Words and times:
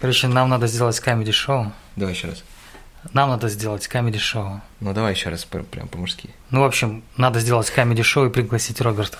Короче, 0.00 0.28
нам 0.28 0.48
надо 0.48 0.66
сделать 0.66 0.98
камеди-шоу. 1.00 1.72
Давай 1.96 2.14
еще 2.14 2.28
раз. 2.28 2.42
Нам 3.12 3.30
надо 3.30 3.48
сделать 3.48 3.86
камеди-шоу. 3.86 4.60
Ну 4.80 4.92
давай 4.92 5.12
еще 5.14 5.30
раз, 5.30 5.44
пр- 5.44 5.64
прям 5.64 5.88
по-мужски. 5.88 6.30
Ну, 6.50 6.60
в 6.60 6.64
общем, 6.64 7.02
надо 7.16 7.40
сделать 7.40 7.70
камеди-шоу 7.70 8.26
и 8.26 8.30
пригласить 8.30 8.80
Роберта. 8.80 9.18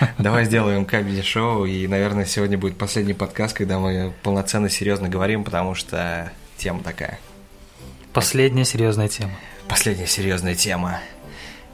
Давай 0.18 0.44
сделаем 0.44 0.86
камеди-шоу, 0.86 1.66
и, 1.66 1.86
наверное, 1.88 2.24
сегодня 2.26 2.56
будет 2.56 2.78
последний 2.78 3.12
подкаст, 3.12 3.54
когда 3.56 3.78
мы 3.78 4.14
полноценно 4.22 4.70
серьезно 4.70 5.08
говорим, 5.08 5.44
потому 5.44 5.74
что 5.74 6.30
тема 6.56 6.82
такая. 6.82 7.18
Последняя 8.12 8.64
серьезная 8.64 9.08
тема. 9.08 9.32
Последняя 9.68 10.06
серьезная 10.06 10.54
тема. 10.54 11.00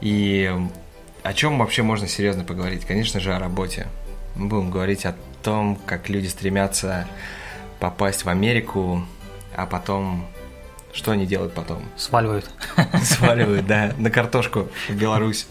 И 0.01 0.51
о 1.23 1.33
чем 1.33 1.59
вообще 1.59 1.83
можно 1.83 2.07
серьезно 2.07 2.43
поговорить? 2.43 2.85
Конечно 2.85 3.19
же, 3.19 3.33
о 3.33 3.39
работе. 3.39 3.87
Мы 4.35 4.47
будем 4.47 4.71
говорить 4.71 5.05
о 5.05 5.15
том, 5.43 5.75
как 5.85 6.09
люди 6.09 6.27
стремятся 6.27 7.07
попасть 7.81 8.23
в 8.23 8.29
Америку, 8.29 9.03
а 9.55 9.65
потом... 9.65 10.25
Что 10.93 11.11
они 11.11 11.25
делают 11.25 11.53
потом? 11.53 11.83
Сваливают. 11.95 12.49
Сваливают, 13.03 13.65
да, 13.65 13.93
на 13.97 14.11
картошку 14.11 14.67
в 14.89 14.93
Беларусь. 14.93 15.47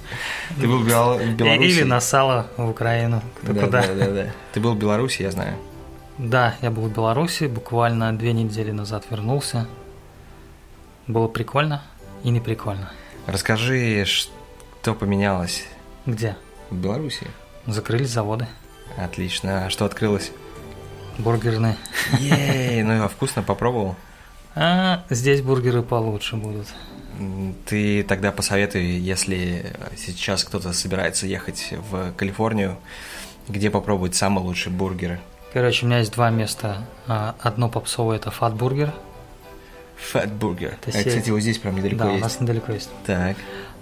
Ты 0.61 0.67
был 0.69 0.81
в 0.81 0.87
Бел- 0.87 1.17
в 1.17 1.35
Беларуси? 1.35 1.67
Или 1.67 1.83
на 1.83 1.99
сало 2.01 2.47
в 2.59 2.69
Украину. 2.69 3.23
Да, 3.43 3.67
да, 3.67 3.87
да, 3.95 4.11
да. 4.11 4.27
Ты 4.53 4.61
был 4.61 4.75
в 4.75 4.79
Беларуси, 4.79 5.23
я 5.23 5.31
знаю. 5.31 5.57
Да, 6.19 6.57
я 6.61 6.71
был 6.71 6.83
в 6.89 6.93
Беларуси, 6.93 7.45
буквально 7.45 8.13
две 8.13 8.35
недели 8.35 8.71
назад 8.71 9.07
вернулся. 9.11 9.67
Было 11.07 11.27
прикольно 11.27 11.83
и 12.23 12.29
не 12.29 12.41
прикольно. 12.41 12.93
Расскажи, 13.27 14.05
что 14.05 14.95
поменялось 14.95 15.65
Где? 16.05 16.37
в 16.69 16.77
Беларуси? 16.77 17.27
Закрылись 17.67 18.11
заводы. 18.11 18.47
Отлично. 18.99 19.65
А 19.67 19.71
что 19.71 19.87
открылось? 19.87 20.33
Бургерные. 21.21 21.77
Ей, 22.19 22.83
ну 22.83 23.05
и 23.05 23.09
вкусно 23.09 23.43
попробовал. 23.43 23.97
А 24.55 25.05
здесь 25.11 25.43
бургеры 25.43 25.83
получше 25.83 26.37
будут. 26.37 26.67
Ты 27.67 28.03
тогда 28.03 28.33
посоветуй, 28.33 28.83
если 28.83 29.73
сейчас 29.97 30.45
кто-то 30.45 30.73
собирается 30.73 31.27
ехать 31.27 31.75
в 31.91 32.13
Калифорнию, 32.13 32.77
где 33.49 33.71
попробовать 33.71 34.15
самый 34.15 34.41
лучший 34.43 34.73
бургер? 34.73 35.21
Короче, 35.53 35.85
у 35.85 35.89
меня 35.89 35.99
есть 35.99 36.13
два 36.13 36.31
места. 36.31 36.87
А, 37.09 37.35
Одно 37.41 37.69
попсовое 37.69 38.17
это 38.17 38.31
Фат 38.31 38.55
Бургер. 38.55 38.93
Fat 40.15 40.39
Burger. 40.39 40.75
Это 40.81 40.91
А, 40.91 40.93
сеть. 40.93 41.09
кстати, 41.09 41.31
вот 41.31 41.41
здесь 41.41 41.59
прям 41.59 41.75
недалеко 41.77 42.05
Да, 42.05 42.07
у 42.07 42.11
есть. 42.13 42.23
нас 42.23 42.41
недалеко 42.41 42.73
есть. 42.73 42.89
Так, 43.05 43.37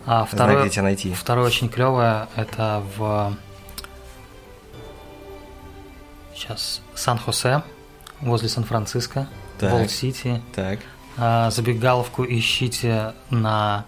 А 0.06 0.10
знаю, 0.24 0.26
второе, 0.26 0.60
где 0.62 0.70
тебя 0.70 0.82
найти. 0.84 1.12
второе 1.12 1.46
очень 1.46 1.68
клевое 1.68 2.26
это 2.36 2.82
в 2.96 3.36
сейчас 6.38 6.80
Сан-Хосе 6.94 7.62
возле 8.20 8.48
Сан-Франциско, 8.48 9.26
Так. 9.58 9.72
Волт-Сити. 9.72 10.40
Так, 10.54 10.78
А, 11.16 11.50
Забегаловку 11.50 12.24
ищите 12.24 13.12
на 13.30 13.84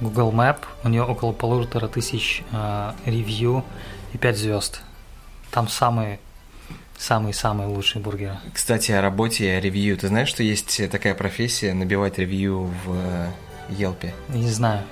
Google 0.00 0.32
Map. 0.32 0.58
У 0.84 0.88
нее 0.88 1.02
около 1.02 1.32
полутора 1.32 1.88
тысяч 1.88 2.42
а, 2.52 2.94
ревью 3.06 3.64
и 4.12 4.18
5 4.18 4.36
звезд. 4.36 4.82
Там 5.50 5.68
самые 5.68 6.20
самые-самые 6.98 7.68
лучшие 7.68 8.00
бургеры. 8.02 8.38
кстати, 8.54 8.92
о 8.92 9.00
работе 9.02 9.46
и 9.46 9.48
о 9.48 9.60
ревью. 9.60 9.96
Ты 9.96 10.06
знаешь, 10.08 10.28
что 10.28 10.42
есть 10.44 10.88
такая 10.90 11.14
профессия 11.14 11.72
набивать 11.74 12.18
ревью 12.18 12.70
в 12.84 12.94
э, 12.94 13.30
Елпе? 13.70 14.14
Не 14.28 14.48
знаю, 14.48 14.82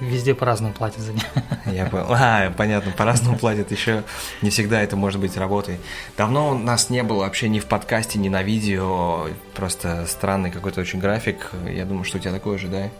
везде 0.00 0.34
по-разному 0.34 0.72
платят 0.74 1.00
за 1.00 1.12
них. 1.12 1.24
Я 1.66 1.86
понял. 1.86 2.06
А, 2.10 2.50
понятно, 2.56 2.92
по-разному 2.92 3.38
платят. 3.38 3.70
Еще 3.70 4.02
не 4.42 4.50
всегда 4.50 4.82
это 4.82 4.96
может 4.96 5.20
быть 5.20 5.36
работой. 5.36 5.78
Давно 6.16 6.50
у 6.50 6.58
нас 6.58 6.90
не 6.90 7.02
было 7.02 7.20
вообще 7.20 7.48
ни 7.48 7.60
в 7.60 7.66
подкасте, 7.66 8.18
ни 8.18 8.28
на 8.28 8.42
видео. 8.42 9.28
Просто 9.54 10.06
странный 10.06 10.50
какой-то 10.50 10.80
очень 10.80 10.98
график. 10.98 11.50
Я 11.68 11.84
думаю, 11.84 12.04
что 12.04 12.18
у 12.18 12.20
тебя 12.20 12.32
такой 12.32 12.58
же, 12.58 12.68
да? 12.68 12.90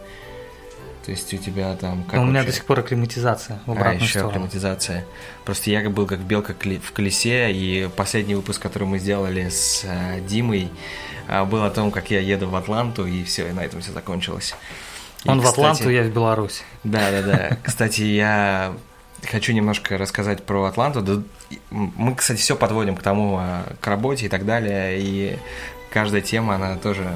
То 1.05 1.09
есть 1.09 1.33
у 1.33 1.37
тебя 1.37 1.75
там 1.75 2.03
как 2.03 2.13
Но 2.13 2.21
у 2.21 2.25
меня 2.25 2.35
вообще? 2.41 2.51
до 2.51 2.55
сих 2.57 2.65
пор 2.65 2.79
акклиматизация 2.81 3.59
в 3.65 3.71
А, 3.71 3.73
обратную 3.73 4.01
еще 4.01 4.09
сторону. 4.19 4.29
акклиматизация. 4.29 5.05
Просто 5.45 5.71
я 5.71 5.89
был 5.89 6.05
как 6.05 6.19
белка 6.19 6.53
в 6.53 6.91
колесе, 6.91 7.51
и 7.51 7.89
последний 7.95 8.35
выпуск, 8.35 8.61
который 8.61 8.87
мы 8.87 8.99
сделали 8.99 9.49
с 9.49 9.81
э, 9.83 10.21
Димой, 10.21 10.69
а, 11.27 11.45
был 11.45 11.63
о 11.63 11.71
том, 11.71 11.89
как 11.89 12.11
я 12.11 12.19
еду 12.19 12.47
в 12.49 12.55
Атланту, 12.55 13.07
и 13.07 13.23
все, 13.23 13.47
и 13.49 13.51
на 13.51 13.61
этом 13.61 13.81
все 13.81 13.91
закончилось. 13.91 14.53
И, 15.23 15.29
Он 15.29 15.39
в 15.39 15.43
кстати, 15.43 15.59
Атланту, 15.59 15.89
я 15.89 16.03
в 16.03 16.09
Беларусь. 16.09 16.63
Да, 16.83 17.11
да, 17.11 17.21
да. 17.21 17.57
Кстати, 17.63 18.01
я 18.01 18.73
хочу 19.29 19.53
немножко 19.53 19.97
рассказать 19.97 20.43
про 20.43 20.65
Атланту. 20.65 21.23
Мы, 21.69 22.15
кстати, 22.15 22.39
все 22.39 22.55
подводим 22.55 22.95
к 22.95 23.03
тому, 23.03 23.37
а, 23.39 23.63
к 23.79 23.87
работе 23.87 24.25
и 24.25 24.29
так 24.29 24.45
далее. 24.45 24.99
И 24.99 25.37
каждая 25.91 26.21
тема, 26.21 26.55
она 26.55 26.77
тоже 26.77 27.07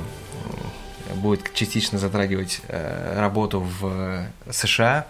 будет 1.16 1.54
частично 1.54 1.98
затрагивать 1.98 2.62
э, 2.68 3.20
работу 3.20 3.60
в 3.60 3.88
э, 3.88 4.52
США. 4.52 5.06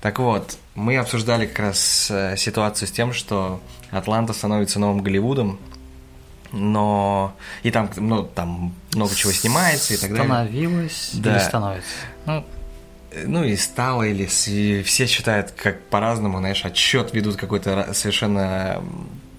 Так 0.00 0.18
вот, 0.18 0.56
мы 0.74 0.96
обсуждали 0.96 1.46
как 1.46 1.58
раз 1.58 2.08
э, 2.10 2.36
ситуацию 2.36 2.88
с 2.88 2.90
тем, 2.90 3.12
что 3.12 3.60
Атланта 3.90 4.32
становится 4.32 4.78
новым 4.78 5.02
Голливудом, 5.02 5.58
но 6.54 7.34
и 7.62 7.70
там, 7.70 7.90
ну, 7.96 8.22
там 8.22 8.72
много 8.94 9.14
чего 9.14 9.32
снимается 9.32 9.94
и 9.94 9.96
так 9.96 10.10
далее. 10.10 10.24
Становилась 10.26 11.10
Да. 11.14 11.32
или 11.36 11.38
становится? 11.42 11.88
Ну, 12.26 12.44
Ну 13.26 13.44
и 13.44 13.56
стало, 13.56 14.02
или 14.04 14.28
и 14.46 14.82
все 14.82 15.06
считают 15.06 15.50
как 15.52 15.80
по-разному, 15.82 16.38
знаешь, 16.38 16.64
отчет 16.64 17.12
ведут 17.14 17.36
какой-то 17.36 17.92
совершенно 17.92 18.82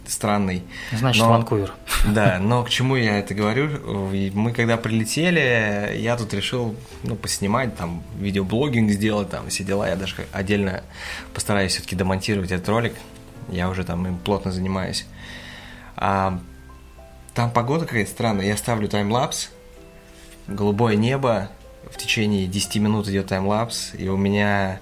странный. 0.08 0.64
значит, 0.92 1.24
Но- 1.24 1.30
Ванкувер. 1.30 1.74
Да, 2.08 2.38
но 2.42 2.64
к 2.64 2.70
чему 2.70 2.96
я 2.96 3.18
это 3.20 3.34
говорю? 3.34 3.70
Мы 4.34 4.53
когда 4.53 4.78
прилетели, 4.78 5.94
я 5.97 6.16
тут 6.16 6.34
решил, 6.34 6.76
ну, 7.03 7.16
поснимать, 7.16 7.76
там, 7.76 8.03
видеоблогинг 8.20 8.92
сделать, 8.92 9.30
там, 9.30 9.50
все 9.50 9.64
дела. 9.64 9.90
Я 9.90 9.96
даже 9.96 10.16
отдельно 10.32 10.84
постараюсь 11.34 11.72
все-таки 11.74 11.96
домонтировать 11.96 12.52
этот 12.52 12.70
ролик. 12.70 12.94
Я 13.50 13.68
уже 13.70 13.84
там 13.84 14.06
им 14.08 14.18
плотно 14.18 14.52
занимаюсь. 14.52 15.06
А, 15.97 16.40
там 17.35 17.51
погода 17.51 17.85
какая-то 17.85 18.09
странная. 18.09 18.46
Я 18.46 18.57
ставлю 18.57 18.88
таймлапс, 18.88 19.50
голубое 20.47 20.96
небо, 20.96 21.50
в 21.91 21.97
течение 21.97 22.47
10 22.47 22.78
минут 22.78 23.07
идет 23.09 23.28
таймлапс, 23.28 23.94
и 23.96 24.07
у 24.07 24.18
меня 24.18 24.79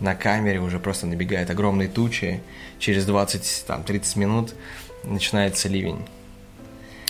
на 0.00 0.14
камере 0.14 0.60
уже 0.60 0.80
просто 0.80 1.06
набегают 1.06 1.48
огромные 1.48 1.88
тучи. 1.88 2.42
Через 2.78 3.06
20-30 3.06 4.18
минут 4.18 4.54
начинается 5.04 5.68
ливень. 5.68 6.04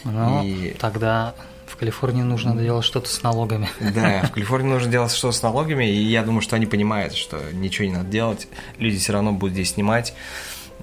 Ну, 0.05 0.45
И- 0.45 0.75
тогда 0.79 1.35
в 1.67 1.77
Калифорнии 1.77 2.23
нужно 2.23 2.55
делать 2.55 2.85
что-то 2.85 3.09
с 3.09 3.23
налогами. 3.23 3.71
Да, 3.81 4.23
в 4.25 4.33
Калифорнии 4.33 4.69
нужно 4.69 4.91
делать 4.91 5.13
что 5.13 5.33
с 5.33 5.41
налогами, 5.43 5.89
и 5.89 6.03
я 6.03 6.23
думаю, 6.23 6.43
что 6.43 6.57
они 6.57 6.67
понимают, 6.67 7.15
что 7.15 7.41
ничего 7.53 7.87
не 7.89 7.95
надо 7.95 8.11
делать, 8.11 8.47
люди 8.77 8.99
все 8.99 9.15
равно 9.15 9.33
будут 9.33 9.55
здесь 9.55 9.73
снимать. 9.73 10.13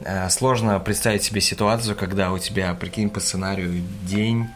Э, 0.01 0.29
Сложно 0.29 0.79
представить 0.79 1.23
себе 1.23 1.41
ситуацию, 1.41 1.95
когда 1.95 2.31
у 2.31 2.37
тебя, 2.39 2.73
прикинь, 2.73 3.09
по 3.09 3.19
сценарию 3.19 3.81
день, 4.03 4.47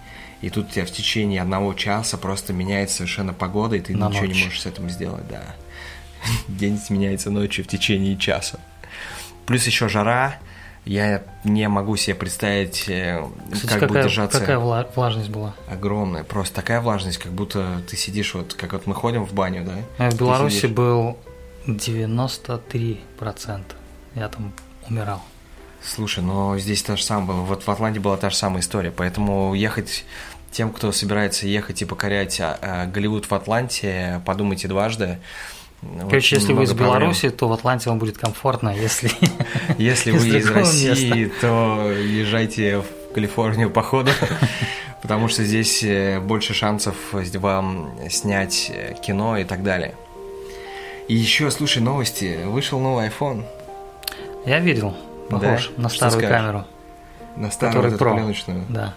и 0.42 0.50
тут 0.50 0.68
у 0.68 0.72
тебя 0.72 0.86
в 0.86 0.92
течение 0.92 1.42
одного 1.42 1.74
часа 1.74 2.18
просто 2.18 2.54
меняется 2.54 2.98
совершенно 2.98 3.34
погода, 3.34 3.76
и 3.76 3.80
ты 3.82 3.96
На 3.96 4.10
ничего 4.10 4.26
не 4.26 4.34
ночь. 4.34 4.44
можешь 4.46 4.62
с 4.62 4.66
этим 4.66 4.90
сделать, 4.90 5.28
да. 5.30 5.44
День 6.48 6.78
сменяется 6.80 7.30
ночью 7.32 7.64
в 7.64 7.68
течение 7.68 8.18
часа. 8.18 8.60
Плюс 9.46 9.66
еще 9.66 9.90
жара, 9.90 10.38
я 10.86 11.24
не 11.44 11.68
могу 11.70 11.96
себе 11.98 12.16
представить, 12.16 12.86
э, 12.90 13.26
Кстати, 13.52 13.70
как 13.70 13.80
будет 13.82 13.88
какая, 13.90 14.04
держаться 14.04 14.40
какая 14.40 14.58
вла- 14.58 14.88
влажность 14.96 15.30
была? 15.30 15.54
огромная, 15.70 16.24
просто 16.24 16.56
такая 16.56 16.80
влажность, 16.82 17.18
как 17.20 17.32
будто 17.32 17.82
ты 17.90 17.96
сидишь 17.98 18.34
вот, 18.34 18.54
как 18.54 18.74
вот 18.74 18.86
мы 18.88 18.94
ходим 18.96 19.26
в 19.26 19.34
баню, 19.34 19.64
да? 19.66 19.76
А 19.98 20.10
В 20.12 20.18
Беларуси 20.18 20.56
сидишь. 20.58 20.72
был 20.72 21.18
93%. 21.68 23.62
Я 24.16 24.28
там 24.30 24.54
умирал. 24.90 25.22
Слушай, 25.86 26.24
но 26.24 26.58
здесь 26.58 26.82
то 26.82 26.96
же 26.96 27.20
было. 27.20 27.42
Вот 27.42 27.68
в 27.68 27.70
Атланте 27.70 28.00
была 28.00 28.16
та 28.18 28.30
же 28.30 28.36
самая 28.36 28.62
история, 28.62 28.92
поэтому 28.92 29.54
ехать 29.54 30.06
тем, 30.52 30.72
кто 30.72 30.92
собирается 30.92 31.48
ехать 31.48 31.82
и 31.82 31.86
покорять 31.86 32.40
а, 32.40 32.58
а, 32.62 32.86
Голливуд 32.86 33.30
в 33.30 33.34
Атланте, 33.34 34.22
подумайте 34.26 34.68
дважды. 34.68 35.18
Короче, 36.00 36.38
если 36.38 36.54
вы 36.54 36.64
из 36.64 36.70
проблем. 36.70 36.88
Беларуси, 36.88 37.30
то 37.30 37.50
в 37.50 37.54
Атланте 37.54 37.90
вам 37.90 38.00
будет 38.00 38.18
комфортно, 38.18 38.70
если... 38.70 39.12
Если 39.78 40.12
вы 40.12 40.38
из 40.38 40.50
России, 40.50 41.30
то 41.42 41.92
езжайте 41.92 42.80
в 42.80 43.14
Калифорнию 43.14 43.70
по 43.70 43.82
ходу, 43.82 44.12
потому 45.02 45.28
что 45.28 45.44
здесь 45.44 45.84
э, 45.84 46.22
больше 46.22 46.54
шансов 46.54 46.96
вам 47.12 47.92
снять 48.10 48.72
э, 48.74 48.96
кино 49.06 49.38
и 49.38 49.44
так 49.44 49.64
далее. 49.64 49.96
И 51.10 51.16
еще, 51.16 51.52
слушай, 51.52 51.82
новости. 51.82 52.40
Вышел 52.46 52.80
новый 52.80 53.10
iPhone 53.10 53.44
Я 54.46 54.60
видел, 54.60 54.94
похож 55.30 55.72
Да? 55.78 55.84
на 55.84 55.90
старую 55.90 56.22
камеру. 56.28 56.66
на 57.36 57.52
старую 57.52 57.90
вот 57.92 58.00
Pro. 58.02 58.14
пленочную. 58.16 58.64
Да. 58.70 58.94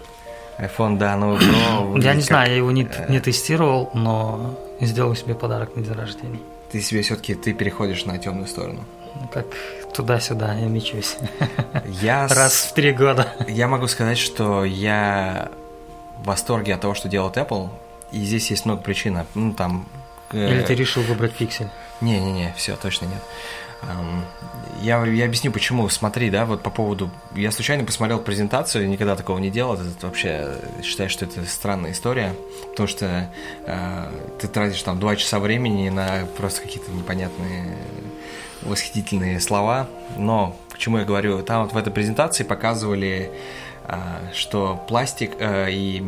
iPhone, 0.59 0.97
да, 0.97 1.15
новый 1.15 1.39
Pro. 1.39 2.01
Я 2.03 2.13
не 2.13 2.21
как- 2.21 2.27
знаю, 2.27 2.49
я 2.51 2.57
его 2.57 2.71
не, 2.71 2.83
э, 2.83 3.05
не 3.09 3.19
тестировал, 3.19 3.89
но 3.93 4.59
сделал 4.81 5.15
себе 5.15 5.33
подарок 5.35 5.75
на 5.75 5.83
день 5.83 5.93
рождения. 5.93 6.39
Ты 6.71 6.81
себе 6.81 7.01
все-таки 7.01 7.35
ты 7.35 7.53
переходишь 7.53 8.05
на 8.05 8.17
темную 8.17 8.47
сторону. 8.47 8.83
Ну, 9.15 9.27
Как 9.33 9.45
туда-сюда 9.93 10.53
я 10.55 10.65
мечусь. 10.67 11.17
Я, 11.85 12.27
с- 12.29 12.35
Раз 12.35 12.53
в 12.65 12.73
три 12.73 12.91
года. 12.91 13.27
я 13.47 13.67
могу 13.67 13.87
сказать, 13.87 14.17
что 14.17 14.65
я 14.65 15.49
в 16.21 16.25
восторге 16.25 16.73
от 16.75 16.81
того, 16.81 16.93
что 16.93 17.07
делает 17.07 17.37
Apple, 17.37 17.69
и 18.11 18.19
здесь 18.19 18.49
есть 18.51 18.65
много 18.65 18.81
причин. 18.81 19.19
Ну, 19.35 19.53
там... 19.53 19.87
э, 20.33 20.49
Или 20.51 20.61
ты 20.63 20.75
решил 20.75 21.03
выбрать 21.03 21.33
пиксель? 21.33 21.69
Не-не-не, 22.01 22.53
все, 22.57 22.75
точно 22.75 23.05
нет. 23.05 23.21
Я, 24.81 25.03
я 25.05 25.25
объясню, 25.25 25.51
почему. 25.51 25.89
Смотри, 25.89 26.29
да, 26.29 26.45
вот 26.45 26.61
по 26.61 26.69
поводу... 26.69 27.09
Я 27.35 27.51
случайно 27.51 27.83
посмотрел 27.83 28.19
презентацию, 28.19 28.87
никогда 28.87 29.15
такого 29.15 29.39
не 29.39 29.49
делал. 29.49 29.73
Это 29.73 30.05
вообще 30.05 30.55
считаю, 30.83 31.09
что 31.09 31.25
это 31.25 31.45
странная 31.45 31.91
история, 31.91 32.35
потому 32.71 32.87
что 32.87 33.29
э, 33.65 34.11
ты 34.39 34.47
тратишь 34.47 34.81
там 34.83 34.99
два 34.99 35.15
часа 35.15 35.39
времени 35.39 35.89
на 35.89 36.27
просто 36.37 36.61
какие-то 36.61 36.91
непонятные 36.91 37.75
восхитительные 38.61 39.39
слова. 39.39 39.87
Но 40.15 40.55
к 40.71 40.77
чему 40.77 40.99
я 40.99 41.05
говорю? 41.05 41.41
Там 41.41 41.63
вот 41.63 41.73
в 41.73 41.77
этой 41.77 41.91
презентации 41.91 42.43
показывали, 42.43 43.31
э, 43.87 43.95
что 44.33 44.83
пластик 44.87 45.31
э, 45.39 45.71
и 45.71 46.03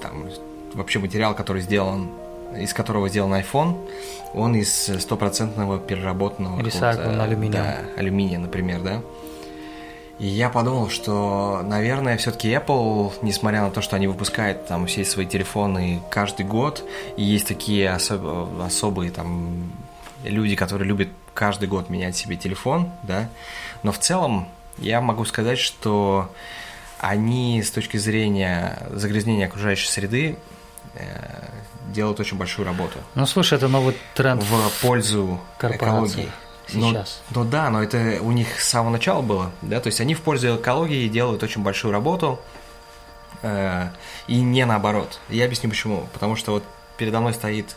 там 0.00 0.28
вообще 0.74 1.00
материал, 1.00 1.34
который 1.34 1.62
сделан 1.62 2.08
из 2.56 2.72
которого 2.74 3.08
сделан 3.08 3.34
iPhone, 3.34 3.88
он 4.34 4.54
из 4.54 4.90
стопроцентного 5.00 5.78
переработанного 5.78 6.60
алюминия. 7.22 7.52
Да, 7.52 8.00
алюминия, 8.00 8.38
например, 8.38 8.80
да. 8.80 9.02
И 10.18 10.26
я 10.26 10.50
подумал, 10.50 10.88
что, 10.88 11.62
наверное, 11.64 12.16
все-таки 12.16 12.48
Apple, 12.50 13.12
несмотря 13.22 13.62
на 13.62 13.70
то, 13.70 13.80
что 13.80 13.96
они 13.96 14.06
выпускают 14.06 14.66
там 14.66 14.86
все 14.86 15.04
свои 15.04 15.26
телефоны 15.26 16.00
каждый 16.10 16.46
год, 16.46 16.84
и 17.16 17.24
есть 17.24 17.48
такие 17.48 17.90
особ... 17.90 18.22
особые 18.60 19.10
там 19.10 19.72
люди, 20.22 20.54
которые 20.54 20.86
любят 20.86 21.08
каждый 21.34 21.66
год 21.68 21.90
менять 21.90 22.16
себе 22.16 22.36
телефон, 22.36 22.90
да, 23.02 23.28
но 23.82 23.90
в 23.90 23.98
целом 23.98 24.46
я 24.78 25.00
могу 25.00 25.24
сказать, 25.24 25.58
что 25.58 26.30
они 26.98 27.60
с 27.62 27.70
точки 27.70 27.96
зрения 27.96 28.78
загрязнения 28.90 29.46
окружающей 29.46 29.88
среды 29.88 30.36
э, 30.94 31.48
делают 31.92 32.20
очень 32.20 32.36
большую 32.36 32.66
работу. 32.66 32.98
Ну, 33.14 33.26
слушай, 33.26 33.54
это 33.54 33.68
новый 33.68 33.96
тренд 34.14 34.42
в 34.42 34.82
пользу 34.82 35.40
экологии. 35.60 36.30
Сейчас. 36.68 37.22
Но, 37.30 37.42
ну 37.42 37.50
да, 37.50 37.70
но 37.70 37.82
это 37.82 38.18
у 38.22 38.32
них 38.32 38.60
с 38.60 38.68
самого 38.68 38.92
начала 38.92 39.20
было, 39.20 39.50
да, 39.62 39.80
то 39.80 39.88
есть 39.88 40.00
они 40.00 40.14
в 40.14 40.22
пользу 40.22 40.56
экологии 40.56 41.08
делают 41.08 41.42
очень 41.42 41.62
большую 41.62 41.92
работу, 41.92 42.40
э, 43.42 43.88
и 44.26 44.40
не 44.40 44.64
наоборот. 44.64 45.18
Я 45.28 45.44
объясню 45.44 45.70
почему. 45.70 46.08
Потому 46.12 46.36
что 46.36 46.52
вот 46.52 46.64
передо 46.96 47.20
мной 47.20 47.34
стоит 47.34 47.76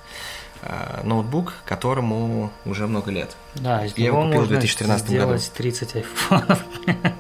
э, 0.61 1.01
ноутбук, 1.03 1.53
которому 1.65 2.51
уже 2.65 2.87
много 2.87 3.11
лет. 3.11 3.35
Да, 3.55 3.85
из 3.85 3.97
Я 3.97 4.05
него 4.05 4.17
его 4.17 4.27
купил 4.27 4.41
можно 4.41 4.55
в 4.55 4.59
2013 4.59 5.07
сделать 5.07 5.41
году. 5.41 5.57
30 5.57 5.95
айфонов. 5.95 6.59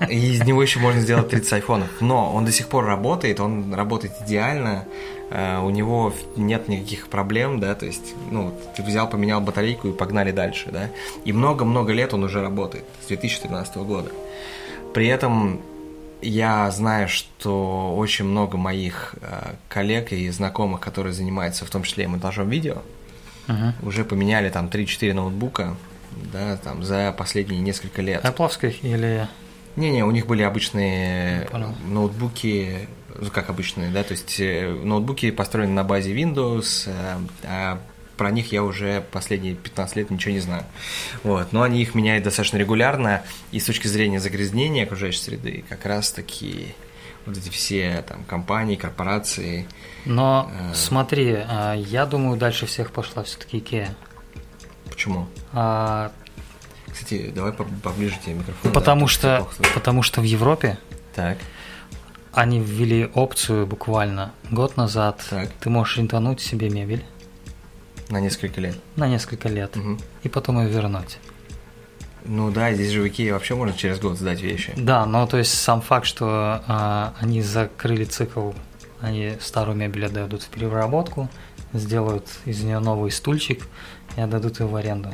И 0.09 0.33
из 0.33 0.43
него 0.43 0.61
еще 0.61 0.79
можно 0.79 1.01
сделать 1.01 1.29
30 1.29 1.53
айфонов. 1.53 1.89
Но 1.99 2.33
он 2.33 2.45
до 2.45 2.51
сих 2.51 2.67
пор 2.67 2.85
работает, 2.85 3.39
он 3.39 3.73
работает 3.73 4.13
идеально. 4.21 4.85
Э, 5.29 5.59
у 5.59 5.69
него 5.69 6.13
нет 6.35 6.67
никаких 6.67 7.07
проблем, 7.07 7.59
да, 7.59 7.75
то 7.75 7.85
есть, 7.85 8.13
ну, 8.31 8.53
ты 8.75 8.83
взял, 8.83 9.09
поменял 9.09 9.41
батарейку 9.41 9.87
и 9.87 9.91
погнали 9.91 10.31
дальше, 10.31 10.69
да, 10.71 10.89
и 11.23 11.33
много-много 11.33 11.93
лет 11.93 12.13
он 12.13 12.23
уже 12.23 12.41
работает, 12.41 12.85
с 13.03 13.07
2013 13.07 13.77
года. 13.77 14.11
При 14.93 15.07
этом 15.07 15.61
я 16.21 16.69
знаю, 16.71 17.07
что 17.07 17.95
очень 17.95 18.25
много 18.25 18.57
моих 18.57 19.15
э, 19.21 19.53
коллег 19.67 20.11
и 20.11 20.29
знакомых, 20.29 20.79
которые 20.79 21.13
занимаются 21.13 21.65
в 21.65 21.69
том 21.69 21.83
числе 21.83 22.05
и 22.05 22.07
монтажом 22.07 22.49
видео, 22.49 22.77
uh-huh. 23.47 23.73
уже 23.83 24.05
поменяли 24.05 24.49
там 24.49 24.67
3-4 24.67 25.13
ноутбука, 25.13 25.75
да, 26.31 26.57
там 26.57 26.83
за 26.83 27.13
последние 27.17 27.61
несколько 27.61 28.01
лет. 28.01 28.23
Apple 28.23 28.75
или... 28.81 29.27
Не-не, 29.75 30.05
у 30.05 30.11
них 30.11 30.25
были 30.25 30.41
обычные 30.41 31.49
ноутбуки 31.85 32.87
как 33.33 33.49
обычные, 33.49 33.91
да, 33.91 34.03
то 34.03 34.11
есть 34.13 34.39
э, 34.39 34.69
ноутбуки 34.69 35.31
построены 35.31 35.73
на 35.73 35.83
базе 35.83 36.13
Windows, 36.13 36.87
э, 36.87 37.17
а 37.43 37.81
про 38.17 38.31
них 38.31 38.51
я 38.51 38.63
уже 38.63 39.03
последние 39.11 39.55
15 39.55 39.95
лет 39.97 40.09
ничего 40.09 40.33
не 40.33 40.39
знаю. 40.39 40.63
Вот. 41.23 41.51
Но 41.51 41.63
они 41.63 41.81
их 41.81 41.95
меняют 41.95 42.23
достаточно 42.23 42.57
регулярно, 42.57 43.23
и 43.51 43.59
с 43.59 43.65
точки 43.65 43.87
зрения 43.87 44.19
загрязнения 44.19 44.85
окружающей 44.85 45.19
среды, 45.19 45.65
как 45.67 45.85
раз 45.85 46.11
таки 46.11 46.73
вот 47.25 47.37
эти 47.37 47.49
все 47.49 48.03
там 48.07 48.23
компании, 48.23 48.75
корпорации. 48.75 49.67
Но 50.05 50.49
э... 50.53 50.73
смотри, 50.75 51.39
я 51.75 52.05
думаю, 52.05 52.37
дальше 52.37 52.67
всех 52.67 52.91
пошла 52.91 53.23
все-таки 53.23 53.57
IKEA. 53.57 53.89
Почему? 54.89 55.27
А... 55.51 56.11
Кстати, 56.89 57.31
давай 57.35 57.51
поближе 57.51 58.17
тебе 58.23 58.35
микрофон. 58.35 58.71
Потому 58.71 59.07
да, 59.07 59.11
что, 59.11 59.47
потому 59.73 60.03
что 60.03 60.21
в 60.21 60.23
Европе 60.23 60.77
так 61.13 61.37
они 62.35 62.59
ввели 62.59 63.09
опцию 63.13 63.65
буквально 63.65 64.33
год 64.51 64.75
назад. 64.77 65.25
Так. 65.29 65.49
Ты 65.61 65.69
можешь 65.69 65.97
рентануть 65.97 66.41
себе 66.41 66.69
мебель. 66.69 67.03
На 68.09 68.19
несколько 68.19 68.61
лет. 68.61 68.77
На 68.97 69.07
несколько 69.07 69.47
лет. 69.47 69.75
Угу. 69.75 69.97
И 70.23 70.29
потом 70.29 70.59
ее 70.61 70.69
вернуть. 70.69 71.17
Ну 72.25 72.51
да, 72.51 72.73
здесь 72.73 72.91
же 72.91 73.01
в 73.01 73.07
Икее 73.07 73.33
вообще 73.33 73.55
можно 73.55 73.75
через 73.75 73.99
год 73.99 74.17
сдать 74.17 74.41
вещи. 74.41 74.73
Да, 74.75 75.05
но 75.05 75.25
то 75.27 75.37
есть 75.37 75.53
сам 75.53 75.81
факт, 75.81 76.05
что 76.05 76.61
а, 76.67 77.13
они 77.19 77.41
закрыли 77.41 78.03
цикл, 78.03 78.51
они 78.99 79.33
старую 79.39 79.77
мебель 79.77 80.05
отдадут 80.05 80.43
в 80.43 80.49
переработку, 80.49 81.29
сделают 81.71 82.27
из 82.45 82.61
нее 82.63 82.79
новый 82.79 83.11
стульчик 83.11 83.67
и 84.17 84.21
отдадут 84.21 84.59
ее 84.59 84.65
в 84.65 84.75
аренду. 84.75 85.13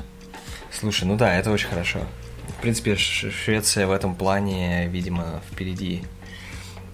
Слушай, 0.72 1.04
ну 1.04 1.18
да, 1.18 1.36
это 1.36 1.52
очень 1.52 1.68
хорошо. 1.68 2.00
В 2.58 2.62
принципе, 2.62 2.96
Швеция 2.96 3.88
в 3.88 3.92
этом 3.92 4.16
плане, 4.16 4.88
видимо, 4.88 5.42
впереди 5.52 6.04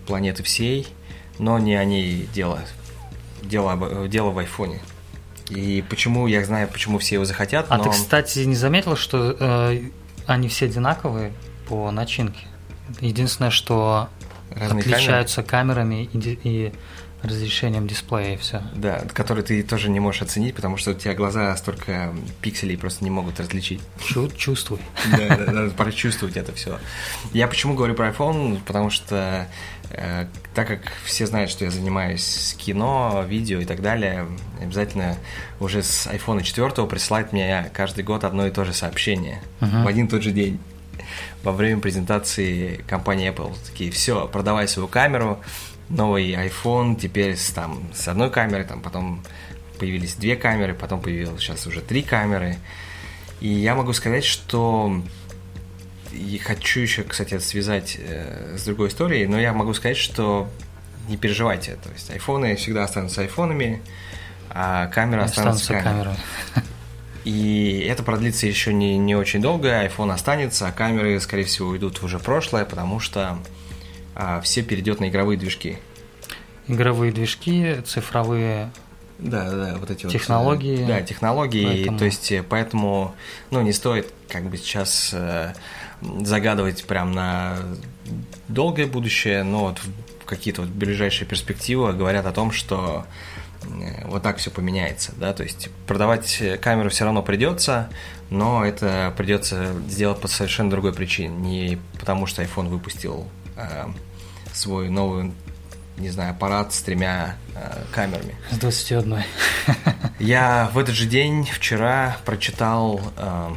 планеты 0.08 0.44
всей, 0.44 0.88
но 1.38 1.60
не 1.60 1.76
они 1.76 2.28
дело. 2.34 2.62
Дело, 3.44 4.08
дело 4.08 4.32
в 4.32 4.40
айфоне. 4.40 4.80
И 5.50 5.84
почему, 5.90 6.28
я 6.28 6.44
знаю, 6.44 6.68
почему 6.68 6.98
все 6.98 7.16
его 7.16 7.26
захотят, 7.26 7.68
А 7.70 7.78
но... 7.78 7.84
ты, 7.86 7.90
кстати, 7.92 8.40
не 8.40 8.56
заметил, 8.56 8.96
что 8.96 9.36
э, 9.40 9.82
они 10.26 10.50
все 10.50 10.66
одинаковые 10.66 11.32
по 11.70 11.90
начинке? 11.92 12.48
Единственное, 13.00 13.52
что 13.52 14.10
Разные 14.52 14.82
отличаются 14.82 15.44
камеры? 15.44 15.82
камерами 15.82 16.10
и, 16.14 16.40
и 16.44 16.74
разрешением 17.24 17.88
дисплея 17.88 18.36
и 18.36 18.38
все. 18.38 18.62
Да, 18.76 19.04
который 19.14 19.44
ты 19.44 19.64
тоже 19.64 19.90
не 19.90 20.00
можешь 20.00 20.22
оценить, 20.22 20.56
потому 20.56 20.78
что 20.78 20.92
у 20.92 20.94
тебя 20.94 21.14
глаза 21.14 21.56
столько 21.58 22.14
пикселей 22.42 22.78
просто 22.78 23.04
не 23.04 23.10
могут 23.10 23.40
различить. 23.40 23.82
Чу 24.06 24.30
чувствуй. 24.30 24.80
Да, 25.12 25.38
надо 25.52 25.70
прочувствовать 25.72 26.38
это 26.38 26.54
все. 26.54 26.80
Я 27.34 27.48
почему 27.48 27.74
говорю 27.74 27.96
про 27.96 28.10
iPhone? 28.10 28.60
Потому 28.66 28.90
что 28.90 29.48
э, 29.90 30.28
так 30.54 30.68
как 30.68 30.82
все 31.06 31.26
знают, 31.26 31.50
что 31.50 31.66
я 31.66 31.72
занимаюсь 31.72 32.56
кино, 32.58 33.26
видео 33.28 33.60
и 33.60 33.66
так 33.66 33.82
далее, 33.82 34.28
обязательно 34.62 35.18
уже 35.60 35.82
с 35.82 36.08
iPhone 36.08 36.44
4 36.44 36.86
присылает 36.88 37.34
мне 37.34 37.70
каждый 37.74 38.04
год 38.04 38.24
одно 38.24 38.46
и 38.46 38.52
то 38.52 38.64
же 38.64 38.74
сообщение 38.74 39.42
uh-huh. 39.60 39.84
в 39.84 39.88
один 39.88 40.06
и 40.06 40.10
тот 40.10 40.22
же 40.22 40.32
день 40.32 40.60
во 41.44 41.52
время 41.52 41.82
презентации 41.82 42.84
компании 42.88 43.32
Apple. 43.32 43.56
Такие, 43.66 43.92
все, 43.92 44.28
продавай 44.28 44.68
свою 44.68 44.88
камеру, 44.88 45.40
новый 45.90 46.34
iPhone 46.34 46.96
теперь 46.96 47.36
с, 47.36 47.52
там, 47.52 47.84
с 47.94 48.08
одной 48.08 48.30
камерой, 48.30 48.66
там 48.66 48.82
потом 48.82 49.24
появились 49.80 50.16
две 50.16 50.36
камеры, 50.36 50.74
потом 50.74 51.02
появилось 51.02 51.42
сейчас 51.42 51.68
уже 51.68 51.82
три 51.82 52.02
камеры. 52.02 52.58
И 53.40 53.48
я 53.48 53.76
могу 53.76 53.94
сказать, 53.94 54.26
что 54.26 55.02
и 56.12 56.38
хочу 56.40 56.80
еще, 56.80 57.04
кстати, 57.04 57.36
это 57.36 57.44
связать 57.44 57.98
э, 58.00 58.56
с 58.58 58.64
другой 58.64 58.90
историей, 58.90 59.28
но 59.28 59.40
я 59.40 59.54
могу 59.54 59.74
сказать, 59.74 59.98
что 59.98 60.50
не 61.08 61.18
переживайте. 61.18 61.78
То 61.84 61.90
есть 61.92 62.10
айфоны 62.10 62.56
всегда 62.56 62.84
останутся 62.84 63.22
айфонами, 63.22 63.82
а 64.50 64.88
камеры 64.88 65.22
останутся, 65.22 65.74
останутся 65.74 65.90
камерами. 65.90 66.18
И 67.24 67.86
это 67.90 68.04
продлится 68.04 68.48
еще 68.48 68.74
не, 68.74 68.98
не 68.98 69.16
очень 69.16 69.42
долго, 69.42 69.86
iPhone 69.86 70.14
останется, 70.14 70.68
а 70.68 70.72
камеры, 70.72 71.20
скорее 71.20 71.44
всего, 71.44 71.70
уйдут 71.70 72.02
в 72.02 72.06
уже 72.06 72.20
прошлое, 72.20 72.64
потому 72.64 73.02
что 73.02 73.38
все 74.44 74.64
перейдет 74.64 75.00
на 75.00 75.10
игровые 75.10 75.38
движки. 75.38 75.78
Игровые 76.68 77.12
движки, 77.12 77.78
цифровые 77.86 78.72
да, 79.20 79.50
да, 79.50 79.76
вот 79.80 79.90
эти 79.90 80.08
технологии. 80.08 80.78
Вот, 80.78 80.88
да, 80.88 81.02
технологии. 81.02 81.66
Поэтому... 81.66 81.98
То 81.98 82.06
есть, 82.06 82.32
э, 82.32 82.44
поэтому, 82.48 83.16
ну, 83.50 83.62
не 83.62 83.74
стоит 83.74 84.14
как 84.30 84.50
бы 84.50 84.58
сейчас 84.58 85.12
э, 85.14 85.54
загадывать 86.22 86.86
прям 86.86 87.14
на 87.14 87.58
долгое 88.48 88.86
будущее, 88.86 89.44
но 89.44 89.70
вот 89.70 89.80
какие-то 90.26 90.62
вот 90.62 90.70
ближайшие 90.70 91.28
перспективы 91.28 91.94
говорят 91.94 92.26
о 92.26 92.32
том, 92.32 92.52
что 92.52 93.06
э, 93.64 94.08
вот 94.08 94.22
так 94.22 94.38
все 94.38 94.52
поменяется, 94.52 95.14
да, 95.18 95.34
то 95.34 95.44
есть 95.44 95.70
продавать 95.88 96.42
камеру 96.62 96.90
все 96.90 97.06
равно 97.06 97.24
придется, 97.24 97.90
но 98.30 98.64
это 98.64 99.14
придется 99.18 99.74
сделать 99.88 100.20
по 100.20 100.28
совершенно 100.28 100.70
другой 100.70 100.94
причине, 100.94 101.30
не 101.30 101.80
потому 101.98 102.28
что 102.28 102.44
iPhone 102.44 102.68
выпустил 102.68 103.28
э, 103.58 103.86
свой 104.54 104.90
новый, 104.90 105.34
не 105.98 106.10
знаю, 106.10 106.32
аппарат 106.32 106.74
с 106.74 106.82
тремя 106.82 107.36
э, 107.56 107.84
камерами. 107.92 108.36
С 108.52 108.58
21. 108.58 109.24
Я 110.20 110.70
в 110.74 110.78
этот 110.78 110.96
же 110.96 111.06
день, 111.06 111.44
вчера, 111.52 112.18
прочитал 112.26 113.02
э, 113.18 113.50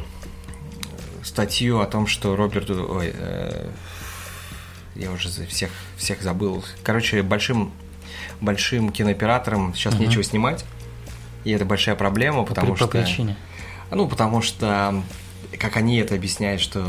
статью 1.23 1.79
о 1.79 1.85
том, 1.85 2.07
что 2.07 2.35
Роберт... 2.35 2.69
Ой, 2.69 3.11
э, 3.13 3.69
я 4.95 5.09
уже 5.11 5.29
всех, 5.47 5.69
всех 5.97 6.21
забыл. 6.21 6.65
Короче, 6.83 7.23
большим 7.23 7.71
большим 8.41 8.91
кинооператорам 8.91 9.73
сейчас 9.73 9.93
Мгм. 9.93 10.03
нечего 10.03 10.23
снимать. 10.23 10.65
И 11.43 11.51
это 11.51 11.63
большая 11.65 11.95
проблема, 11.95 12.43
потому 12.43 12.71
По- 12.71 12.75
что... 12.75 12.87
По 12.87 12.91
причине. 12.91 13.37
Ну, 13.89 14.07
потому 14.07 14.41
что, 14.41 15.01
как 15.59 15.77
они 15.77 15.97
это 15.97 16.15
объясняют, 16.15 16.61
что 16.61 16.81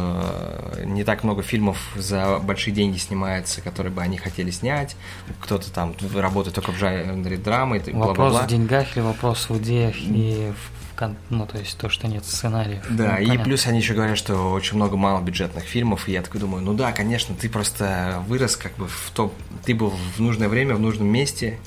э, 0.77 0.85
не 0.87 1.05
так 1.05 1.25
много 1.25 1.43
фильмов 1.43 1.79
за 1.97 2.39
большие 2.39 2.75
деньги 2.75 2.99
снимается, 2.99 3.61
которые 3.61 3.93
бы 3.93 4.03
они 4.03 4.19
хотели 4.19 4.51
снять. 4.51 4.97
Кто-то 5.41 5.73
там 5.73 5.95
работает 6.15 6.55
только 6.55 6.73
в 6.73 6.79
жанре 6.79 7.37
драмы, 7.37 7.79
Вопрос 7.79 7.95
бла-бла-бла. 7.95 8.43
в 8.43 8.47
деньгах 8.47 8.97
или 8.97 9.03
вопрос 9.03 9.49
в 9.49 9.59
идеях 9.59 9.97
и 9.97 10.53
в 10.57 10.83
ну, 11.31 11.47
то 11.47 11.59
есть 11.59 11.77
то, 11.79 11.89
что 11.89 12.07
нет 12.07 12.25
сценариев. 12.25 12.85
Да, 12.91 13.17
Ну, 13.17 13.23
и 13.23 13.27
понятно. 13.27 13.45
плюс 13.45 13.67
они 13.67 13.79
еще 13.79 13.95
говорят, 13.95 14.17
что 14.17 14.53
очень 14.53 14.77
много 14.77 14.97
малобюджетных 14.97 15.65
фильмов, 15.65 16.09
и 16.09 16.13
я 16.13 16.23
такой 16.23 16.41
думаю, 16.41 16.63
ну 16.63 16.75
да, 16.75 16.93
конечно, 16.93 17.35
ты 17.35 17.49
просто 17.49 18.23
вырос 18.29 18.57
как 18.57 18.77
бы 18.77 18.87
в 18.87 19.11
том, 19.13 19.33
ты 19.65 19.75
был 19.75 19.91
в 19.91 20.21
нужное 20.21 20.49
время, 20.49 20.75
в 20.75 20.81
нужном 20.81 21.09
месте, 21.09 21.59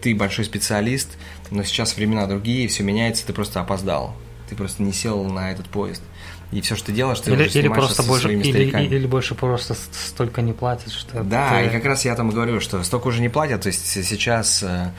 ты 0.00 0.14
большой 0.14 0.44
специалист, 0.44 1.18
но 1.50 1.62
сейчас 1.62 1.96
времена 1.96 2.26
другие, 2.26 2.68
все 2.68 2.82
меняется, 2.82 3.26
ты 3.26 3.32
просто 3.32 3.60
опоздал, 3.60 4.14
ты 4.48 4.56
просто 4.56 4.82
не 4.82 4.92
сел 4.92 5.24
на 5.24 5.52
этот 5.52 5.68
поезд. 5.68 6.02
И 6.52 6.60
все, 6.62 6.74
что 6.74 6.86
ты 6.86 6.92
делаешь, 6.92 7.20
ты 7.20 7.30
Или, 7.32 7.46
уже 7.46 7.58
или 7.60 7.68
просто 7.68 8.02
со 8.02 8.08
больше, 8.08 8.24
своими 8.24 8.42
или, 8.42 8.50
стариками. 8.50 8.84
или 8.84 9.06
больше 9.06 9.34
просто 9.36 9.74
столько 9.92 10.42
не 10.42 10.52
платят, 10.52 10.92
что 10.92 11.22
Да, 11.22 11.50
ты- 11.60 11.66
и 11.66 11.68
как 11.70 11.84
раз 11.84 12.04
я 12.04 12.14
там 12.16 12.30
и 12.30 12.32
говорю, 12.34 12.58
что 12.60 12.82
столько 12.82 13.06
уже 13.06 13.20
не 13.20 13.28
платят, 13.28 13.60
то 13.62 13.68
есть 13.68 13.86
сейчас 13.86 14.62
э, 14.64 14.90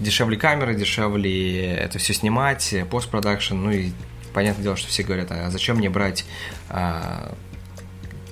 дешевле 0.00 0.38
камеры, 0.38 0.74
дешевле 0.74 1.66
это 1.74 1.98
все 1.98 2.14
снимать, 2.14 2.72
э, 2.72 2.86
постпродакшн, 2.86 3.54
ну 3.56 3.70
и 3.72 3.92
понятное 4.32 4.62
дело, 4.62 4.76
что 4.76 4.88
все 4.88 5.02
говорят, 5.02 5.30
а 5.32 5.50
зачем 5.50 5.76
мне 5.76 5.90
брать, 5.90 6.24
а, 6.70 7.34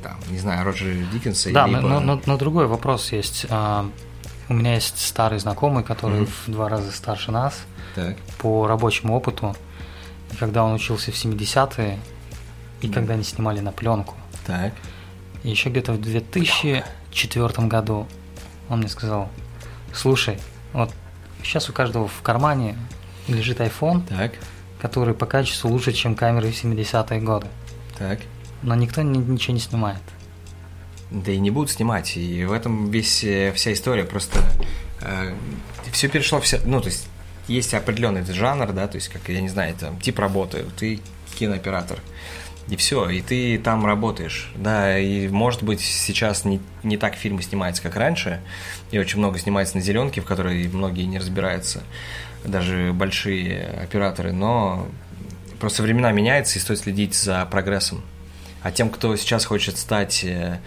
там, 0.02 0.16
не 0.30 0.38
знаю, 0.38 0.64
Роджера 0.64 0.94
Диккенса, 1.12 1.52
Да, 1.52 1.66
либо- 1.66 1.80
но, 1.80 2.00
но- 2.00 2.20
но 2.24 2.36
другой 2.38 2.66
вопрос 2.66 3.12
есть. 3.12 3.46
А, 3.50 3.86
У 4.48 4.54
меня 4.54 4.74
есть 4.74 4.98
старый 4.98 5.38
знакомый, 5.38 5.84
который 5.84 6.22
Мгм. 6.22 6.26
в 6.46 6.50
два 6.50 6.68
раза 6.68 6.90
старше 6.92 7.30
нас 7.30 7.60
Так, 7.94 8.16
по 8.38 8.66
рабочему 8.66 9.14
опыту. 9.16 9.56
И 10.32 10.36
когда 10.36 10.64
он 10.64 10.74
учился 10.74 11.10
в 11.12 11.16
70-е, 11.16 11.98
и 12.82 12.88
когда 12.88 13.14
они 13.14 13.24
снимали 13.24 13.60
на 13.60 13.72
пленку, 13.72 14.14
так, 14.46 14.72
и 15.42 15.50
еще 15.50 15.70
где-то 15.70 15.92
в 15.92 16.00
2004 16.00 17.66
году 17.68 18.06
он 18.68 18.78
мне 18.80 18.88
сказал, 18.88 19.28
слушай, 19.94 20.38
вот 20.72 20.92
сейчас 21.42 21.68
у 21.68 21.72
каждого 21.72 22.08
в 22.08 22.22
кармане 22.22 22.76
лежит 23.28 23.60
iPhone, 23.60 24.06
так, 24.08 24.32
который 24.80 25.14
по 25.14 25.26
качеству 25.26 25.70
лучше, 25.70 25.92
чем 25.92 26.14
камеры 26.14 26.50
в 26.50 26.64
70-е 26.64 27.20
годы. 27.20 27.46
так. 27.98 28.20
Но 28.62 28.76
никто 28.76 29.02
ни- 29.02 29.18
ничего 29.18 29.54
не 29.54 29.60
снимает. 29.60 30.00
Да 31.10 31.32
и 31.32 31.38
не 31.38 31.50
будут 31.50 31.70
снимать, 31.72 32.16
и 32.16 32.44
в 32.44 32.52
этом 32.52 32.90
весь, 32.90 33.24
э, 33.24 33.52
вся 33.52 33.72
история, 33.72 34.04
просто 34.04 34.40
все 35.92 36.08
перешло, 36.08 36.40
все, 36.40 36.60
ну, 36.64 36.80
то 36.80 36.88
есть 36.88 37.06
есть 37.48 37.74
определенный 37.74 38.24
жанр, 38.24 38.72
да, 38.72 38.86
то 38.86 38.96
есть, 38.96 39.08
как, 39.08 39.28
я 39.28 39.40
не 39.40 39.48
знаю, 39.48 39.74
там, 39.74 39.98
тип 40.00 40.18
работы, 40.18 40.64
ты 40.78 41.00
кинооператор, 41.38 41.98
и 42.68 42.76
все, 42.76 43.08
и 43.08 43.20
ты 43.20 43.58
там 43.58 43.84
работаешь, 43.84 44.50
да, 44.56 44.98
и 44.98 45.28
может 45.28 45.62
быть 45.62 45.80
сейчас 45.80 46.44
не, 46.44 46.60
не 46.82 46.96
так 46.96 47.14
фильмы 47.14 47.42
снимаются, 47.42 47.82
как 47.82 47.96
раньше, 47.96 48.40
и 48.90 48.98
очень 48.98 49.18
много 49.18 49.38
снимается 49.38 49.76
на 49.76 49.82
зеленке, 49.82 50.20
в 50.20 50.24
которой 50.24 50.68
многие 50.68 51.04
не 51.04 51.18
разбираются, 51.18 51.82
даже 52.44 52.92
большие 52.92 53.64
операторы, 53.82 54.32
но 54.32 54.88
просто 55.60 55.82
времена 55.82 56.12
меняются, 56.12 56.58
и 56.58 56.62
стоит 56.62 56.78
следить 56.78 57.14
за 57.14 57.44
прогрессом. 57.46 58.02
А 58.62 58.70
тем, 58.70 58.90
кто 58.90 59.14
сейчас 59.16 59.44
хочет 59.44 59.76
стать 59.76 60.22
э, 60.24 60.60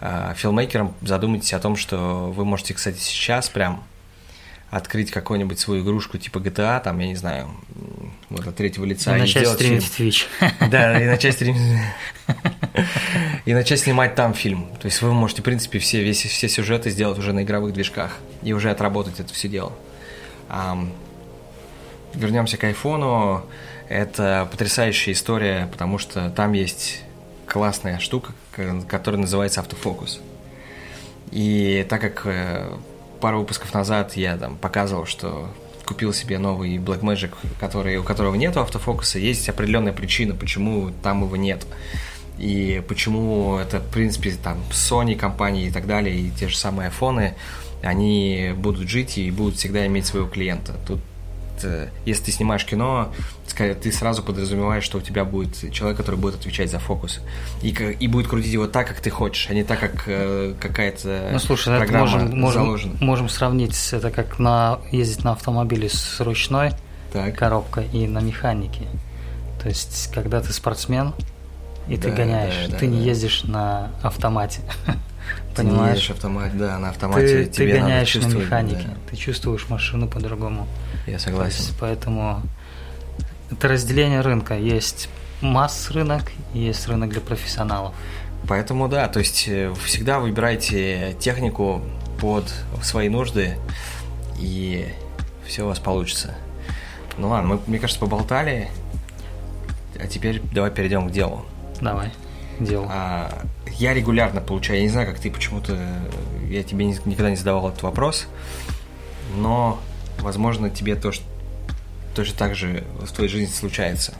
э, 0.00 0.34
филмейкером, 0.36 0.94
задумайтесь 1.02 1.52
о 1.52 1.58
том, 1.58 1.76
что 1.76 2.32
вы 2.34 2.44
можете, 2.46 2.72
кстати, 2.72 2.98
сейчас 2.98 3.50
прям 3.50 3.84
открыть 4.72 5.10
какую-нибудь 5.10 5.58
свою 5.60 5.84
игрушку 5.84 6.16
типа 6.16 6.38
GTA, 6.38 6.82
там, 6.82 6.98
я 6.98 7.06
не 7.06 7.14
знаю, 7.14 7.50
вот 8.30 8.46
от 8.46 8.56
третьего 8.56 8.86
лица 8.86 9.14
и 9.14 9.20
начать 9.20 9.42
сделать 9.42 9.58
стримить 9.58 9.84
фильм. 9.84 10.08
Twitch. 10.08 10.26
Да, 10.70 10.98
и 10.98 11.04
начать 11.04 11.34
стримить. 11.34 11.60
И 13.44 13.52
начать 13.52 13.80
снимать 13.80 14.14
там 14.14 14.32
фильм. 14.32 14.68
То 14.80 14.86
есть 14.86 15.02
вы 15.02 15.12
можете, 15.12 15.42
в 15.42 15.44
принципе, 15.44 15.78
все, 15.78 16.02
весь, 16.02 16.22
все 16.22 16.48
сюжеты 16.48 16.88
сделать 16.88 17.18
уже 17.18 17.34
на 17.34 17.42
игровых 17.42 17.74
движках 17.74 18.16
и 18.42 18.54
уже 18.54 18.70
отработать 18.70 19.20
это 19.20 19.34
все 19.34 19.48
дело. 19.48 19.74
Вернемся 22.14 22.56
к 22.56 22.64
айфону. 22.64 23.44
Это 23.90 24.48
потрясающая 24.50 25.12
история, 25.12 25.68
потому 25.70 25.98
что 25.98 26.30
там 26.30 26.54
есть 26.54 27.02
классная 27.44 27.98
штука, 27.98 28.32
которая 28.88 29.20
называется 29.20 29.60
автофокус. 29.60 30.20
И 31.30 31.84
так 31.90 32.00
как 32.00 32.22
э, 32.24 32.72
пару 33.22 33.38
выпусков 33.38 33.72
назад 33.72 34.16
я 34.16 34.36
там 34.36 34.56
показывал, 34.56 35.06
что 35.06 35.48
купил 35.86 36.12
себе 36.12 36.38
новый 36.38 36.76
Blackmagic, 36.76 37.32
который, 37.60 37.96
у 37.96 38.02
которого 38.02 38.34
нет 38.34 38.56
автофокуса, 38.56 39.20
есть 39.20 39.48
определенная 39.48 39.92
причина, 39.92 40.34
почему 40.34 40.90
там 41.02 41.22
его 41.22 41.36
нет. 41.36 41.64
И 42.38 42.82
почему 42.88 43.58
это, 43.58 43.78
в 43.78 43.88
принципе, 43.90 44.32
там 44.32 44.58
Sony 44.72 45.14
компании 45.14 45.68
и 45.68 45.70
так 45.70 45.86
далее, 45.86 46.16
и 46.16 46.30
те 46.30 46.48
же 46.48 46.56
самые 46.56 46.86
айфоны, 46.88 47.34
они 47.82 48.52
будут 48.56 48.88
жить 48.88 49.18
и 49.18 49.30
будут 49.30 49.56
всегда 49.56 49.86
иметь 49.86 50.06
своего 50.06 50.26
клиента. 50.26 50.74
Тут 50.86 51.00
э, 51.62 51.90
если 52.04 52.24
ты 52.24 52.32
снимаешь 52.32 52.64
кино, 52.64 53.12
ты 53.54 53.92
сразу 53.92 54.22
подразумеваешь, 54.22 54.84
что 54.84 54.98
у 54.98 55.00
тебя 55.00 55.24
будет 55.24 55.72
человек, 55.72 55.96
который 55.98 56.16
будет 56.16 56.36
отвечать 56.36 56.70
за 56.70 56.78
фокус. 56.78 57.20
И, 57.62 57.68
и 57.70 58.08
будет 58.08 58.28
крутить 58.28 58.52
его 58.52 58.66
так, 58.66 58.88
как 58.88 59.00
ты 59.00 59.10
хочешь, 59.10 59.46
а 59.50 59.54
не 59.54 59.64
так, 59.64 59.80
как 59.80 60.04
э, 60.06 60.54
какая-то 60.60 61.30
Ну 61.32 61.38
слушай, 61.38 61.68
это 61.74 61.78
программа 61.84 62.10
можем, 62.10 62.40
можем, 62.40 62.62
заложена. 62.64 62.94
можем 63.00 63.28
сравнить 63.28 63.76
это 63.92 64.10
как 64.10 64.38
на 64.38 64.78
ездить 64.90 65.24
на 65.24 65.32
автомобиле 65.32 65.88
с 65.88 66.20
ручной 66.20 66.72
Так. 67.12 67.36
коробкой 67.36 67.86
и 67.92 68.06
на 68.06 68.18
механике. 68.20 68.86
То 69.62 69.68
есть, 69.68 70.10
когда 70.12 70.40
ты 70.40 70.52
спортсмен 70.52 71.14
и 71.88 71.96
ты 71.96 72.10
Да, 72.10 72.16
гоняешь, 72.16 72.68
да, 72.68 72.78
ты 72.78 72.86
да, 72.86 72.92
не 72.92 72.98
да. 72.98 73.04
ездишь 73.04 73.44
на 73.44 73.90
автомате. 74.02 74.60
Ты 75.54 75.62
не 75.64 75.70
Понимаешь? 75.70 75.96
едешь 75.98 76.10
автомат, 76.10 76.56
да, 76.58 76.78
на 76.78 76.88
автомате 76.88 77.26
Ты, 77.26 77.44
ты 77.44 77.50
тебе 77.52 77.74
надо 77.74 77.82
гоняешь 77.84 78.14
на 78.14 78.20
чувствовать, 78.22 78.46
механике, 78.46 78.84
да. 78.86 78.94
ты 79.10 79.16
чувствуешь 79.16 79.68
машину 79.68 80.08
по-другому. 80.08 80.66
Я 81.06 81.18
То 81.18 81.24
согласен. 81.24 81.58
есть, 81.58 81.74
поэтому 81.78 82.42
это 83.52 83.68
разделение 83.68 84.20
рынка. 84.20 84.54
Есть 84.58 85.08
масс-рынок 85.40 86.22
есть 86.54 86.86
рынок 86.88 87.10
для 87.10 87.20
профессионалов. 87.20 87.94
Поэтому 88.48 88.88
да, 88.88 89.08
то 89.08 89.18
есть 89.20 89.44
э, 89.48 89.72
всегда 89.84 90.18
выбирайте 90.18 91.16
технику 91.20 91.82
под 92.20 92.52
свои 92.82 93.08
нужды, 93.08 93.56
и 94.38 94.88
все 95.46 95.64
у 95.64 95.68
вас 95.68 95.78
получится. 95.78 96.34
Ну 97.18 97.28
ладно, 97.28 97.54
мы, 97.54 97.60
мне 97.66 97.78
кажется, 97.78 98.00
поболтали, 98.00 98.68
а 100.00 100.06
теперь 100.06 100.40
давай 100.52 100.70
перейдем 100.70 101.08
к 101.08 101.12
делу. 101.12 101.44
Давай, 101.80 102.10
дело. 102.58 102.88
А, 102.90 103.42
я 103.78 103.94
регулярно 103.94 104.40
получаю, 104.40 104.78
я 104.78 104.84
не 104.84 104.90
знаю, 104.90 105.06
как 105.08 105.18
ты 105.18 105.30
почему-то, 105.30 105.78
я 106.48 106.62
тебе 106.62 106.84
ни- 106.84 107.08
никогда 107.08 107.30
не 107.30 107.36
задавал 107.36 107.68
этот 107.68 107.82
вопрос, 107.82 108.26
но, 109.36 109.78
возможно, 110.18 110.70
тебе 110.70 110.96
тоже, 110.96 111.20
тоже 112.14 112.34
так 112.34 112.54
же 112.54 112.84
в 113.00 113.12
твоей 113.12 113.30
жизни 113.30 113.52
случается. 113.52 114.14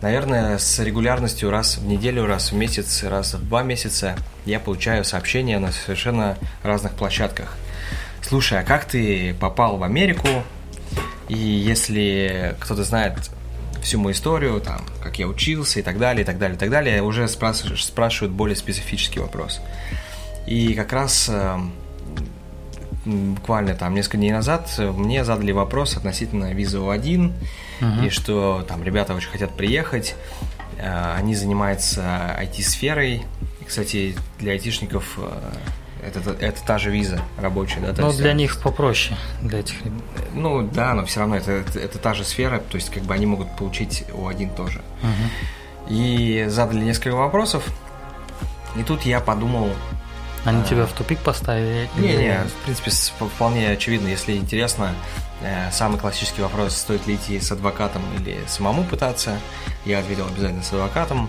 Наверное, 0.00 0.56
с 0.56 0.78
регулярностью 0.78 1.50
раз 1.50 1.76
в 1.76 1.84
неделю, 1.84 2.24
раз 2.26 2.52
в 2.52 2.54
месяц, 2.54 3.02
раз 3.02 3.34
в 3.34 3.46
два 3.46 3.62
месяца 3.62 4.16
я 4.46 4.58
получаю 4.58 5.04
сообщения 5.04 5.58
на 5.58 5.72
совершенно 5.72 6.38
разных 6.62 6.94
площадках. 6.94 7.54
Слушай, 8.22 8.60
а 8.60 8.62
как 8.62 8.86
ты 8.86 9.34
попал 9.34 9.76
в 9.76 9.82
Америку? 9.82 10.28
И 11.28 11.36
если 11.36 12.56
кто-то 12.60 12.82
знает 12.84 13.14
всю 13.82 13.98
мою 13.98 14.14
историю, 14.14 14.60
там, 14.60 14.84
как 15.02 15.18
я 15.18 15.26
учился 15.26 15.80
и 15.80 15.82
так 15.82 15.98
далее, 15.98 16.22
и 16.22 16.24
так 16.24 16.38
далее, 16.38 16.56
и 16.56 16.58
так 16.58 16.70
далее, 16.70 17.02
уже 17.02 17.28
спрашивают, 17.28 18.32
более 18.32 18.56
специфический 18.56 19.20
вопрос. 19.20 19.60
И 20.46 20.74
как 20.74 20.92
раз 20.92 21.28
э, 21.28 21.32
м, 21.32 21.72
буквально 23.04 23.74
там 23.74 23.94
несколько 23.94 24.18
дней 24.18 24.32
назад 24.32 24.70
мне 24.78 25.24
задали 25.24 25.52
вопрос 25.52 25.96
относительно 25.96 26.52
визы 26.52 26.78
О1, 26.78 27.32
Мгм. 27.80 28.04
и 28.04 28.10
что 28.10 28.64
там 28.68 28.82
ребята 28.82 29.14
очень 29.14 29.30
хотят 29.30 29.56
приехать, 29.56 30.14
э, 30.78 31.14
они 31.16 31.34
занимаются 31.34 32.36
IT-сферой. 32.38 33.24
Кстати, 33.66 34.14
для 34.38 34.52
айтишников 34.52 35.18
э, 35.18 35.30
это, 36.06 36.30
это 36.32 36.58
та 36.66 36.78
же 36.78 36.90
виза 36.90 37.20
рабочая, 37.40 37.80
да? 37.80 38.02
Ну, 38.02 38.12
для 38.12 38.32
них 38.34 38.60
попроще, 38.60 39.16
для 39.42 39.60
этих 39.60 39.76
ну 40.34 40.62
да, 40.62 40.94
но 40.94 41.04
все 41.06 41.20
равно 41.20 41.36
это, 41.36 41.52
это, 41.52 41.78
это 41.78 41.98
та 41.98 42.14
же 42.14 42.24
сфера, 42.24 42.58
то 42.58 42.76
есть 42.76 42.90
как 42.90 43.02
бы 43.04 43.14
они 43.14 43.26
могут 43.26 43.54
получить 43.56 44.04
О1 44.12 44.54
тоже. 44.54 44.80
Мгм. 45.02 45.30
И 45.88 46.44
задали 46.48 46.80
несколько 46.84 47.14
вопросов, 47.16 47.64
и 48.76 48.82
тут 48.82 49.02
я 49.02 49.20
подумал, 49.20 49.70
Они 50.44 50.62
А. 50.62 50.64
тебя 50.64 50.86
в 50.86 50.92
тупик 50.92 51.18
поставили? 51.20 51.88
или- 51.96 52.06
не-не, 52.06 52.44
в 52.44 52.64
принципе, 52.64 52.90
вполне 52.90 53.70
очевидно, 53.70 54.08
если 54.08 54.32
интересно, 54.36 54.94
э, 55.42 55.70
самый 55.70 55.98
классический 55.98 56.42
вопрос, 56.42 56.76
стоит 56.76 57.06
ли 57.06 57.16
идти 57.16 57.38
с 57.40 57.52
адвокатом 57.52 58.02
или 58.18 58.38
самому 58.48 58.84
пытаться, 58.84 59.38
я 59.84 59.98
ответил 59.98 60.26
обязательно 60.26 60.62
с 60.62 60.72
адвокатом, 60.72 61.28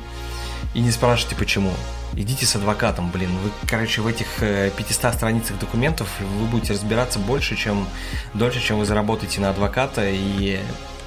и 0.74 0.80
не 0.80 0.92
спрашивайте 0.92 1.36
почему. 1.36 1.74
Идите 2.14 2.46
с 2.46 2.56
адвокатом, 2.58 3.10
блин. 3.10 3.30
Вы, 3.42 3.52
короче, 3.68 4.02
в 4.02 4.08
этих 4.08 4.28
500 4.40 5.14
страницах 5.14 5.58
документов 5.60 6.10
вы 6.20 6.46
будете 6.46 6.74
разбираться 6.74 7.20
больше, 7.20 7.56
чем 7.56 7.88
дольше, 8.34 8.62
чем 8.62 8.80
вы 8.80 8.86
заработаете 8.86 9.40
на 9.40 9.50
адвоката 9.50 10.04
и 10.10 10.60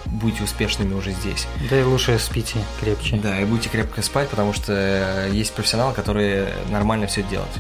будете 0.07 0.45
успешными 0.45 0.95
уже 0.95 1.13
здесь. 1.13 1.47
Да 1.71 1.79
и 1.79 1.83
лучше 1.83 2.19
спите 2.19 2.59
крепче. 2.81 3.17
Да, 3.17 3.41
и 3.41 3.45
будете 3.45 3.69
крепко 3.69 4.03
спать, 4.03 4.29
потому 4.29 4.53
что 4.53 5.29
есть 5.31 5.53
профессионалы, 5.55 5.95
которые 5.95 6.55
нормально 6.71 7.07
все 7.07 7.23
делают. 7.23 7.53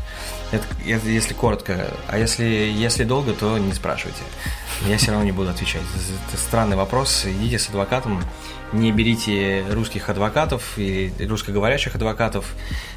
Это, 0.52 0.64
это 0.86 1.08
если 1.08 1.34
коротко. 1.34 1.88
А 2.08 2.18
если, 2.18 2.44
если 2.44 3.04
долго, 3.04 3.32
то 3.32 3.58
не 3.58 3.72
спрашивайте. 3.72 4.22
Я 4.86 4.98
все 4.98 5.10
равно 5.10 5.24
не 5.24 5.32
буду 5.32 5.50
отвечать. 5.50 5.82
Это 6.28 6.36
странный 6.36 6.76
вопрос. 6.76 7.24
Идите 7.26 7.58
с 7.58 7.68
адвокатом. 7.68 8.22
Не 8.72 8.92
берите 8.92 9.64
русских 9.70 10.08
адвокатов 10.08 10.78
и 10.78 11.12
русскоговорящих 11.20 11.94
адвокатов. 11.94 12.54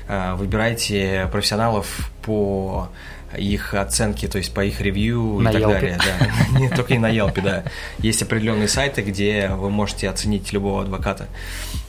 А, 0.07 0.35
выбирайте 0.35 1.29
профессионалов 1.31 2.11
по 2.23 2.89
их 3.37 3.73
оценки, 3.73 4.27
то 4.27 4.37
есть 4.37 4.53
по 4.53 4.63
их 4.63 4.79
ревью 4.81 5.39
на 5.39 5.49
и 5.49 5.53
так 5.53 5.61
Yelp. 5.61 5.71
далее. 5.73 5.97
Да. 5.97 6.59
Не 6.59 6.69
только 6.69 6.93
и 6.93 6.97
на 6.97 7.11
Yelp, 7.11 7.41
да. 7.41 7.63
Есть 7.99 8.21
определенные 8.21 8.67
сайты, 8.67 9.01
где 9.01 9.49
вы 9.49 9.69
можете 9.69 10.09
оценить 10.09 10.53
любого 10.53 10.83
адвоката. 10.83 11.27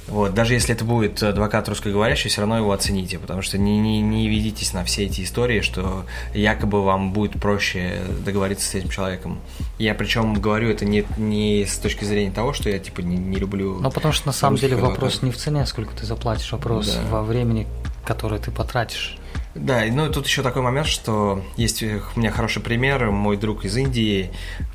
Вот, 0.08 0.32
даже 0.32 0.54
если 0.54 0.74
это 0.74 0.86
будет 0.86 1.22
адвокат 1.22 1.68
русскоговорящий, 1.68 2.30
все 2.30 2.40
равно 2.40 2.56
его 2.56 2.72
оцените, 2.72 3.18
потому 3.18 3.42
что 3.42 3.58
не, 3.58 3.78
не, 3.78 4.00
не 4.00 4.26
ведитесь 4.26 4.72
на 4.72 4.82
все 4.82 5.04
эти 5.04 5.20
истории, 5.22 5.60
что 5.60 6.06
якобы 6.32 6.82
вам 6.82 7.12
будет 7.12 7.32
проще 7.38 8.00
договориться 8.24 8.66
с 8.66 8.74
этим 8.74 8.88
человеком. 8.88 9.38
Я 9.78 9.94
причем 9.94 10.32
говорю 10.32 10.70
это 10.70 10.86
не, 10.86 11.04
не 11.18 11.66
с 11.66 11.76
точки 11.76 12.04
зрения 12.04 12.30
того, 12.30 12.54
что 12.54 12.70
я 12.70 12.78
типа 12.78 13.02
не, 13.02 13.18
не 13.18 13.36
люблю. 13.36 13.78
Ну, 13.80 13.90
потому 13.90 14.14
что 14.14 14.28
на 14.28 14.32
самом 14.32 14.56
деле 14.56 14.76
вопрос 14.76 15.20
не 15.20 15.30
в 15.30 15.36
цене, 15.36 15.66
сколько 15.66 15.94
ты 15.94 16.06
заплатишь, 16.06 16.52
вопрос 16.52 16.86
Да. 16.94 17.02
во 17.10 17.22
времени, 17.22 17.66
которое 18.06 18.40
ты 18.40 18.50
потратишь. 18.50 19.17
Да, 19.54 19.82
ну 19.90 20.10
тут 20.10 20.26
еще 20.26 20.42
такой 20.42 20.62
момент, 20.62 20.86
что 20.86 21.42
есть 21.56 21.82
у 21.82 21.86
меня 22.16 22.30
хороший 22.30 22.62
пример. 22.62 23.10
Мой 23.10 23.36
друг 23.36 23.64
из 23.64 23.76
Индии 23.76 24.30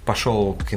пошел 0.06 0.54
к, 0.54 0.76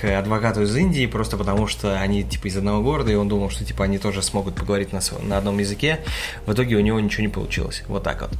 к 0.00 0.18
адвокату 0.18 0.62
из 0.62 0.74
Индии 0.74 1.06
просто 1.06 1.36
потому, 1.36 1.66
что 1.66 2.00
они 2.00 2.22
типа 2.22 2.46
из 2.46 2.56
одного 2.56 2.82
города, 2.82 3.12
и 3.12 3.16
он 3.16 3.28
думал, 3.28 3.50
что 3.50 3.64
типа 3.64 3.84
они 3.84 3.98
тоже 3.98 4.22
смогут 4.22 4.54
поговорить 4.54 4.92
на, 4.92 5.00
на 5.22 5.38
одном 5.38 5.58
языке. 5.58 6.00
В 6.46 6.52
итоге 6.52 6.76
у 6.76 6.80
него 6.80 6.98
ничего 7.00 7.22
не 7.22 7.28
получилось. 7.28 7.82
Вот 7.86 8.02
так 8.02 8.22
вот. 8.22 8.30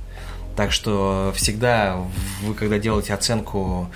Так 0.57 0.73
что 0.73 1.33
всегда 1.35 1.99
вы, 2.43 2.55
когда 2.55 2.79
делаете 2.79 3.15
оценку 3.15 3.91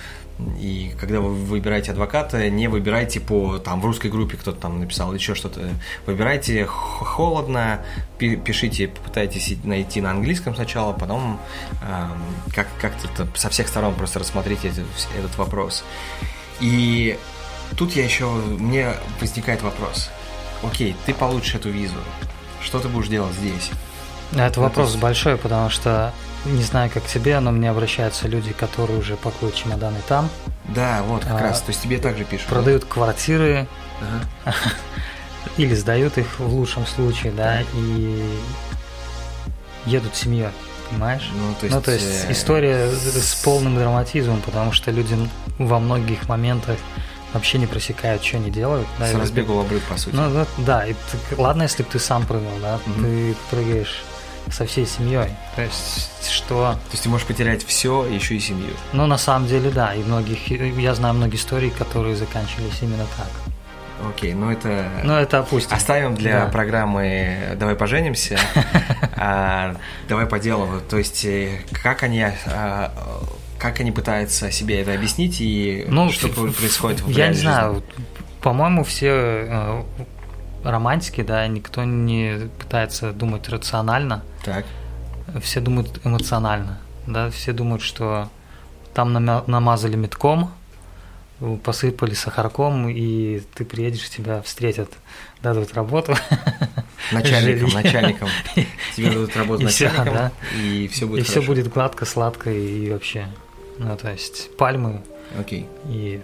и 0.59 0.93
когда 0.99 1.21
вы 1.21 1.33
выбираете 1.33 1.91
адвоката, 1.91 2.49
не 2.49 2.67
выбирайте 2.67 3.19
по 3.21 3.57
там 3.57 3.79
в 3.79 3.85
русской 3.85 4.11
группе 4.11 4.35
кто-то 4.35 4.59
там 4.59 4.79
написал 4.81 5.13
еще 5.13 5.33
что-то. 5.33 5.69
Выбирайте 6.05 6.65
холодно, 6.65 7.79
пи- 8.17 8.35
пишите, 8.35 8.89
попытайтесь 8.89 9.55
найти 9.63 10.01
на 10.01 10.11
английском 10.11 10.53
сначала, 10.53 10.91
потом 10.91 11.39
эм, 11.83 12.11
как 12.53 12.67
как-то 12.81 13.07
это 13.07 13.27
со 13.37 13.49
всех 13.49 13.67
сторон 13.69 13.93
просто 13.95 14.19
рассмотрите 14.19 14.67
этот, 14.69 14.85
этот 15.17 15.37
вопрос. 15.37 15.85
И 16.59 17.17
тут 17.77 17.95
я 17.95 18.03
еще 18.03 18.25
мне 18.29 18.93
возникает 19.21 19.61
вопрос. 19.61 20.09
Окей, 20.63 20.95
ты 21.05 21.13
получишь 21.13 21.55
эту 21.55 21.69
визу. 21.69 21.95
Что 22.61 22.79
ты 22.79 22.87
будешь 22.89 23.07
делать 23.07 23.33
здесь? 23.35 23.71
Это 24.33 24.59
Ну, 24.59 24.63
вопрос 24.63 24.87
то 24.87 24.91
есть- 24.91 24.99
большой, 24.99 25.37
потому 25.37 25.69
что 25.69 26.11
не 26.45 26.63
знаю, 26.63 26.89
как 26.93 27.05
тебе, 27.05 27.39
но 27.39 27.51
мне 27.51 27.69
обращаются 27.69 28.27
люди, 28.27 28.53
которые 28.53 28.99
уже 28.99 29.15
пакуют 29.17 29.55
чемоданы 29.55 29.97
там, 30.07 30.29
Да, 30.65 31.03
вот 31.07 31.23
как 31.23 31.33
А, 31.39 31.43
раз. 31.43 31.61
То 31.61 31.69
есть 31.71 31.81
тебе 31.81 31.97
также 31.97 32.23
пишут. 32.23 32.47
да? 32.49 32.55
продают 32.55 32.85
квартиры 32.85 33.67
Ага. 34.45 34.55
или 35.57 35.73
сдают 35.75 36.17
их 36.17 36.39
в 36.39 36.47
лучшем 36.53 36.85
случае, 36.85 37.31
да, 37.31 37.57
Так. 37.59 37.65
и 37.75 38.37
едут 39.85 40.15
семьей, 40.15 40.49
понимаешь? 40.89 41.29
Ну, 41.33 41.53
то 41.59 41.65
есть, 41.65 41.75
ну, 41.75 41.81
то 41.81 41.91
есть 41.91 42.25
э, 42.27 42.31
история 42.31 42.89
с 42.91 43.35
полным 43.43 43.77
драматизмом, 43.77 44.41
потому 44.41 44.71
что 44.71 44.91
люди 44.91 45.15
во 45.59 45.79
многих 45.79 46.27
моментах 46.27 46.77
вообще 47.33 47.57
не 47.57 47.67
просекают, 47.67 48.23
что 48.23 48.37
они 48.37 48.49
делают. 48.49 48.87
да, 48.99 49.07
С 49.07 49.13
разбегу 49.15 49.53
в 49.55 49.59
обрыв, 49.59 49.83
по 49.83 49.97
сути. 49.97 50.15
Ну, 50.15 50.31
да, 50.33 50.45
да, 50.57 50.85
и 50.87 50.95
ладно, 51.37 51.63
если 51.63 51.83
бы 51.83 51.89
ты 51.91 51.99
сам 51.99 52.25
прыгал, 52.25 52.51
да, 52.61 52.79
Мгм. 52.85 53.03
ты 53.03 53.35
прыгаешь 53.51 54.03
со 54.51 54.65
всей 54.65 54.85
семьей. 54.85 55.29
То 55.55 55.61
есть, 55.63 56.29
что... 56.29 56.73
То 56.73 56.91
есть 56.91 57.03
ты 57.03 57.09
можешь 57.09 57.27
потерять 57.27 57.65
все, 57.65 58.05
еще 58.05 58.35
и 58.35 58.39
семью. 58.39 58.71
Ну, 58.93 59.05
на 59.05 59.17
самом 59.17 59.47
деле, 59.47 59.69
да, 59.71 59.93
и 59.93 60.03
многих... 60.03 60.47
Я 60.49 60.93
знаю 60.95 61.13
многие 61.15 61.35
истории, 61.37 61.69
которые 61.69 62.15
заканчивались 62.15 62.79
именно 62.81 63.05
так. 63.17 63.27
Окей, 64.09 64.33
ну 64.33 64.51
это... 64.51 64.89
Но 65.03 65.17
это 65.19 65.39
опустим. 65.39 65.75
Оставим 65.75 66.15
для 66.15 66.41
Да. 66.45 66.51
программы 66.51 67.55
«Давай 67.57 67.75
поженимся». 67.75 68.37
А, 69.17 69.75
Давай 70.09 70.25
по 70.25 70.37
делу. 70.39 70.81
То 70.89 70.97
есть 70.97 71.23
э, 71.23 71.61
как 71.81 72.03
они, 72.03 72.21
а, 72.47 72.91
как 73.57 73.79
они 73.79 73.91
пытаются 73.93 74.51
себе 74.51 74.81
это 74.81 74.93
объяснить 74.93 75.37
и 75.39 75.85
Ну, 75.87 76.11
что 76.11 76.27
происходит 76.27 76.99
в 76.99 77.07
Я 77.07 77.13
не 77.13 77.17
реальной 77.17 77.39
знаю, 77.39 77.73
жизни? 77.75 78.05
по-моему, 78.41 78.83
все 78.83 79.07
э, 79.07 79.83
романтики, 80.65 81.21
да, 81.21 81.47
никто 81.47 81.83
не 81.83 82.49
пытается 82.59 83.11
думать 83.13 83.47
рационально, 83.49 84.23
Так, 84.43 84.65
все 85.41 85.59
думают 85.61 86.01
эмоционально, 86.03 86.79
да, 87.07 87.29
все 87.29 87.53
думают, 87.53 87.81
что 87.81 88.29
там 88.93 89.13
намазали 89.13 89.95
метком, 89.95 90.51
посыпали 91.63 92.13
сахарком, 92.13 92.87
и 92.89 93.41
ты 93.55 93.65
приедешь, 93.65 94.09
тебя 94.09 94.41
встретят, 94.41 94.89
дадут 95.43 95.73
работу. 95.73 96.15
начальником, 97.11 97.69
жилье. 97.69 97.83
начальником. 97.83 98.29
Тебе 98.95 99.09
дадут 99.09 99.35
работу 99.35 99.61
И 99.61 99.65
начальником, 99.65 100.13
да. 100.13 100.31
и 100.57 100.87
все 100.87 101.05
И 101.05 101.07
будет 101.09 101.25
все 101.25 101.33
хорошо. 101.35 101.47
будет 101.47 101.73
гладко, 101.73 102.05
сладко 102.05 102.49
и 102.51 102.89
вообще. 102.91 103.27
Ну, 103.77 103.95
то 103.97 104.09
есть 104.09 104.55
пальмы 104.57 105.01
Окей. 105.37 105.67
и, 105.89 106.21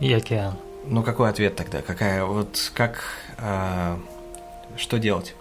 и 0.00 0.12
океан. 0.12 0.54
Ну 0.90 1.02
какой 1.02 1.28
ответ 1.30 1.54
тогда? 1.56 1.82
Какая 1.82 2.24
вот 2.24 2.70
как 2.74 3.02
а, 3.38 3.98
что 4.76 4.98
делать? 4.98 5.34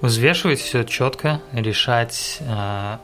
Взвешивать 0.00 0.60
все 0.60 0.82
четко, 0.84 1.42
решать 1.52 2.38
э, 2.40 2.96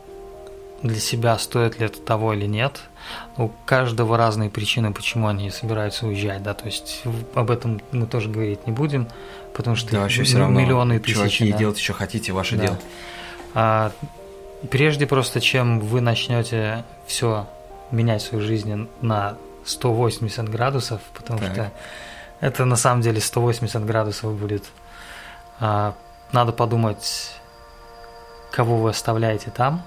для 0.82 0.98
себя, 0.98 1.36
стоит 1.38 1.78
ли 1.78 1.86
это 1.86 2.00
того 2.00 2.32
или 2.32 2.46
нет. 2.46 2.80
У 3.36 3.48
каждого 3.66 4.16
разные 4.16 4.48
причины, 4.48 4.92
почему 4.94 5.28
они 5.28 5.50
собираются 5.50 6.06
уезжать, 6.06 6.42
да, 6.42 6.54
то 6.54 6.64
есть 6.64 7.02
об 7.34 7.50
этом 7.50 7.82
мы 7.92 8.06
тоже 8.06 8.30
говорить 8.30 8.66
не 8.66 8.72
будем, 8.72 9.08
потому 9.54 9.76
что 9.76 9.92
Да 9.92 10.00
вообще 10.00 10.22
все 10.22 10.38
равно, 10.38 10.58
миллионы 10.58 10.94
и 10.94 10.98
тысячи. 10.98 11.14
чуваки, 11.16 11.52
да. 11.52 11.58
делайте, 11.58 11.82
что 11.82 11.92
хотите, 11.92 12.32
ваше 12.32 12.56
Да. 12.56 12.62
дело. 12.62 12.78
А, 13.54 13.92
прежде 14.70 15.06
просто, 15.06 15.40
чем 15.42 15.80
вы 15.80 16.00
начнете 16.00 16.82
все 17.06 17.46
менять 17.90 18.22
в 18.22 18.26
своей 18.26 18.42
жизни 18.44 18.88
на 19.02 19.36
180 19.66 20.48
градусов, 20.48 21.00
потому 21.14 21.40
Так. 21.40 21.52
что 21.52 21.72
это 22.40 22.64
на 22.64 22.76
самом 22.76 23.02
деле 23.02 23.20
180 23.20 23.84
градусов 23.84 24.34
будет. 24.34 24.64
а, 25.58 25.94
надо 26.32 26.52
подумать, 26.52 27.30
кого 28.50 28.76
вы 28.76 28.90
оставляете 28.90 29.50
там, 29.50 29.82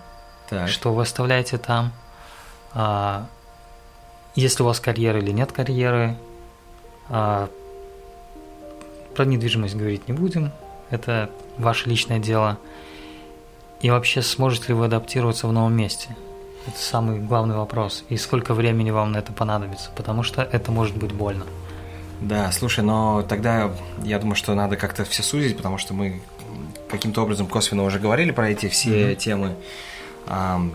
Так. 0.50 0.68
что 0.68 0.94
вы 0.94 1.04
оставляете 1.04 1.58
там, 1.60 1.92
а, 2.74 3.28
есть 4.36 4.58
ли 4.60 4.63
у 4.63 4.68
вас 4.68 4.80
карьера 4.80 5.20
или 5.20 5.32
нет 5.32 5.52
карьеры. 5.52 6.15
А, 7.10 7.50
про 9.15 9.26
недвижимость 9.26 9.76
говорить 9.76 10.08
не 10.08 10.13
будем, 10.13 10.52
это 10.89 11.30
ваше 11.58 11.89
личное 11.89 12.20
дело. 12.20 12.58
И 13.82 13.89
вообще, 13.92 14.22
сможете 14.22 14.70
ли 14.70 14.74
вы 14.74 14.86
адаптироваться 14.86 15.48
в 15.48 15.52
новом 15.54 15.74
месте? 15.74 16.15
Это 16.69 16.77
самый 16.79 17.19
главный 17.19 17.55
вопрос. 17.55 18.03
И 18.10 18.17
сколько 18.17 18.53
времени 18.53 18.91
вам 18.91 19.12
на 19.12 19.17
это 19.17 19.34
понадобится? 19.34 19.89
Потому 19.95 20.21
что 20.21 20.43
это 20.43 20.71
может 20.71 20.95
быть 20.95 21.12
больно. 21.12 21.45
Да, 22.21 22.51
слушай, 22.51 22.84
но 22.84 23.23
тогда 23.23 23.71
я 24.03 24.19
думаю, 24.19 24.36
что 24.36 24.53
надо 24.53 24.75
как-то 24.75 25.03
все 25.03 25.23
сузить, 25.23 25.58
потому 25.58 25.79
что 25.79 25.95
мы 25.95 26.21
каким-то 26.89 27.23
образом 27.23 27.47
косвенно 27.47 27.84
уже 27.84 27.97
говорили 27.97 28.29
про 28.32 28.49
эти 28.49 28.69
все 28.69 29.08
Мгм. 29.08 29.15
темы. 29.15 29.55
Ам, 30.27 30.73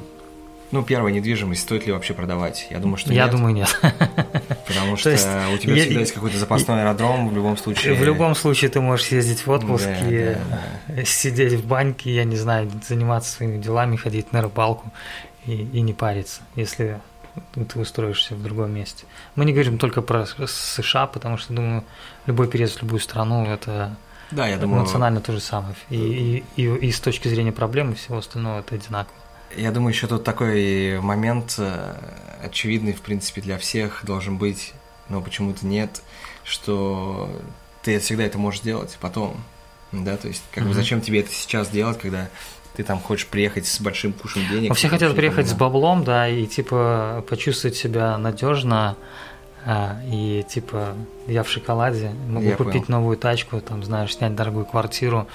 ну, 0.73 0.83
первая 0.83 1.13
недвижимость, 1.13 1.63
стоит 1.63 1.87
ли 1.87 1.93
вообще 1.93 2.15
продавать? 2.15 2.67
Я 2.71 2.79
думаю, 2.79 2.97
что 2.97 3.13
Я 3.13 3.25
нет, 3.25 3.31
думаю, 3.31 3.55
нет. 3.55 3.81
потому 4.67 4.97
что 4.97 5.11
есть 5.11 5.25
у 5.55 5.59
тебя 5.59 5.77
всегда 5.77 6.01
есть 6.01 6.13
какой-то 6.13 6.37
запасной 6.39 6.81
аэродром 6.83 7.29
в 7.29 7.35
любом 7.35 7.57
случае. 7.57 7.95
В 7.95 8.03
любом 8.03 8.35
случае 8.35 8.71
ты 8.71 8.81
можешь 8.81 9.07
съездить 9.07 9.47
в 9.47 9.51
отпуск 9.51 9.85
Да, 9.85 10.09
и 10.11 10.37
да, 10.89 11.05
сидеть 11.05 11.53
в 11.53 11.65
баньке, 11.67 12.13
я 12.13 12.25
не 12.25 12.37
знаю, 12.37 12.69
заниматься 12.89 13.31
своими 13.31 13.63
делами, 13.63 13.95
ходить 13.95 14.33
на 14.33 14.43
рыбалку 14.43 14.91
и, 15.47 15.53
и 15.53 15.81
не 15.81 15.93
париться, 15.93 16.43
если 16.57 17.01
ты 17.55 17.81
устроишься 17.81 18.35
в 18.35 18.43
другом 18.43 18.73
месте. 18.73 19.07
Мы 19.35 19.45
не 19.45 19.53
говорим 19.53 19.79
только 19.79 20.03
про 20.03 20.27
США, 20.27 21.07
потому 21.07 21.37
что, 21.37 21.53
думаю, 21.53 21.85
любой 22.27 22.49
переезд 22.49 22.79
в 22.79 22.83
любую 22.83 23.01
страну 23.01 23.45
это 23.45 23.97
Да, 24.31 24.47
я 24.47 24.57
думаю, 24.57 24.83
эмоционально 24.83 25.21
то 25.21 25.33
же 25.33 25.41
самое. 25.41 25.75
И, 25.91 26.45
и, 26.57 26.63
и, 26.63 26.75
и 26.87 26.93
с 26.93 27.01
точки 27.01 27.29
зрения 27.29 27.53
проблем 27.53 27.93
и 27.93 27.95
всего 27.95 28.19
остального 28.19 28.61
это 28.61 28.77
одинаково. 28.77 29.17
я 29.57 29.73
думаю, 29.73 29.93
еще 29.93 30.07
тут 30.07 30.25
такой 30.25 31.01
момент 31.01 31.57
э, 31.59 31.97
очевидный, 32.43 32.93
в 32.93 33.01
принципе, 33.01 33.41
для 33.41 33.59
всех 33.59 34.05
должен 34.05 34.39
быть, 34.39 34.73
но 35.09 35.21
почему-то 35.21 35.67
нет, 35.67 36.03
что 36.45 37.31
ты 37.83 37.99
всегда 37.99 38.25
это 38.25 38.39
можешь 38.39 38.61
сделать 38.61 38.97
потом. 39.01 39.43
Да, 39.93 40.17
то 40.17 40.27
есть, 40.27 40.43
как 40.51 40.65
бы 40.65 40.75
зачем 40.75 41.01
тебе 41.01 41.21
это 41.21 41.31
сейчас 41.31 41.69
делать, 41.69 41.99
когда 41.99 42.29
ты 42.77 42.83
там 42.83 42.99
хочешь 43.01 43.27
приехать 43.27 43.67
с 43.67 43.81
большим 43.81 44.13
кушем 44.13 44.43
денег? 44.51 44.71
Ну, 44.71 44.75
все 44.75 44.89
хотят 44.89 45.15
приехать 45.15 45.49
с 45.49 45.53
баблом, 45.53 46.05
да, 46.05 46.29
и 46.29 46.47
типа 46.47 47.25
почувствовать 47.29 47.77
себя 47.77 48.19
надежно, 48.19 48.97
а, 49.65 50.01
и 50.07 50.45
типа 50.49 50.95
я 51.27 51.43
в 51.43 51.49
шоколаде, 51.49 52.11
могу 52.29 52.47
Я 52.47 52.57
купить 52.57 52.87
понял. 52.87 53.01
новую 53.01 53.17
тачку, 53.17 53.61
там, 53.61 53.83
знаешь, 53.83 54.15
снять 54.15 54.35
дорогую 54.35 54.67
квартиру. 54.67 55.27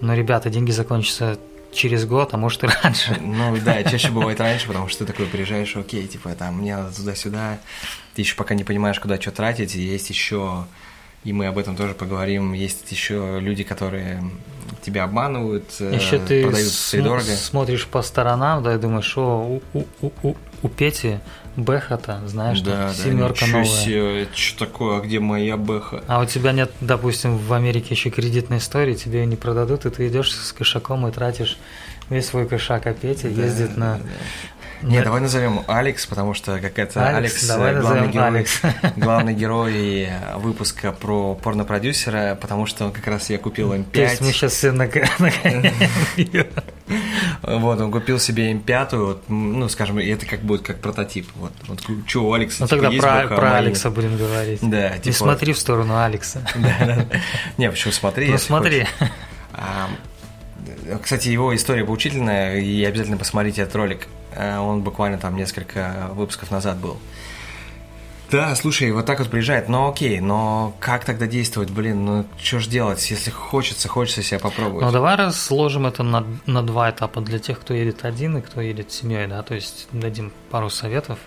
Но, 0.00 0.14
ребята, 0.14 0.48
деньги 0.48 0.70
закончатся 0.70 1.38
через 1.72 2.04
год, 2.04 2.34
а 2.34 2.36
может 2.36 2.64
и 2.64 2.66
раньше. 2.66 3.16
Ну 3.20 3.56
да, 3.64 3.82
чаще 3.90 4.10
бывает 4.10 4.40
раньше, 4.40 4.66
потому 4.66 4.88
что 4.88 5.04
ты 5.04 5.12
такой 5.12 5.26
приезжаешь, 5.26 5.76
окей, 5.76 6.06
типа 6.06 6.30
там 6.30 6.56
мне 6.56 6.76
надо 6.76 6.94
туда-сюда, 6.94 7.58
ты 8.14 8.22
еще 8.22 8.34
пока 8.34 8.54
не 8.54 8.64
понимаешь, 8.64 8.98
куда 8.98 9.20
что 9.20 9.30
тратить, 9.30 9.76
и 9.76 9.80
есть 9.80 10.10
еще, 10.10 10.64
и 11.24 11.32
мы 11.32 11.46
об 11.46 11.58
этом 11.58 11.76
тоже 11.76 11.94
поговорим, 11.94 12.52
есть 12.52 12.90
еще 12.90 13.38
люди, 13.40 13.62
которые 13.62 14.22
тебя 14.82 15.04
обманывают, 15.04 15.64
э, 15.80 15.94
Еще 15.94 16.18
ты 16.18 16.42
продают 16.42 16.68
см- 16.72 17.20
смотришь 17.22 17.86
по 17.86 18.00
сторонам, 18.02 18.62
да, 18.62 18.74
и 18.74 18.78
думаешь, 18.78 19.12
о, 19.18 19.60
у, 19.74 19.78
у, 20.00 20.12
у, 20.22 20.34
у 20.62 20.68
Пети 20.68 21.18
Бэха-то, 21.56 22.22
знаешь, 22.26 22.60
Да, 22.60 22.88
да, 22.88 22.94
семерка 22.94 23.46
новая. 23.46 23.64
себе, 23.64 24.28
что 24.34 24.66
такое, 24.66 24.98
а 24.98 25.00
где 25.00 25.18
моя 25.20 25.56
бэха? 25.56 26.02
А 26.06 26.20
у 26.20 26.24
тебя 26.24 26.52
нет, 26.52 26.70
допустим, 26.80 27.36
в 27.36 27.52
Америке 27.52 27.88
еще 27.90 28.08
кредитной 28.10 28.58
истории, 28.58 28.94
тебе 28.94 29.20
ее 29.20 29.26
не 29.26 29.36
продадут, 29.36 29.84
и 29.84 29.90
ты 29.90 30.08
идешь 30.08 30.32
с 30.32 30.52
кошаком 30.52 31.06
и 31.06 31.10
тратишь 31.12 31.58
весь 32.08 32.26
свой 32.26 32.46
кошак, 32.46 32.86
а 32.86 32.94
Петя 32.94 33.28
Да, 33.28 33.42
ездит 33.42 33.76
на... 33.76 33.98
да. 33.98 34.02
Не, 34.82 34.98
на- 34.98 35.04
давай 35.04 35.20
назовем 35.20 35.62
Алекс, 35.66 36.06
потому 36.06 36.34
что 36.34 36.58
какая-то 36.58 37.06
Алекс, 37.06 37.34
Алекс, 37.34 37.46
давай 37.46 37.72
э, 37.72 37.80
главный 37.80 38.00
назовем 38.00 38.12
герой, 38.12 38.26
Алекс. 38.28 38.60
главный 38.96 39.34
герой 39.34 40.02
э, 40.04 40.36
выпуска 40.36 40.92
про 40.92 41.34
порнопродюсера, 41.34 42.38
потому 42.40 42.66
что 42.66 42.86
он 42.86 42.92
как 42.92 43.06
раз 43.06 43.30
я 43.30 43.38
купил 43.38 43.72
М5. 43.72 43.92
То 43.92 44.00
есть 44.00 44.20
мы 44.20 44.32
сейчас 44.32 44.52
все 44.52 44.72
её. 46.16 46.46
Вот, 47.42 47.80
он 47.80 47.92
купил 47.92 48.18
себе 48.18 48.50
М5, 48.52 48.96
вот, 48.96 49.22
ну, 49.28 49.68
скажем, 49.68 50.00
и 50.00 50.06
это 50.08 50.26
как 50.26 50.40
будет 50.40 50.62
как 50.62 50.80
прототип. 50.80 51.28
Вот, 51.36 51.52
вот 51.66 51.80
что 52.06 52.24
у 52.24 52.32
Алекса 52.32 52.62
Ну 52.62 52.68
типа, 52.68 52.82
тогда 52.82 52.98
про, 52.98 53.36
про 53.36 53.50
моей 53.50 53.56
Алекса 53.58 53.90
будем 53.90 54.16
говорить. 54.16 54.60
Да, 54.62 54.96
Не 54.96 55.00
типа... 55.00 55.16
смотри 55.16 55.52
в 55.52 55.58
сторону 55.58 56.02
Алекса. 56.02 56.40
Да, 56.56 56.76
да, 56.80 56.86
да. 56.86 57.06
Не, 57.58 57.70
почему 57.70 57.92
смотри, 57.92 58.28
Ну 58.28 58.38
смотри. 58.38 58.86
А, 59.52 59.90
Кстати, 61.02 61.28
его 61.28 61.54
история 61.54 61.84
поучительная, 61.84 62.58
и 62.58 62.84
обязательно 62.84 63.16
посмотрите 63.16 63.62
этот 63.62 63.76
ролик. 63.76 64.08
А, 64.36 64.60
Он 64.60 64.82
буквально 64.82 65.18
там 65.18 65.36
несколько 65.36 66.10
выпусков 66.14 66.50
назад 66.50 66.78
был. 66.78 66.98
Да, 68.30 68.54
слушай, 68.54 68.92
вот 68.92 69.06
так 69.06 69.18
вот 69.18 69.28
приезжает, 69.28 69.68
но 69.68 69.88
окей, 69.90 70.20
но 70.20 70.72
как 70.78 71.04
тогда 71.04 71.26
действовать, 71.26 71.70
блин, 71.70 72.04
ну 72.04 72.24
что 72.40 72.60
ж 72.60 72.68
делать, 72.68 73.10
если 73.10 73.30
хочется, 73.30 73.88
хочется 73.88 74.22
себя 74.22 74.38
попробовать. 74.38 74.86
Ну 74.86 74.92
давай 74.92 75.16
разложим 75.16 75.86
это 75.86 76.04
на, 76.04 76.24
на 76.46 76.62
два 76.62 76.90
этапа 76.90 77.20
для 77.22 77.40
тех, 77.40 77.58
кто 77.58 77.74
едет 77.74 78.04
один 78.04 78.36
и 78.36 78.40
кто 78.40 78.60
едет 78.60 78.92
с 78.92 79.00
семьей, 79.00 79.26
да, 79.26 79.42
то 79.42 79.54
есть 79.56 79.88
дадим 79.90 80.32
пару 80.50 80.70
советов. 80.70 81.18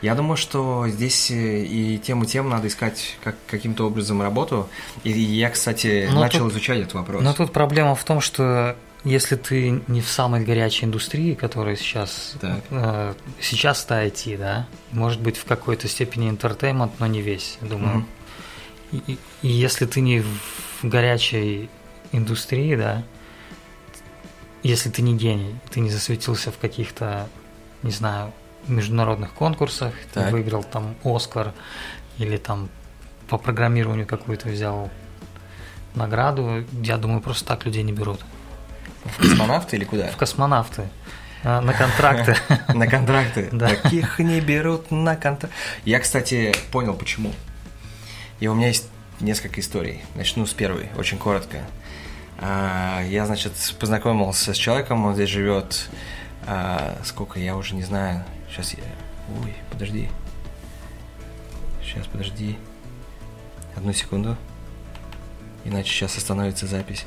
Я 0.00 0.14
думаю, 0.14 0.38
что 0.38 0.88
здесь 0.88 1.30
э, 1.30 1.62
и 1.62 1.98
тем, 1.98 2.22
и 2.22 2.26
тем 2.26 2.48
надо 2.48 2.68
искать 2.68 3.18
как, 3.22 3.36
каким-то 3.46 3.86
образом 3.86 4.22
работу. 4.22 4.66
И 5.04 5.10
я, 5.10 5.50
кстати, 5.50 6.08
Но 6.10 6.20
начал 6.20 6.44
тут- 6.44 6.52
изучать 6.52 6.78
этот 6.78 6.94
вопрос. 6.94 7.22
Но 7.22 7.34
тут 7.34 7.52
проблема 7.52 7.94
в 7.94 8.02
том, 8.02 8.22
что 8.22 8.76
если 9.04 9.36
ты 9.36 9.82
не 9.88 10.00
в 10.00 10.08
самой 10.08 10.44
горячей 10.44 10.86
индустрии, 10.86 11.34
которая 11.34 11.76
сейчас 11.76 12.34
Так. 12.40 12.60
э, 12.70 13.14
сейчас 13.40 13.84
это 13.84 14.04
IT, 14.04 14.36
да, 14.36 14.66
может 14.92 15.20
быть 15.20 15.36
в 15.36 15.44
какой-то 15.44 15.88
степени 15.88 16.30
entertainment, 16.30 16.90
но 16.98 17.06
не 17.06 17.22
весь, 17.22 17.58
думаю. 17.62 17.98
Мгм. 17.98 18.06
И, 18.92 19.12
и- 19.42 19.48
если 19.48 19.86
ты 19.86 20.00
не 20.00 20.20
в 20.20 20.82
горячей 20.82 21.70
индустрии, 22.12 22.74
да, 22.76 23.02
если 24.62 24.90
ты 24.90 25.00
не 25.02 25.16
гений, 25.16 25.54
ты 25.70 25.80
не 25.80 25.90
засветился 25.90 26.50
в 26.52 26.58
каких-то, 26.58 27.28
не 27.82 27.90
знаю, 27.92 28.32
международных 28.68 29.32
конкурсах, 29.32 29.94
ты 30.12 30.20
Так. 30.20 30.32
выиграл 30.32 30.62
там 30.62 30.94
Оскар 31.02 31.54
или 32.18 32.36
там 32.36 32.68
по 33.28 33.38
программированию 33.38 34.06
какую-то 34.06 34.48
взял 34.48 34.90
награду, 35.94 36.64
я 36.82 36.98
думаю, 36.98 37.20
просто 37.22 37.46
так 37.46 37.64
людей 37.64 37.82
не 37.82 37.92
берут. 37.92 38.20
В 39.04 39.16
космонавты 39.18 39.76
или 39.76 39.84
куда? 39.84 40.08
В 40.08 40.16
космонавты, 40.16 40.88
а, 41.42 41.60
на 41.60 41.72
контракты. 41.72 42.36
На 42.74 42.86
контракты. 42.86 43.44
Таких 43.46 44.18
не 44.18 44.40
берут 44.40 44.90
на 44.90 45.16
контракт. 45.16 45.54
Я, 45.84 46.00
кстати, 46.00 46.54
понял, 46.70 46.94
почему. 46.94 47.32
И 48.40 48.46
у 48.48 48.54
меня 48.54 48.68
есть 48.68 48.88
несколько 49.20 49.60
историй. 49.60 50.02
Начну 50.14 50.44
с 50.46 50.52
первой, 50.52 50.88
очень 50.96 51.18
коротко. 51.18 51.58
А, 52.38 53.02
Я, 53.04 53.26
значит, 53.26 53.52
познакомился 53.78 54.52
с 54.54 54.56
человеком, 54.56 55.04
он 55.06 55.14
здесь 55.14 55.30
живет. 55.30 55.88
а, 56.46 56.98
Сколько, 57.04 57.38
я 57.40 57.56
уже 57.56 57.74
не 57.74 57.82
знаю. 57.82 58.24
Сейчас 58.50 58.74
я... 58.74 58.82
Ой, 59.42 59.54
подожди. 59.70 60.08
Сейчас, 61.82 62.06
подожди. 62.06 62.58
Одну 63.76 63.92
секунду. 63.92 64.36
Иначе 65.64 65.90
сейчас 65.90 66.16
остановится 66.16 66.66
запись. 66.66 67.04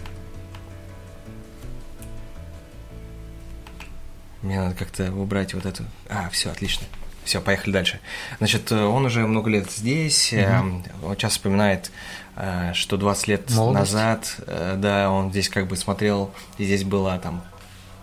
Мне 4.44 4.62
надо 4.62 4.76
как-то 4.76 5.12
убрать 5.12 5.54
вот 5.56 5.66
эту. 5.66 5.84
А, 6.10 6.30
все, 6.30 6.52
отлично. 6.52 6.86
Все, 7.24 7.40
поехали 7.40 7.72
дальше. 7.72 8.00
Значит, 8.40 8.72
э, 8.72 8.84
он 8.84 9.06
уже 9.06 9.26
много 9.26 9.50
лет 9.50 9.72
здесь. 9.72 10.34
э, 10.34 10.60
Он 11.02 11.16
часто 11.16 11.38
вспоминает, 11.40 11.90
э, 12.36 12.74
что 12.74 12.98
20 12.98 13.28
лет 13.30 13.50
Молодость. 13.52 13.94
назад, 13.94 14.36
э, 14.46 14.76
да, 14.78 15.10
он 15.10 15.32
здесь 15.32 15.48
как 15.48 15.68
бы 15.68 15.78
смотрел, 15.78 16.32
и 16.58 16.66
здесь 16.66 16.84
было 16.84 17.18
там 17.20 17.42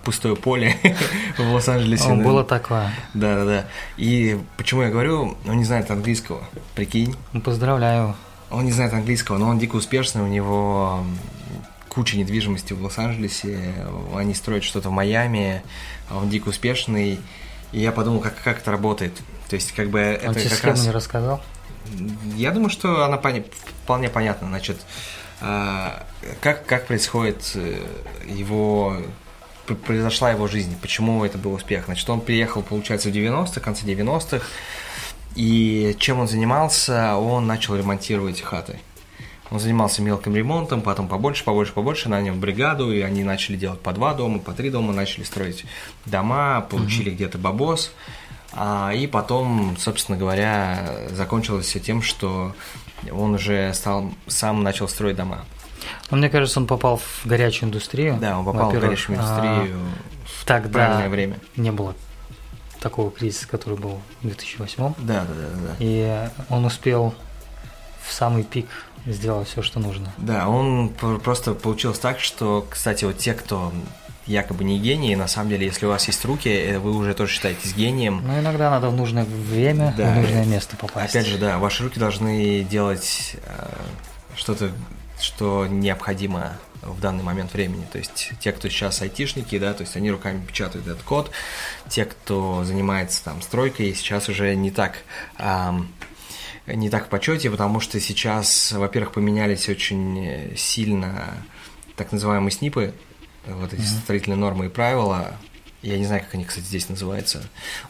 пустое 0.04 0.34
поле 0.36 0.74
в 1.36 1.52
Лос-Анджелесе. 1.52 2.14
Было 2.14 2.42
такое. 2.44 2.90
Да, 3.12 3.36
да, 3.36 3.44
да. 3.44 3.64
И 3.98 4.40
почему 4.56 4.80
я 4.82 4.88
говорю, 4.88 5.36
он 5.46 5.58
не 5.58 5.64
знает 5.64 5.90
английского, 5.90 6.42
прикинь. 6.74 7.14
Ну, 7.34 7.42
Поздравляю. 7.42 8.16
Он 8.50 8.64
не 8.64 8.72
знает 8.72 8.94
английского, 8.94 9.36
но 9.36 9.48
он 9.48 9.58
дико 9.58 9.76
успешный, 9.76 10.22
у 10.22 10.26
него 10.28 11.04
куча 11.90 12.16
недвижимости 12.16 12.72
в 12.72 12.82
Лос-Анджелесе, 12.82 13.74
они 14.14 14.34
строят 14.34 14.64
что-то 14.64 14.88
в 14.88 14.92
Майами, 14.92 15.62
а 16.08 16.18
он 16.18 16.30
дико 16.30 16.48
успешный. 16.48 17.20
И 17.72 17.80
я 17.80 17.92
подумал, 17.92 18.20
как, 18.20 18.40
как 18.42 18.58
это 18.60 18.70
работает. 18.70 19.12
То 19.48 19.56
есть, 19.56 19.72
как 19.72 19.90
бы 19.90 20.18
Он 20.22 20.30
это 20.30 20.40
тебе 20.40 20.50
как 20.50 20.64
раз... 20.64 20.84
не 20.84 20.90
рассказал? 20.90 21.42
Я 22.36 22.52
думаю, 22.52 22.70
что 22.70 23.04
она 23.04 23.16
поня- 23.16 23.44
вполне 23.84 24.08
понятна. 24.08 24.48
Значит, 24.48 24.80
а, 25.40 26.06
как, 26.40 26.66
как 26.66 26.86
происходит 26.86 27.52
э, 27.54 27.78
его 28.26 28.96
произошла 29.86 30.30
его 30.32 30.48
жизнь, 30.48 30.76
почему 30.80 31.24
это 31.24 31.38
был 31.38 31.52
успех. 31.52 31.84
Значит, 31.86 32.08
он 32.10 32.20
приехал, 32.20 32.62
получается, 32.62 33.08
в 33.08 33.12
90-х, 33.12 33.60
в 33.60 33.62
конце 33.62 33.86
90-х, 33.86 34.44
и 35.36 35.94
чем 35.98 36.18
он 36.18 36.28
занимался? 36.28 37.16
Он 37.16 37.46
начал 37.46 37.76
ремонтировать 37.76 38.40
хаты. 38.40 38.80
Он 39.50 39.58
занимался 39.58 40.00
мелким 40.02 40.36
ремонтом, 40.36 40.80
потом 40.80 41.08
побольше, 41.08 41.44
побольше, 41.44 41.72
побольше, 41.72 42.08
нанял 42.08 42.34
бригаду, 42.34 42.92
и 42.92 43.00
они 43.00 43.24
начали 43.24 43.56
делать 43.56 43.80
по 43.80 43.92
два 43.92 44.14
дома, 44.14 44.38
по 44.38 44.52
три 44.52 44.70
дома, 44.70 44.92
начали 44.92 45.24
строить 45.24 45.64
дома, 46.06 46.60
получили 46.70 47.10
где-то 47.10 47.38
бабос. 47.38 47.92
А, 48.52 48.92
и 48.94 49.06
потом, 49.06 49.76
собственно 49.78 50.18
говоря, 50.18 51.06
закончилось 51.10 51.66
все 51.66 51.80
тем, 51.80 52.02
что 52.02 52.54
он 53.10 53.34
уже 53.34 53.72
стал, 53.74 54.12
сам 54.26 54.62
начал 54.62 54.88
строить 54.88 55.16
дома. 55.16 55.44
Ну, 56.10 56.16
мне 56.16 56.28
кажется, 56.28 56.60
он 56.60 56.66
попал 56.66 56.98
в 56.98 57.26
горячую 57.26 57.68
индустрию. 57.68 58.18
Да, 58.20 58.38
он 58.38 58.44
попал 58.44 58.70
в 58.70 58.72
горячую 58.72 59.16
индустрию 59.16 59.78
в 60.24 60.44
тогда 60.44 60.70
правильное 60.70 61.08
время. 61.08 61.38
не 61.56 61.70
было 61.70 61.94
такого 62.80 63.10
кризиса, 63.10 63.46
который 63.46 63.78
был 63.78 64.00
в 64.20 64.26
2008 64.26 64.76
Да, 64.78 64.94
да, 64.98 65.22
да, 65.22 65.24
да, 65.24 65.60
да. 65.68 65.76
и 65.78 66.28
он 66.48 66.64
успел 66.64 67.14
в 68.02 68.12
самый 68.12 68.42
пик 68.42 68.66
сделать 69.06 69.48
все, 69.48 69.62
что 69.62 69.80
нужно. 69.80 70.12
Да, 70.18 70.48
он 70.48 70.88
просто 70.90 71.54
получилось 71.54 71.98
так, 71.98 72.20
что, 72.20 72.66
кстати, 72.68 73.04
вот 73.04 73.18
те, 73.18 73.34
кто 73.34 73.72
якобы 74.26 74.62
не 74.64 74.78
гении, 74.78 75.14
на 75.14 75.26
самом 75.26 75.50
деле, 75.50 75.66
если 75.66 75.86
у 75.86 75.88
вас 75.88 76.06
есть 76.06 76.24
руки, 76.24 76.48
э, 76.48 76.78
вы 76.78 76.94
уже 76.96 77.14
тоже 77.14 77.32
считаетесь 77.32 77.74
гением. 77.74 78.22
Но 78.24 78.38
иногда 78.38 78.70
надо 78.70 78.88
в 78.88 78.96
нужное 78.96 79.24
время, 79.24 79.92
Да. 79.96 80.12
в 80.12 80.16
нужное 80.16 80.44
место 80.44 80.76
попасть. 80.76 81.14
Опять 81.16 81.26
же, 81.26 81.38
да, 81.38 81.58
ваши 81.58 81.82
руки 81.82 81.98
должны 81.98 82.62
делать 82.62 83.36
э, 83.44 83.68
что-то, 84.36 84.70
что 85.20 85.66
необходимо 85.66 86.52
в 86.82 87.00
данный 87.00 87.22
момент 87.24 87.52
времени. 87.52 87.86
То 87.92 87.98
есть 87.98 88.30
те, 88.40 88.52
кто 88.52 88.68
сейчас 88.68 89.02
айтишники, 89.02 89.58
да, 89.58 89.74
то 89.74 89.82
есть 89.82 89.96
они 89.96 90.10
руками 90.10 90.44
печатают 90.44 90.86
этот 90.86 91.02
код. 91.02 91.30
Те, 91.88 92.04
кто 92.06 92.64
занимается 92.64 93.22
там 93.24 93.42
стройкой, 93.42 93.94
сейчас 93.94 94.28
уже 94.28 94.54
не 94.54 94.70
так 94.70 94.98
ам, 95.38 95.88
не 96.74 96.90
так 96.90 97.06
в 97.06 97.08
почете, 97.08 97.50
потому 97.50 97.80
что 97.80 98.00
сейчас, 98.00 98.72
во-первых, 98.72 99.12
поменялись 99.12 99.68
очень 99.68 100.26
э, 100.26 100.56
сильно 100.56 101.34
так 101.96 102.12
называемые 102.12 102.50
СНИПы, 102.50 102.94
вот 103.46 103.72
эти 103.72 103.82
строительные 103.82 104.36
нормы 104.36 104.66
и 104.66 104.68
правила. 104.68 105.34
Я 105.82 105.96
не 105.96 106.04
знаю, 106.04 106.22
как 106.22 106.34
они, 106.34 106.44
кстати, 106.44 106.64
здесь 106.64 106.90
называются, 106.90 107.42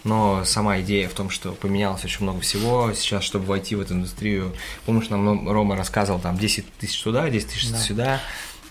но 0.04 0.44
сама 0.44 0.80
идея 0.80 1.08
в 1.08 1.14
том, 1.14 1.28
что 1.28 1.52
поменялось 1.52 2.04
очень 2.04 2.22
много 2.22 2.40
всего. 2.40 2.92
Сейчас, 2.94 3.24
чтобы 3.24 3.46
войти 3.46 3.74
в 3.74 3.80
эту 3.80 3.94
индустрию, 3.94 4.54
помнишь, 4.86 5.08
нам 5.08 5.48
Рома 5.50 5.74
рассказывал, 5.76 6.20
там 6.20 6.38
10 6.38 6.72
тысяч 6.74 7.02
туда, 7.02 7.28
10 7.28 7.48
тысяч 7.48 7.70
Да. 7.70 7.78
сюда. 7.78 8.20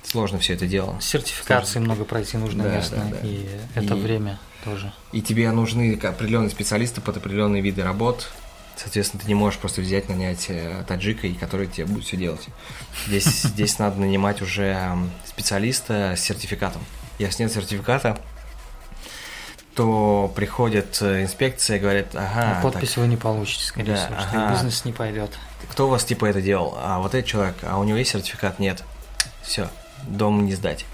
сложно 0.04 0.40
все 0.40 0.54
это 0.54 0.66
дело. 0.68 0.98
Сертификации 1.02 1.74
сложно. 1.74 1.94
много 1.94 2.06
пройти 2.06 2.38
нужно 2.38 2.64
да, 2.64 2.76
местно, 2.76 2.98
да, 3.12 3.18
да. 3.22 3.28
и 3.28 3.46
это 3.76 3.94
и, 3.94 4.00
время 4.00 4.40
тоже. 4.64 4.92
И 5.12 5.22
тебе 5.22 5.52
нужны 5.52 6.00
определенные 6.02 6.50
специалисты 6.50 7.02
под 7.02 7.18
определенные 7.18 7.62
виды 7.62 7.84
работ. 7.84 8.30
Соответственно, 8.82 9.22
ты 9.22 9.28
не 9.28 9.36
можешь 9.36 9.60
просто 9.60 9.82
взять, 9.82 10.08
нанять 10.08 10.46
э, 10.48 10.86
таджика, 10.88 11.28
и 11.28 11.34
который 11.34 11.68
тебе 11.68 11.86
будет 11.86 12.06
все 12.06 12.16
делать. 12.16 12.48
Здесь, 13.08 13.26
здесь 13.44 13.78
надо 13.78 14.00
нанимать 14.00 14.42
уже 14.42 14.98
специалиста 15.26 16.14
с 16.16 16.22
сертификатом. 16.22 16.82
Если 17.18 17.44
нет 17.44 17.52
сертификата, 17.52 18.18
то 19.76 20.32
приходит 20.34 20.98
э, 21.02 21.24
инспекция 21.24 21.76
и 21.76 21.80
говорит, 21.82 22.08
ага... 22.14 22.60
А 22.60 22.62
подпись 22.62 22.92
так, 22.92 23.00
вы 23.00 23.08
не 23.08 23.18
получите, 23.18 23.66
скорее 23.66 23.96
да, 23.96 23.98
всего, 23.98 24.16
ага. 24.18 24.28
что 24.30 24.54
бизнес 24.54 24.86
не 24.86 24.94
пойдет. 24.94 25.38
Кто 25.70 25.88
у 25.88 25.90
вас 25.90 26.06
типа 26.06 26.28
это 26.28 26.42
делал? 26.42 26.78
А 26.78 27.00
вот 27.00 27.14
этот 27.14 27.30
человек, 27.30 27.56
а 27.64 27.80
у 27.80 27.84
него 27.84 27.98
есть 27.98 28.12
сертификат? 28.12 28.60
Нет. 28.60 28.86
Все, 29.42 29.70
дом 30.04 30.46
не 30.46 30.54
сдать. 30.54 30.86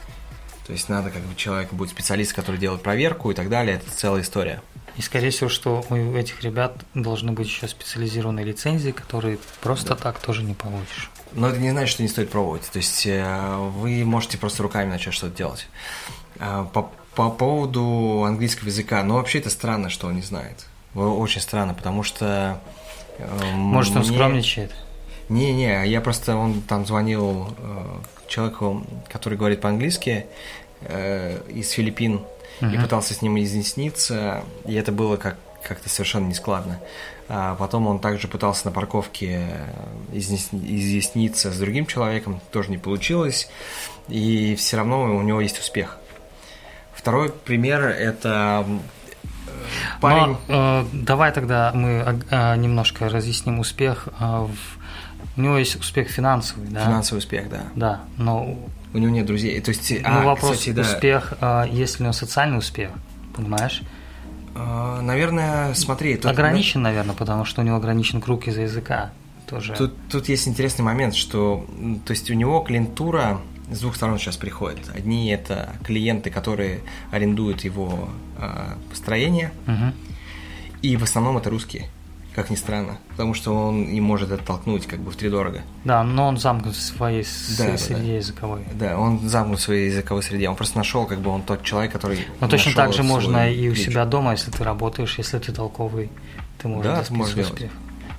То 0.65 0.73
есть 0.73 0.89
надо 0.89 1.11
как 1.11 1.21
бы 1.21 1.35
человек 1.35 1.71
будет 1.71 1.91
специалист, 1.91 2.33
который 2.33 2.57
делает 2.57 2.81
проверку 2.81 3.29
и 3.29 3.35
так 3.35 3.49
далее. 3.49 3.75
Это 3.75 3.91
целая 3.91 4.23
история. 4.23 4.63
И 4.97 5.01
скорее 5.01 5.29
всего, 5.29 5.49
что 5.49 5.83
у 5.89 6.15
этих 6.15 6.41
ребят 6.43 6.77
должны 6.93 7.31
быть 7.33 7.47
еще 7.47 7.67
специализированные 7.67 8.45
лицензии, 8.45 8.91
которые 8.91 9.39
просто 9.61 9.89
да. 9.89 9.95
так 9.95 10.19
тоже 10.19 10.43
не 10.43 10.53
получишь. 10.53 11.11
Но 11.33 11.49
это 11.49 11.59
не 11.59 11.71
значит, 11.71 11.89
что 11.89 12.03
не 12.03 12.09
стоит 12.09 12.29
пробовать. 12.29 12.63
То 12.71 12.77
есть 12.77 13.05
э, 13.05 13.57
вы 13.75 14.05
можете 14.05 14.37
просто 14.37 14.63
руками 14.63 14.89
начать 14.89 15.13
что-то 15.13 15.35
делать. 15.35 15.67
А, 16.39 16.63
по, 16.65 16.91
по 17.13 17.29
поводу 17.29 18.23
английского 18.25 18.67
языка, 18.67 19.03
ну 19.03 19.15
вообще 19.15 19.39
это 19.39 19.49
странно, 19.49 19.89
что 19.89 20.07
он 20.07 20.15
не 20.15 20.21
знает. 20.21 20.65
Очень 20.93 21.41
странно, 21.41 21.73
потому 21.73 22.03
что... 22.03 22.61
Э, 23.17 23.51
Может, 23.53 23.97
он 23.97 24.03
мне... 24.03 24.13
скромничает? 24.13 24.71
Не-не, 25.27 25.87
я 25.87 26.01
просто, 26.01 26.35
он 26.35 26.61
там 26.61 26.85
звонил 26.85 27.53
э, 27.57 27.97
человеку, 28.27 28.85
который 29.11 29.37
говорит 29.37 29.59
по-английски, 29.59 30.27
э, 30.81 31.41
из 31.49 31.71
Филиппин, 31.71 32.21
uh-huh. 32.61 32.73
и 32.73 32.77
пытался 32.77 33.13
с 33.13 33.21
ним 33.21 33.39
изъясниться, 33.39 34.43
и 34.65 34.73
это 34.73 34.91
было 34.91 35.17
как 35.17 35.37
как-то 35.63 35.89
совершенно 35.89 36.27
нескладно. 36.27 36.79
А 37.27 37.55
потом 37.55 37.87
он 37.87 37.99
также 37.99 38.27
пытался 38.27 38.67
на 38.67 38.71
парковке 38.71 39.47
изъясниться 40.13 41.51
с 41.51 41.57
другим 41.57 41.87
человеком, 41.87 42.39
тоже 42.51 42.69
не 42.69 42.77
получилось, 42.77 43.49
и 44.07 44.55
все 44.55 44.77
равно 44.77 45.15
у 45.15 45.21
него 45.23 45.41
есть 45.41 45.59
успех. 45.59 45.97
Второй 46.93 47.31
пример 47.31 47.83
это 47.83 48.65
э, 49.47 49.51
парень. 50.01 50.37
Но, 50.47 50.81
э, 50.81 50.85
давай 50.93 51.31
тогда 51.31 51.71
мы 51.73 52.21
э, 52.29 52.55
немножко 52.57 53.09
разъясним 53.09 53.59
успех 53.59 54.07
э, 54.19 54.23
в 54.23 54.85
у 55.37 55.41
него 55.41 55.57
есть 55.57 55.75
успех 55.75 56.07
финансовый, 56.07 56.67
да? 56.69 56.85
Финансовый 56.85 57.19
успех, 57.19 57.49
да. 57.49 57.63
Да, 57.75 58.01
но... 58.17 58.57
У 58.95 58.97
него 58.97 59.11
нет 59.11 59.25
друзей. 59.25 59.59
То 59.59 59.69
есть, 59.69 59.91
ну, 59.91 59.99
а, 60.05 60.23
вопрос, 60.23 60.53
кстати, 60.53 60.71
да. 60.71 60.81
успех, 60.83 61.33
а, 61.41 61.65
есть 61.65 61.99
ли 61.99 62.03
у 62.03 62.05
него 62.05 62.13
социальный 62.13 62.57
успех, 62.57 62.91
понимаешь? 63.35 63.81
А, 64.55 65.01
наверное, 65.01 65.73
смотри... 65.73 66.15
Тут, 66.15 66.31
ограничен, 66.31 66.81
наверное, 66.81 67.13
потому 67.13 67.43
что 67.43 67.61
у 67.61 67.65
него 67.65 67.75
ограничен 67.75 68.21
круг 68.21 68.47
из-за 68.47 68.61
языка 68.61 69.11
тоже. 69.47 69.73
Тут, 69.73 69.93
тут 70.09 70.29
есть 70.29 70.47
интересный 70.47 70.83
момент, 70.83 71.13
что 71.13 71.67
то 72.05 72.11
есть 72.11 72.31
у 72.31 72.33
него 72.33 72.61
клиентура 72.61 73.41
с 73.69 73.79
двух 73.79 73.97
сторон 73.97 74.17
сейчас 74.17 74.37
приходит. 74.37 74.89
Одни 74.95 75.29
это 75.29 75.75
клиенты, 75.83 76.29
которые 76.29 76.79
арендуют 77.11 77.65
его 77.65 78.07
э, 78.37 78.75
строение, 78.93 79.51
угу. 79.67 79.93
и 80.81 80.95
в 80.95 81.03
основном 81.03 81.37
это 81.37 81.49
русские 81.49 81.89
как 82.35 82.49
ни 82.49 82.55
странно, 82.55 82.97
потому 83.11 83.33
что 83.33 83.55
он 83.55 83.85
и 83.85 84.01
может 84.01 84.29
оттолкнуть 84.31 84.85
как 84.85 84.99
бы 84.99 85.11
в 85.11 85.15
три 85.15 85.29
дорого. 85.29 85.61
Да, 85.85 86.03
но 86.03 86.27
он 86.27 86.37
замкнут 86.37 86.75
в 86.75 86.81
своей 86.81 87.23
да, 87.57 87.77
среде 87.77 88.01
да, 88.01 88.17
языковой. 88.17 88.61
Да, 88.73 88.99
он 88.99 89.27
замкнут 89.27 89.59
в 89.59 89.63
своей 89.63 89.89
языковой 89.89 90.21
среде. 90.21 90.49
Он 90.49 90.55
просто 90.57 90.77
нашел, 90.77 91.05
как 91.05 91.19
бы 91.19 91.29
он 91.29 91.43
тот 91.43 91.63
человек, 91.63 91.93
который. 91.93 92.19
Но 92.41 92.49
точно 92.49 92.73
так 92.73 92.93
же 92.93 93.03
можно 93.03 93.49
и 93.49 93.69
у 93.69 93.75
себя 93.75 94.05
дома, 94.05 94.31
если 94.31 94.51
ты 94.51 94.63
работаешь, 94.65 95.17
если 95.17 95.39
ты 95.39 95.53
толковый, 95.53 96.09
ты 96.61 96.67
можешь 96.67 96.83
да, 97.07 97.23
успех. 97.23 97.55
Делать. 97.57 97.71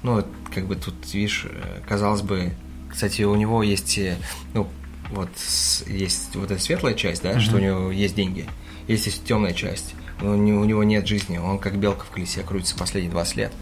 Ну, 0.02 0.24
как 0.54 0.66
бы 0.66 0.76
тут, 0.76 0.94
видишь, 1.12 1.46
казалось 1.86 2.22
бы, 2.22 2.52
кстати, 2.88 3.22
у 3.22 3.34
него 3.34 3.62
есть, 3.62 3.98
э, 3.98 4.16
ну, 4.54 4.66
вот 5.10 5.28
есть 5.86 6.34
вот 6.36 6.50
эта 6.50 6.62
светлая 6.62 6.94
часть, 6.94 7.22
да, 7.22 7.32
uh-huh. 7.32 7.40
что 7.40 7.56
у 7.56 7.58
него 7.58 7.90
есть 7.90 8.14
деньги, 8.14 8.46
есть, 8.88 9.06
есть 9.06 9.24
темная 9.24 9.52
часть 9.52 9.94
у 10.20 10.34
него 10.34 10.84
нет 10.84 11.06
жизни, 11.06 11.38
он 11.38 11.58
как 11.58 11.78
белка 11.78 12.04
в 12.04 12.10
колесе 12.10 12.42
крутится 12.42 12.76
последние 12.76 13.10
20 13.10 13.36
лет. 13.36 13.52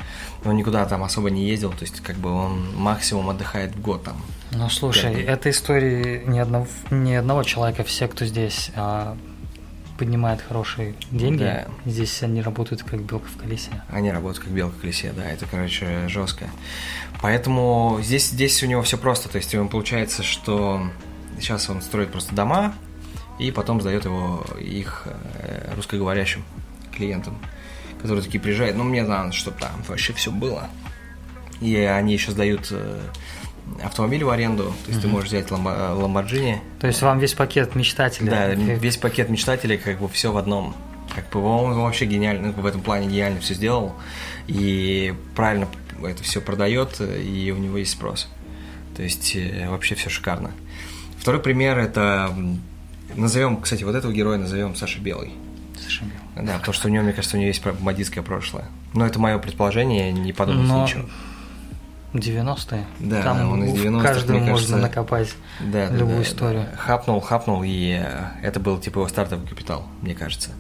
Он 0.45 0.57
никуда 0.57 0.85
там 0.87 1.03
особо 1.03 1.31
не 1.31 1.47
ездил, 1.49 1.71
то 1.71 1.83
есть 1.83 2.01
как 2.01 2.17
бы 2.17 2.31
он 2.31 2.75
максимум 2.77 3.31
отдыхает 3.31 3.75
в 3.75 3.81
год 3.81 4.05
там. 4.05 4.17
Ну 4.53 4.69
слушай, 4.69 5.23
это 5.23 5.51
истории 5.51 6.23
ни 6.27 6.39
одного, 6.39 6.67
ни 6.91 7.13
одного 7.13 7.43
человека, 7.43 7.83
все, 7.83 8.07
кто 8.07 8.25
здесь 8.25 8.71
а, 8.77 9.17
поднимает 9.99 10.41
хорошие 10.43 10.95
деньги, 11.11 11.43
да. 11.43 11.67
здесь 11.87 12.23
они 12.23 12.43
работают 12.43 12.83
как 12.83 13.01
белка 13.01 13.27
в 13.29 13.37
колесе. 13.37 13.71
Они 13.89 14.11
работают 14.11 14.45
как 14.45 14.53
белка 14.53 14.77
в 14.77 14.81
колесе, 14.81 15.13
да, 15.17 15.25
это, 15.25 15.47
короче, 15.51 16.09
жестко. 16.09 16.51
Поэтому 17.21 17.99
здесь, 18.03 18.31
здесь 18.31 18.63
у 18.63 18.67
него 18.67 18.83
все 18.83 18.99
просто, 18.99 19.29
то 19.29 19.39
есть 19.39 19.55
получается, 19.71 20.23
что 20.23 20.83
сейчас 21.39 21.69
он 21.69 21.83
строит 21.83 22.11
просто 22.13 22.35
дома, 22.35 22.75
и 23.39 23.51
потом 23.51 23.81
сдает 23.81 24.05
его 24.05 24.45
их 24.61 25.07
э, 25.07 25.75
русскоговорящим 25.75 26.45
клиентам, 26.95 27.39
которые 28.01 28.23
такие 28.23 28.41
приезжают, 28.41 28.77
ну 28.77 28.85
мне 28.85 29.03
надо, 29.03 29.33
чтобы 29.33 29.59
там 29.59 29.71
вообще 29.89 30.13
все 30.13 30.31
было. 30.31 30.69
И 31.61 31.77
они 31.77 32.13
еще 32.13 32.31
сдают 32.31 32.69
э, 32.71 33.01
автомобиль 33.83 34.25
в 34.25 34.31
аренду, 34.31 34.65
то 34.85 34.91
есть 34.91 35.01
mm 35.01 35.03
ты 35.03 35.09
можешь 35.09 35.29
взять 35.29 35.51
Ламборджини. 35.51 36.61
То 36.81 36.87
есть 36.87 37.03
вам 37.03 37.19
весь 37.19 37.35
пакет 37.35 37.75
мечтателей. 37.75 38.31
Да, 38.31 38.49
весь 38.55 38.97
пакет 38.97 39.29
мечтателей, 39.29 39.79
как 39.79 39.99
бы 39.99 40.09
все 40.09 40.33
в 40.33 40.37
одном. 40.37 40.75
Как 41.15 41.29
бы 41.31 41.41
он 41.45 41.75
вообще 41.75 42.07
гениально, 42.07 42.53
в 42.53 42.67
этом 42.67 42.81
плане 42.81 43.07
гениально 43.09 43.41
все 43.41 43.55
сделал. 43.55 43.95
И 44.47 45.15
правильно 45.35 45.69
это 46.03 46.23
все 46.23 46.41
продает, 46.41 47.01
и 47.01 47.53
у 47.57 47.59
него 47.59 47.79
есть 47.79 47.93
спрос. 47.93 48.29
То 48.97 49.03
есть 49.03 49.35
э, 49.37 49.69
вообще 49.69 49.95
все 49.95 50.11
шикарно. 50.11 50.53
Второй 51.19 51.41
пример 51.41 51.79
это 51.79 52.35
Назовем, 53.15 53.59
кстати, 53.59 53.85
вот 53.85 53.95
этого 53.95 54.13
героя 54.13 54.39
назовем 54.39 54.75
Саша 54.75 55.01
Белый. 55.01 55.33
Саша 55.81 56.05
Белый. 56.05 56.47
Да, 56.47 56.59
потому 56.59 56.75
что 56.75 56.89
у 56.89 56.91
него, 56.91 57.05
мне 57.05 57.13
кажется, 57.13 57.37
у 57.37 57.41
него 57.41 57.49
есть 57.49 57.65
бандитское 57.65 58.23
прошлое. 58.23 58.67
Но 58.93 59.07
это 59.07 59.19
мое 59.19 59.39
предположение, 59.39 60.13
не 60.13 60.33
подумайте 60.33 60.69
Но... 60.69 60.83
ничего. 60.85 61.05
90-е. 62.15 62.85
Да, 63.01 63.23
Там 63.23 63.51
он 63.51 63.65
из 63.65 63.73
90-х, 63.73 64.03
каждому 64.03 64.39
можно 64.39 64.53
кажется, 64.53 64.77
накопать 64.77 65.35
да, 65.59 65.91
любую 65.91 66.19
да, 66.19 66.23
историю. 66.23 66.67
Да. 66.71 66.77
Хапнул, 66.77 67.21
хапнул, 67.21 67.63
и 67.65 68.01
э, 68.01 68.25
это 68.41 68.61
был 68.61 68.79
типа 68.79 69.01
его 69.01 69.09
стартовый 69.09 69.47
капитал, 69.47 69.85
мне 70.01 70.15
кажется. 70.15 70.51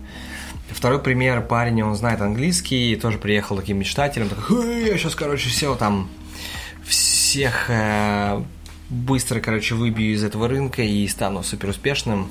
Второй 0.69 0.99
пример, 0.99 1.43
парень, 1.43 1.83
он 1.83 1.95
знает 1.95 2.21
английский, 2.21 2.97
тоже 2.97 3.19
приехал 3.19 3.57
таким 3.57 3.79
мечтателем, 3.79 4.29
такой, 4.29 4.85
я 4.85 4.99
сейчас, 4.99 5.15
короче, 5.15 5.49
все 5.49 5.77
там, 5.77 6.09
всех 6.85 7.71
э, 7.71 8.43
быстро, 8.95 9.41
короче, 9.41 9.75
выбью 9.75 10.15
из 10.15 10.25
этого 10.25 10.49
рынка 10.49 10.83
и 10.83 11.07
стану 11.09 11.43
супер 11.43 11.71
успешным. 11.71 12.31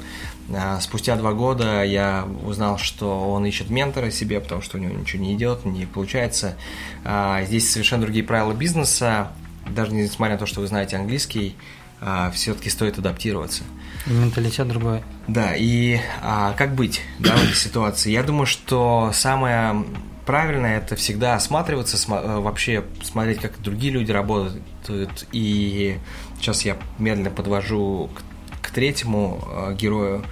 А, 0.53 0.79
спустя 0.79 1.15
два 1.15 1.33
года 1.33 1.83
я 1.83 2.27
узнал, 2.43 2.77
что 2.77 3.31
он 3.31 3.45
ищет 3.45 3.69
ментора 3.69 4.11
себе, 4.11 4.39
потому 4.39 4.61
что 4.61 4.77
у 4.77 4.79
него 4.79 4.95
ничего 4.95 5.23
не 5.23 5.33
идет, 5.33 5.65
не 5.65 5.85
получается. 5.85 6.55
А, 7.03 7.43
здесь 7.43 7.69
совершенно 7.69 8.03
другие 8.03 8.23
правила 8.23 8.53
бизнеса. 8.53 9.31
Даже 9.69 9.93
несмотря 9.93 10.35
на 10.35 10.39
то, 10.39 10.45
что 10.45 10.61
вы 10.61 10.67
знаете 10.67 10.95
английский, 10.95 11.55
а, 12.01 12.31
все-таки 12.31 12.69
стоит 12.69 12.97
адаптироваться. 12.97 13.63
Менталитет 14.05 14.67
другой. 14.67 15.03
Да, 15.27 15.55
и 15.55 15.99
а, 16.21 16.53
как 16.53 16.75
быть 16.75 17.01
да, 17.19 17.35
в 17.35 17.43
этой 17.43 17.55
ситуации? 17.55 18.11
Я 18.11 18.23
думаю, 18.23 18.45
что 18.45 19.11
самое 19.13 19.85
правильное 20.25 20.77
это 20.77 20.95
всегда 20.95 21.35
осматриваться, 21.35 21.97
см- 21.97 22.41
вообще 22.41 22.83
смотреть, 23.03 23.39
как 23.39 23.61
другие 23.61 23.91
люди 23.93 24.11
работают, 24.11 25.27
и 25.31 25.97
Сейчас 26.43 26.65
я 26.65 26.77
медленно 26.99 27.29
подвожу 27.29 28.09
к, 28.13 28.67
к 28.67 28.71
третьему 28.71 29.41
э, 29.49 29.75
герою. 29.75 30.25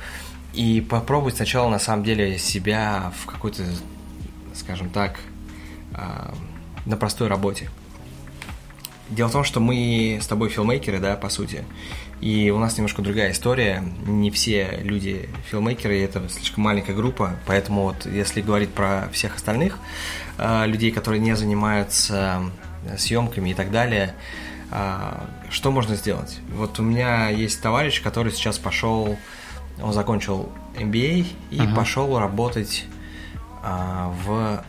И 0.54 0.82
попробовать 0.82 1.38
сначала, 1.38 1.70
на 1.70 1.80
самом 1.80 2.04
деле, 2.04 2.38
себя 2.38 3.14
в 3.22 3.28
какой-то, 3.28 3.64
скажем 4.54 4.90
так, 4.90 5.22
э, 5.94 6.34
на 6.86 6.98
простой 6.98 7.30
работе. 7.30 7.70
Дело 9.08 9.30
в 9.30 9.32
том, 9.32 9.46
что 9.46 9.62
мы 9.62 10.20
с 10.22 10.28
тобой 10.28 10.50
филмейкеры, 10.50 11.00
да, 11.00 11.16
по 11.16 11.30
сути. 11.30 11.64
И 12.22 12.52
у 12.52 12.60
нас 12.60 12.78
немножко 12.78 13.02
другая 13.02 13.32
история. 13.32 13.84
Не 14.06 14.30
все 14.30 14.80
люди 14.84 15.28
филмейкеры, 15.50 16.00
это 16.02 16.30
слишком 16.30 16.64
маленькая 16.64 16.94
группа. 16.94 17.36
Поэтому 17.48 17.84
вот 17.84 18.06
если 18.06 18.42
говорить 18.42 18.70
про 18.70 19.10
всех 19.12 19.36
остальных 19.36 19.80
э, 20.38 20.68
людей, 20.68 20.92
которые 20.92 21.20
не 21.20 21.36
занимаются 21.36 22.42
съемками 22.98 23.50
и 23.50 23.54
так 23.54 23.72
далее, 23.72 24.16
а, 24.72 25.30
что 25.50 25.70
можно 25.72 25.96
сделать? 25.96 26.40
Вот 26.56 26.80
у 26.80 26.84
меня 26.84 27.28
есть 27.30 27.62
товарищ, 27.62 28.02
который 28.02 28.32
сейчас 28.32 28.58
пошел, 28.58 29.18
он 29.82 29.94
закончил 29.94 30.50
MBA 30.76 31.28
и 31.52 31.58
uh-huh. 31.58 31.76
пошел 31.76 32.18
работать 32.18 32.86
а, 33.62 34.14
в 34.24 34.64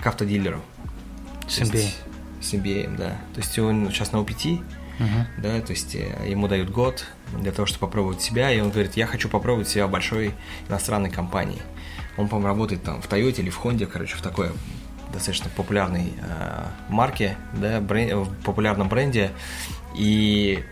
к 0.00 0.06
автодилеру. 0.06 0.60
С 1.48 1.58
MBA. 1.58 1.90
С 2.40 2.54
MBA, 2.54 2.96
да. 2.96 3.08
То 3.34 3.40
есть 3.40 3.58
он 3.58 3.90
сейчас 3.90 4.12
на 4.12 4.18
OPT, 4.18 4.62
uh-huh. 4.98 5.24
да, 5.38 5.60
то 5.60 5.72
есть 5.72 5.94
э, 5.94 6.28
ему 6.28 6.48
дают 6.48 6.70
год, 6.70 7.04
для 7.32 7.52
того, 7.52 7.66
чтобы 7.66 7.80
попробовать 7.80 8.22
себя, 8.22 8.50
и 8.52 8.60
он 8.60 8.70
говорит, 8.70 8.96
я 8.96 9.06
хочу 9.06 9.28
попробовать 9.28 9.68
себя 9.68 9.86
в 9.86 9.90
большой 9.90 10.34
иностранной 10.68 11.10
компании. 11.10 11.60
Он, 12.16 12.28
по-моему, 12.28 12.48
работает 12.48 12.82
там 12.82 13.00
в 13.00 13.08
Toyota 13.08 13.40
или 13.40 13.50
в 13.50 13.64
Honda, 13.64 13.86
короче, 13.86 14.16
в 14.16 14.22
такой 14.22 14.50
достаточно 15.12 15.50
популярной 15.56 16.12
э, 16.20 16.64
марке, 16.88 17.36
да, 17.54 17.80
бренд, 17.80 18.12
в 18.12 18.34
популярном 18.44 18.88
бренде, 18.88 19.30
и 19.94 20.62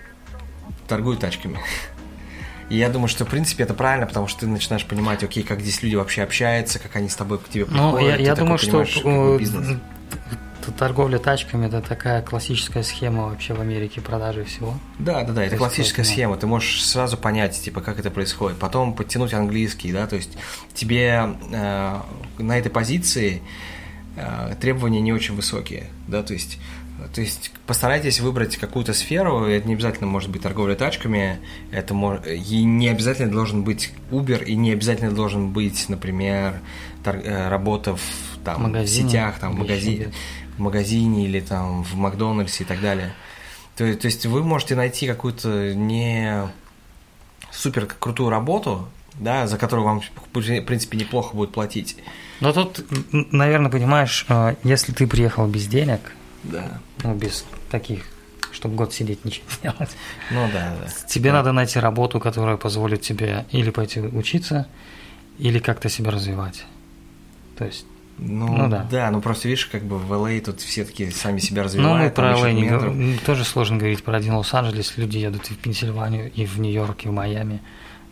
торгует 0.88 1.20
тачками. 1.20 1.58
И 2.68 2.76
я 2.78 2.88
думаю, 2.88 3.06
что, 3.06 3.24
в 3.24 3.28
принципе, 3.28 3.62
это 3.62 3.74
правильно, 3.74 4.06
потому 4.06 4.26
что 4.26 4.40
ты 4.40 4.48
начинаешь 4.48 4.84
понимать, 4.84 5.22
окей, 5.22 5.44
как 5.44 5.60
здесь 5.60 5.84
люди 5.84 5.94
вообще 5.94 6.22
общаются, 6.22 6.80
как 6.80 6.96
они 6.96 7.08
с 7.08 7.14
тобой 7.14 7.38
к 7.38 7.48
тебе 7.48 7.64
приходят. 7.64 7.92
Ну, 7.92 7.98
я, 8.00 8.16
я 8.16 8.34
думаю, 8.34 8.58
что 8.58 9.38
бизнес. 9.38 9.78
Торговля 10.72 11.18
тачками 11.18 11.66
это 11.66 11.80
такая 11.80 12.22
классическая 12.22 12.82
схема 12.82 13.28
вообще 13.28 13.54
в 13.54 13.60
Америке 13.60 14.00
продажи 14.00 14.44
всего. 14.44 14.74
Да, 14.98 15.22
да, 15.24 15.32
да, 15.32 15.44
это 15.44 15.56
классическая 15.56 16.02
ну. 16.02 16.08
схема. 16.08 16.36
Ты 16.36 16.46
можешь 16.46 16.84
сразу 16.84 17.16
понять, 17.16 17.60
типа, 17.60 17.80
как 17.80 17.98
это 17.98 18.10
происходит. 18.10 18.58
Потом 18.58 18.94
подтянуть 18.94 19.34
английский, 19.34 19.92
да, 19.92 20.06
то 20.06 20.16
есть 20.16 20.36
тебе 20.74 21.36
э, 21.52 22.00
на 22.38 22.58
этой 22.58 22.70
позиции 22.70 23.42
э, 24.16 24.54
требования 24.60 25.00
не 25.00 25.12
очень 25.12 25.34
высокие, 25.34 25.90
да, 26.08 26.22
то 26.22 26.32
есть 26.32 26.58
то 27.14 27.20
есть 27.20 27.52
постарайтесь 27.66 28.20
выбрать 28.20 28.56
какую-то 28.56 28.94
сферу, 28.94 29.44
это 29.44 29.68
не 29.68 29.74
обязательно 29.74 30.06
может 30.06 30.30
быть 30.30 30.42
торговля 30.42 30.74
тачками, 30.74 31.38
это 31.70 31.92
может, 31.92 32.26
и 32.26 32.64
не 32.64 32.88
обязательно 32.88 33.30
должен 33.30 33.64
быть 33.64 33.92
Uber, 34.10 34.42
и 34.42 34.54
не 34.54 34.72
обязательно 34.72 35.12
должен 35.12 35.50
быть, 35.50 35.88
например, 35.88 36.60
тор, 37.04 37.16
э, 37.16 37.48
работа 37.48 37.96
в, 37.96 38.00
там, 38.44 38.62
магазине, 38.62 39.10
сетях, 39.10 39.38
там, 39.38 39.52
в, 39.52 39.58
магазине, 39.58 40.10
в 40.56 40.60
магазине 40.60 41.26
или 41.26 41.40
там 41.40 41.84
в 41.84 41.94
Макдональдсе 41.94 42.64
и 42.64 42.66
так 42.66 42.80
далее. 42.80 43.12
То, 43.76 43.94
то 43.94 44.06
есть 44.06 44.24
вы 44.26 44.42
можете 44.42 44.74
найти 44.74 45.06
какую-то 45.06 45.74
не 45.74 46.50
супер 47.50 47.86
крутую 47.86 48.30
работу, 48.30 48.88
да, 49.14 49.46
за 49.46 49.58
которую 49.58 49.86
вам, 49.86 50.00
в 50.00 50.28
принципе, 50.30 50.98
неплохо 50.98 51.34
будет 51.34 51.52
платить. 51.52 51.96
Но 52.40 52.52
тут, 52.52 52.84
наверное, 53.12 53.70
понимаешь, 53.70 54.26
э, 54.28 54.56
если 54.62 54.92
ты 54.92 55.06
приехал 55.06 55.46
без 55.46 55.66
денег, 55.66 56.12
да. 56.42 56.80
Ну, 57.02 57.14
без 57.14 57.44
таких, 57.70 58.04
чтобы 58.52 58.76
год 58.76 58.92
сидеть 58.92 59.24
ничего 59.24 59.46
не 59.50 59.70
делать. 59.70 59.96
Ну 60.30 60.48
да, 60.52 60.76
да. 60.80 60.88
Тебе 61.08 61.30
да. 61.30 61.38
надо 61.38 61.52
найти 61.52 61.78
работу, 61.78 62.20
которая 62.20 62.56
позволит 62.56 63.02
тебе 63.02 63.46
или 63.50 63.70
пойти 63.70 64.00
учиться, 64.00 64.68
или 65.38 65.58
как-то 65.58 65.88
себя 65.88 66.10
развивать. 66.10 66.64
То 67.58 67.64
есть 67.64 67.86
ну, 68.18 68.46
ну 68.46 68.68
да. 68.68 68.86
Да, 68.90 69.10
ну 69.10 69.20
просто 69.20 69.48
видишь, 69.48 69.66
как 69.66 69.84
бы 69.84 69.98
в 69.98 70.10
LA 70.12 70.40
тут 70.40 70.60
все 70.60 70.84
таки 70.84 71.10
сами 71.10 71.38
себя 71.38 71.62
развивают. 71.62 71.98
Ну, 71.98 72.04
мы 72.04 72.10
про 72.10 72.32
LA 72.32 72.52
не 72.52 72.68
говорим. 72.68 73.18
Тоже 73.26 73.44
сложно 73.44 73.76
говорить 73.76 74.02
про 74.02 74.16
один 74.16 74.34
Лос-Анджелес. 74.34 74.96
Люди 74.96 75.18
едут 75.18 75.50
и 75.50 75.54
в 75.54 75.58
Пенсильванию, 75.58 76.32
и 76.32 76.46
в 76.46 76.58
Нью-Йорк, 76.58 77.04
и 77.04 77.08
в 77.08 77.12
Майами. 77.12 77.60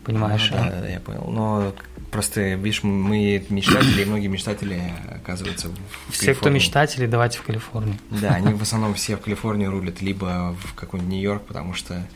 Понимаешь? 0.05 0.51
Ну, 0.51 0.59
да, 0.59 0.81
да, 0.83 0.89
я 0.89 1.01
понял. 1.01 1.25
Но 1.31 1.73
просто, 2.11 2.55
видишь, 2.55 2.83
мы 2.83 3.43
мечтатели, 3.49 4.03
и 4.03 4.05
многие 4.05 4.27
мечтатели, 4.27 4.79
оказывается, 5.11 5.69
в 5.69 6.13
Все, 6.13 6.27
Калифорнии. 6.27 6.35
кто 6.35 6.51
мечтатели, 6.51 7.07
давайте 7.07 7.39
в 7.39 7.43
Калифорнию. 7.43 7.97
Да, 8.11 8.35
они 8.35 8.53
в 8.53 8.61
основном 8.63 8.93
все 8.95 9.17
в 9.17 9.21
Калифорнию 9.21 9.71
рулят, 9.71 10.03
либо 10.03 10.55
в 10.63 10.75
какой-нибудь 10.75 11.11
Нью-Йорк, 11.11 11.45
потому 11.45 11.73
что, 11.73 12.07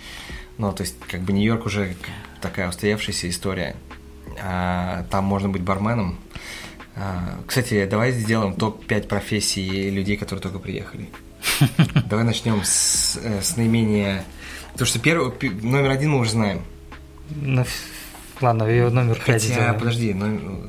ну, 0.59 0.71
то 0.73 0.83
есть, 0.83 0.97
как 1.11 1.23
бы 1.23 1.33
Нью-Йорк 1.33 1.65
уже 1.65 1.97
такая 2.43 2.69
устоявшаяся 2.69 3.31
история. 3.31 3.75
А, 4.43 5.05
там 5.11 5.25
можно 5.25 5.49
быть 5.49 5.63
барменом. 5.63 6.19
А, 7.01 7.39
кстати, 7.47 7.87
давай 7.87 8.13
сделаем 8.13 8.55
топ-5 8.55 9.07
профессий 9.07 9.91
людей, 9.91 10.17
которые 10.17 10.43
только 10.43 10.59
приехали. 10.59 11.09
Давай 12.07 12.25
начнем 12.25 12.63
с, 12.65 13.17
э, 13.23 13.41
с 13.41 13.57
наименее... 13.57 14.25
Потому 14.73 14.87
что 14.87 14.99
первый, 14.99 15.33
номер 15.63 15.91
один 15.91 16.11
мы 16.11 16.19
уже 16.19 16.31
знаем– 16.33 16.63
ну, 17.31 17.65
ладно, 18.41 18.65
ее 18.65 18.89
номер 18.91 19.17
5 19.17 19.25
Хотя, 19.27 19.39
сделаем. 19.39 19.79
подожди, 19.79 20.15
но, 20.15 20.61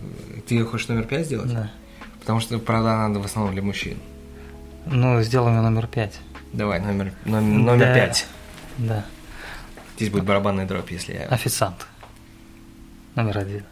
ты 0.48 0.64
хочешь 0.66 0.88
номер 0.88 1.06
5 1.06 1.26
сделать? 1.26 1.54
Да. 1.54 1.72
Потому 2.20 2.40
что, 2.40 2.60
правда, 2.60 2.98
надо 2.98 3.20
в 3.20 3.26
основном 3.26 3.54
для 3.54 3.64
мужчин. 3.64 3.98
Ну, 4.86 5.22
сделаем 5.22 5.56
ее 5.56 5.62
номер 5.62 5.88
5. 5.88 6.20
Давай, 6.54 6.80
номер, 6.80 7.14
номер, 7.26 7.60
номер 7.60 7.86
да. 7.86 7.94
5. 7.94 8.28
Да. 8.78 9.06
Здесь 9.96 10.10
будет 10.10 10.26
барабанный 10.26 10.66
дроп, 10.66 10.90
если 10.92 11.14
я... 11.14 11.26
Официант. 11.28 11.86
Номер 13.16 13.38
один. 13.38 13.64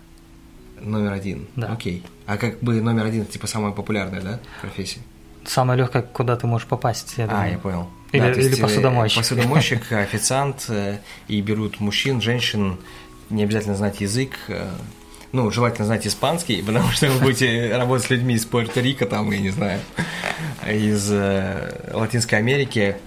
Номер 0.81 1.13
один. 1.13 1.47
Да. 1.55 1.67
Окей. 1.71 2.03
А 2.25 2.37
как 2.37 2.59
бы 2.59 2.81
номер 2.81 3.05
один, 3.05 3.25
типа 3.25 3.47
самая 3.47 3.71
популярная, 3.71 4.21
да, 4.21 4.39
профессия? 4.61 4.99
Самая 5.45 5.77
легкая, 5.77 6.01
куда 6.01 6.35
ты 6.35 6.45
можешь 6.45 6.67
попасть, 6.67 7.13
я 7.17 7.25
а, 7.25 7.27
думаю. 7.27 7.43
А, 7.43 7.47
я 7.47 7.57
понял. 7.57 7.87
Или, 8.11 8.21
да, 8.21 8.31
или 8.31 8.57
э, 8.57 8.61
посудомойщик. 8.61 9.17
Посудомойщик, 9.17 9.91
официант, 9.91 10.65
э, 10.69 10.99
и 11.27 11.41
берут 11.41 11.79
мужчин, 11.79 12.21
женщин, 12.21 12.77
не 13.29 13.43
обязательно 13.43 13.75
знать 13.75 14.01
язык, 14.01 14.37
э, 14.49 14.67
ну, 15.31 15.49
желательно 15.51 15.85
знать 15.85 16.05
испанский, 16.07 16.61
потому 16.65 16.89
что 16.91 17.09
вы 17.09 17.19
будете 17.19 17.75
работать 17.75 18.07
с 18.07 18.09
людьми 18.09 18.35
из 18.35 18.45
Пуэрто-Рико, 18.45 19.05
там, 19.05 19.31
я 19.31 19.39
не 19.39 19.49
знаю, 19.49 19.79
из 20.69 21.09
Латинской 21.93 22.37
Америки, 22.39 22.97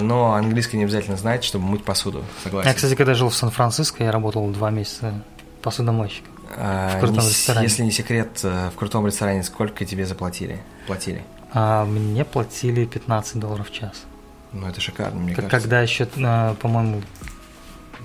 но 0.00 0.34
английский 0.34 0.76
не 0.76 0.84
обязательно 0.84 1.16
знать, 1.16 1.44
чтобы 1.44 1.64
мыть 1.64 1.84
посуду, 1.84 2.24
согласен. 2.42 2.68
Я, 2.68 2.74
кстати, 2.74 2.94
когда 2.94 3.14
жил 3.14 3.28
в 3.28 3.34
Сан-Франциско, 3.34 4.04
я 4.04 4.12
работал 4.12 4.46
два 4.50 4.70
месяца 4.70 5.22
посудомойщиком. 5.62 6.31
А, 6.56 6.96
в 6.96 7.00
крутом 7.00 7.24
не, 7.24 7.30
ресторане. 7.30 7.66
Если 7.66 7.82
не 7.82 7.90
секрет, 7.90 8.42
в 8.42 8.72
крутом 8.76 9.06
ресторане 9.06 9.42
сколько 9.42 9.84
тебе 9.84 10.06
заплатили? 10.06 10.60
Платили? 10.86 11.22
А 11.52 11.84
мне 11.84 12.24
платили 12.24 12.84
15 12.84 13.38
долларов 13.38 13.68
в 13.68 13.72
час. 13.72 14.04
Ну, 14.52 14.66
это 14.66 14.80
шикарно, 14.80 15.20
мне 15.20 15.34
как, 15.34 15.44
кажется. 15.44 15.60
Когда 15.60 15.80
еще, 15.82 16.08
а, 16.24 16.54
по-моему, 16.54 17.02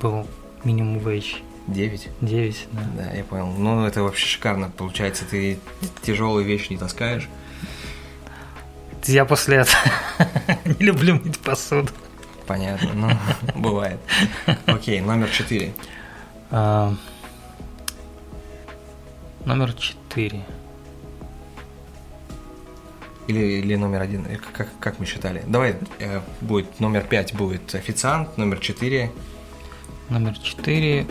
был 0.01 0.27
минимум 0.63 0.97
wage. 0.99 1.41
9? 1.67 2.09
9, 2.21 2.67
да. 2.71 2.81
Да, 2.97 3.11
я 3.11 3.23
понял. 3.23 3.47
Ну, 3.47 3.85
это 3.85 4.01
вообще 4.01 4.25
шикарно. 4.25 4.69
Получается, 4.69 5.25
ты 5.25 5.59
тяжелые 6.01 6.45
вещи 6.47 6.71
не 6.71 6.77
таскаешь. 6.77 7.27
Я 9.05 9.25
после 9.25 9.57
этого 9.57 9.81
не 10.65 10.85
люблю 10.85 11.15
мыть 11.15 11.39
посуду. 11.39 11.89
Понятно, 12.45 12.93
ну, 12.93 13.09
бывает. 13.55 13.99
Окей, 14.65 15.01
номер 15.01 15.29
4. 15.29 15.73
Номер 19.47 19.71
4. 19.71 20.45
Или, 23.27 23.39
или 23.39 23.75
номер 23.75 24.01
один? 24.01 24.25
Э, 24.25 24.35
как, 24.35 24.67
как 24.81 24.99
мы 24.99 25.05
считали? 25.05 25.41
Давай, 25.47 25.77
э, 25.99 26.19
будет 26.41 26.81
номер 26.81 27.03
пять 27.03 27.33
будет 27.33 27.73
официант, 27.73 28.37
номер 28.37 28.59
четыре. 28.59 29.09
Номер 30.09 30.37
четыре. 30.37 31.07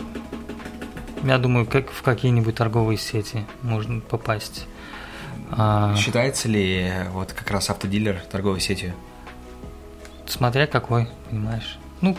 Я 1.23 1.39
думаю, 1.39 1.65
как 1.65 1.89
в 1.89 2.03
какие-нибудь 2.03 2.53
торговые 2.53 2.99
сети 2.99 3.43
можно 3.63 4.01
попасть. 4.01 4.67
А... 5.49 5.95
Считается 5.95 6.47
ли 6.47 6.91
вот 7.13 7.33
как 7.33 7.49
раз 7.49 7.71
автодилер 7.71 8.21
торговой 8.31 8.59
сетью? 8.59 8.93
Смотря 10.27 10.67
какой, 10.67 11.07
понимаешь. 11.31 11.79
Ну, 12.01 12.15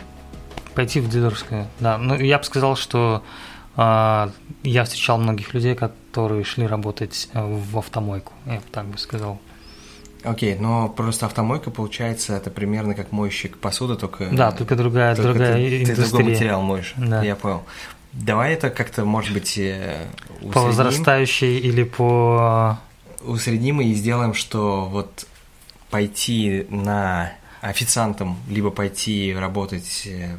пойти 0.75 0.99
в 0.99 1.09
дилерскую, 1.09 1.69
да. 1.79 1.97
Ну, 1.97 2.17
я 2.17 2.39
бы 2.39 2.45
сказал, 2.45 2.75
что 2.75 3.23
э, 3.25 3.58
я 3.79 4.85
встречал 4.85 5.19
многих 5.19 5.55
людей, 5.55 5.77
которые 5.77 6.43
шли 6.45 6.67
работать 6.67 7.29
э, 7.33 7.41
в 7.41 7.79
автомойку, 7.79 8.33
я 8.47 8.57
бы 8.57 8.62
так 8.73 8.87
бы 8.87 8.99
сказал. 8.99 9.38
Окей, 10.25 10.57
но 10.57 10.88
просто 10.88 11.27
автомойка, 11.27 11.71
получается, 11.71 12.37
это 12.37 12.51
примерно 12.51 12.95
как 12.95 13.12
мойщик 13.12 13.57
посуды, 13.59 13.95
только... 13.95 14.29
Да, 14.33 14.51
только 14.51 14.75
другая, 14.75 15.14
только 15.14 15.31
другая 15.31 15.55
ты, 15.55 15.83
индустрия. 15.83 15.95
Ты 15.95 16.11
другой 16.11 16.33
материал 16.33 16.62
моешь, 16.62 16.95
да. 16.97 17.23
я 17.23 17.37
понял. 17.37 17.62
Давай 18.12 18.53
это 18.55 18.71
как-то, 18.71 19.05
может 19.05 19.33
быть, 19.33 19.53
усредним. 19.53 20.49
Э, 20.49 20.53
по 20.53 20.61
возрастающей 20.62 21.59
или 21.59 21.85
по... 21.85 22.79
Усредним 23.23 23.81
и 23.81 23.93
сделаем, 23.95 24.35
что 24.35 24.87
вот 24.87 25.27
пойти 25.91 26.67
на 26.69 27.33
официантом, 27.61 28.38
либо 28.49 28.71
пойти 28.71 29.35
работать 29.35 30.03
э, 30.07 30.37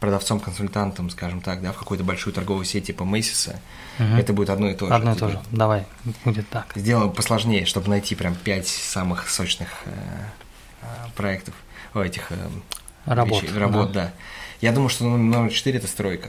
продавцом-консультантом, 0.00 1.10
скажем 1.10 1.40
так, 1.40 1.60
да, 1.60 1.72
в 1.72 1.76
какую-то 1.76 2.04
большую 2.04 2.32
торговую 2.32 2.64
сеть 2.64 2.86
типа 2.86 3.04
Мейсиса, 3.04 3.60
угу. 3.98 4.14
это 4.16 4.32
будет 4.32 4.50
одно 4.50 4.70
и 4.70 4.74
то 4.74 4.86
же. 4.86 4.94
Одно 4.94 5.12
и 5.12 5.16
то 5.16 5.28
же. 5.28 5.40
Давай, 5.50 5.86
будет 6.24 6.48
так. 6.48 6.72
Сделаем 6.76 7.12
посложнее, 7.12 7.66
чтобы 7.66 7.88
найти 7.88 8.14
прям 8.14 8.34
пять 8.36 8.68
самых 8.68 9.28
сочных 9.28 9.68
э, 9.86 9.90
э 10.82 10.86
проектов, 11.16 11.54
о, 11.94 12.02
этих 12.02 12.30
э, 12.30 12.36
работ, 13.06 13.42
вещей, 13.42 13.58
работ 13.58 13.92
да. 13.92 14.04
да. 14.04 14.12
Я 14.60 14.72
думаю, 14.72 14.88
что 14.88 15.04
номер 15.04 15.50
четыре 15.50 15.78
это 15.78 15.88
стройка. 15.88 16.28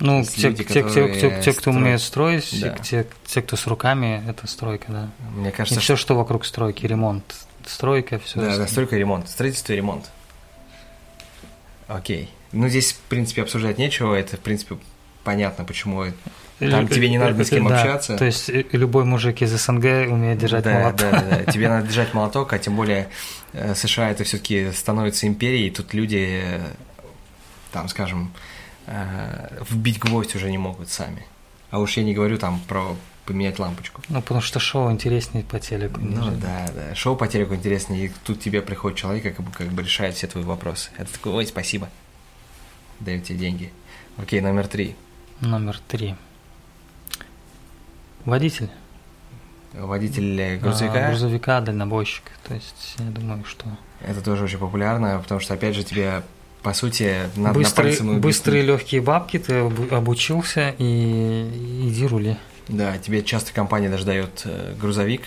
Ну, 0.00 0.24
те, 0.24 0.48
люди, 0.48 0.64
те, 0.64 0.82
те, 0.82 1.20
те, 1.20 1.42
те, 1.42 1.52
кто 1.52 1.70
умеет 1.70 2.00
строить, 2.00 2.58
да. 2.58 2.70
те, 2.78 3.06
те, 3.26 3.42
кто 3.42 3.56
с 3.56 3.66
руками, 3.66 4.24
это 4.26 4.46
стройка, 4.46 4.90
да. 4.90 5.10
Мне 5.34 5.50
кажется, 5.50 5.78
и 5.78 5.82
все, 5.82 5.94
что 5.94 6.16
вокруг 6.16 6.46
стройки, 6.46 6.86
ремонт, 6.86 7.34
стройка, 7.66 8.18
все. 8.18 8.40
Да, 8.40 8.56
да, 8.56 8.66
стройка 8.66 8.96
и 8.96 8.98
ремонт, 8.98 9.28
строительство 9.28 9.74
и 9.74 9.76
ремонт. 9.76 10.10
Окей. 11.86 12.30
Ну, 12.52 12.68
здесь, 12.68 12.92
в 12.92 13.00
принципе, 13.08 13.42
обсуждать 13.42 13.78
нечего. 13.78 14.14
Это, 14.14 14.36
в 14.36 14.40
принципе, 14.40 14.76
понятно, 15.24 15.64
почему 15.64 16.06
там 16.58 16.88
тебе 16.88 17.08
не 17.08 17.18
надо 17.18 17.38
ни 17.38 17.42
с 17.42 17.50
кем 17.50 17.68
да, 17.68 17.80
общаться. 17.80 18.16
То 18.16 18.24
есть 18.24 18.50
любой 18.72 19.04
мужик 19.04 19.40
из 19.42 19.50
СНГ 19.50 20.10
умеет 20.10 20.38
держать 20.38 20.64
да, 20.64 20.80
молоток. 20.80 21.10
Да, 21.10 21.20
да, 21.20 21.42
да. 21.44 21.52
Тебе 21.52 21.68
надо 21.68 21.86
держать 21.86 22.12
молоток, 22.12 22.52
а 22.52 22.58
тем 22.58 22.76
более 22.76 23.08
э, 23.52 23.74
США 23.74 24.10
это 24.10 24.24
все-таки 24.24 24.70
становится 24.72 25.26
империей, 25.26 25.68
и 25.68 25.70
тут 25.70 25.94
люди 25.94 26.42
там, 27.72 27.88
скажем, 27.88 28.32
э, 28.86 29.62
вбить 29.70 29.98
гвоздь 29.98 30.36
уже 30.36 30.50
не 30.50 30.58
могут 30.58 30.90
сами. 30.90 31.24
А 31.70 31.78
уж 31.78 31.96
я 31.96 32.02
не 32.02 32.14
говорю 32.14 32.36
там 32.36 32.60
про 32.68 32.96
поменять 33.24 33.58
лампочку. 33.58 34.02
Ну, 34.08 34.20
потому 34.20 34.40
что 34.40 34.58
шоу 34.58 34.90
интереснее 34.90 35.44
по 35.44 35.60
телеку. 35.60 36.00
Ну 36.00 36.20
нежели- 36.20 36.40
да, 36.40 36.68
да. 36.74 36.94
Шоу 36.94 37.14
по 37.16 37.28
телеку 37.28 37.54
интереснее, 37.54 38.06
и 38.06 38.12
тут 38.24 38.40
тебе 38.40 38.60
приходит 38.60 38.98
человек, 38.98 39.22
как 39.36 39.46
бы, 39.46 39.52
как 39.52 39.68
бы 39.68 39.82
решает 39.82 40.16
все 40.16 40.26
твои 40.26 40.42
вопросы. 40.42 40.90
Это 40.98 41.12
такой, 41.12 41.32
ой, 41.32 41.46
спасибо. 41.46 41.88
Даю 43.00 43.20
тебе 43.20 43.38
деньги. 43.38 43.70
Окей, 44.16 44.40
номер 44.40 44.66
три. 44.68 44.94
Номер 45.40 45.78
три. 45.88 46.14
Водитель. 48.24 48.68
Водитель 49.72 50.38
э, 50.40 50.56
А, 50.56 50.58
грузовика. 50.58 51.08
грузовика, 51.08 51.60
дальнобойщик. 51.60 52.24
То 52.46 52.54
есть, 52.54 52.96
я 52.98 53.06
думаю, 53.06 53.44
что... 53.44 53.66
Это 54.00 54.20
тоже 54.20 54.44
очень 54.44 54.58
популярно, 54.58 55.18
потому 55.22 55.40
что, 55.40 55.54
опять 55.54 55.74
же, 55.76 55.84
тебе, 55.84 56.22
по 56.62 56.72
сути, 56.74 57.28
надо 57.36 57.54
быстрые, 57.58 57.84
на 57.84 57.88
пальцем 57.90 58.06
объяснить. 58.08 58.22
быстрые 58.22 58.62
легкие 58.62 59.00
бабки, 59.00 59.38
ты 59.38 59.52
обу- 59.60 59.94
обучился 59.94 60.74
и 60.78 61.88
иди 61.88 62.06
рули. 62.06 62.36
Да, 62.68 62.98
тебе 62.98 63.22
часто 63.22 63.52
компания 63.52 63.88
даже 63.88 64.04
дает 64.04 64.42
э, 64.44 64.74
грузовик. 64.80 65.22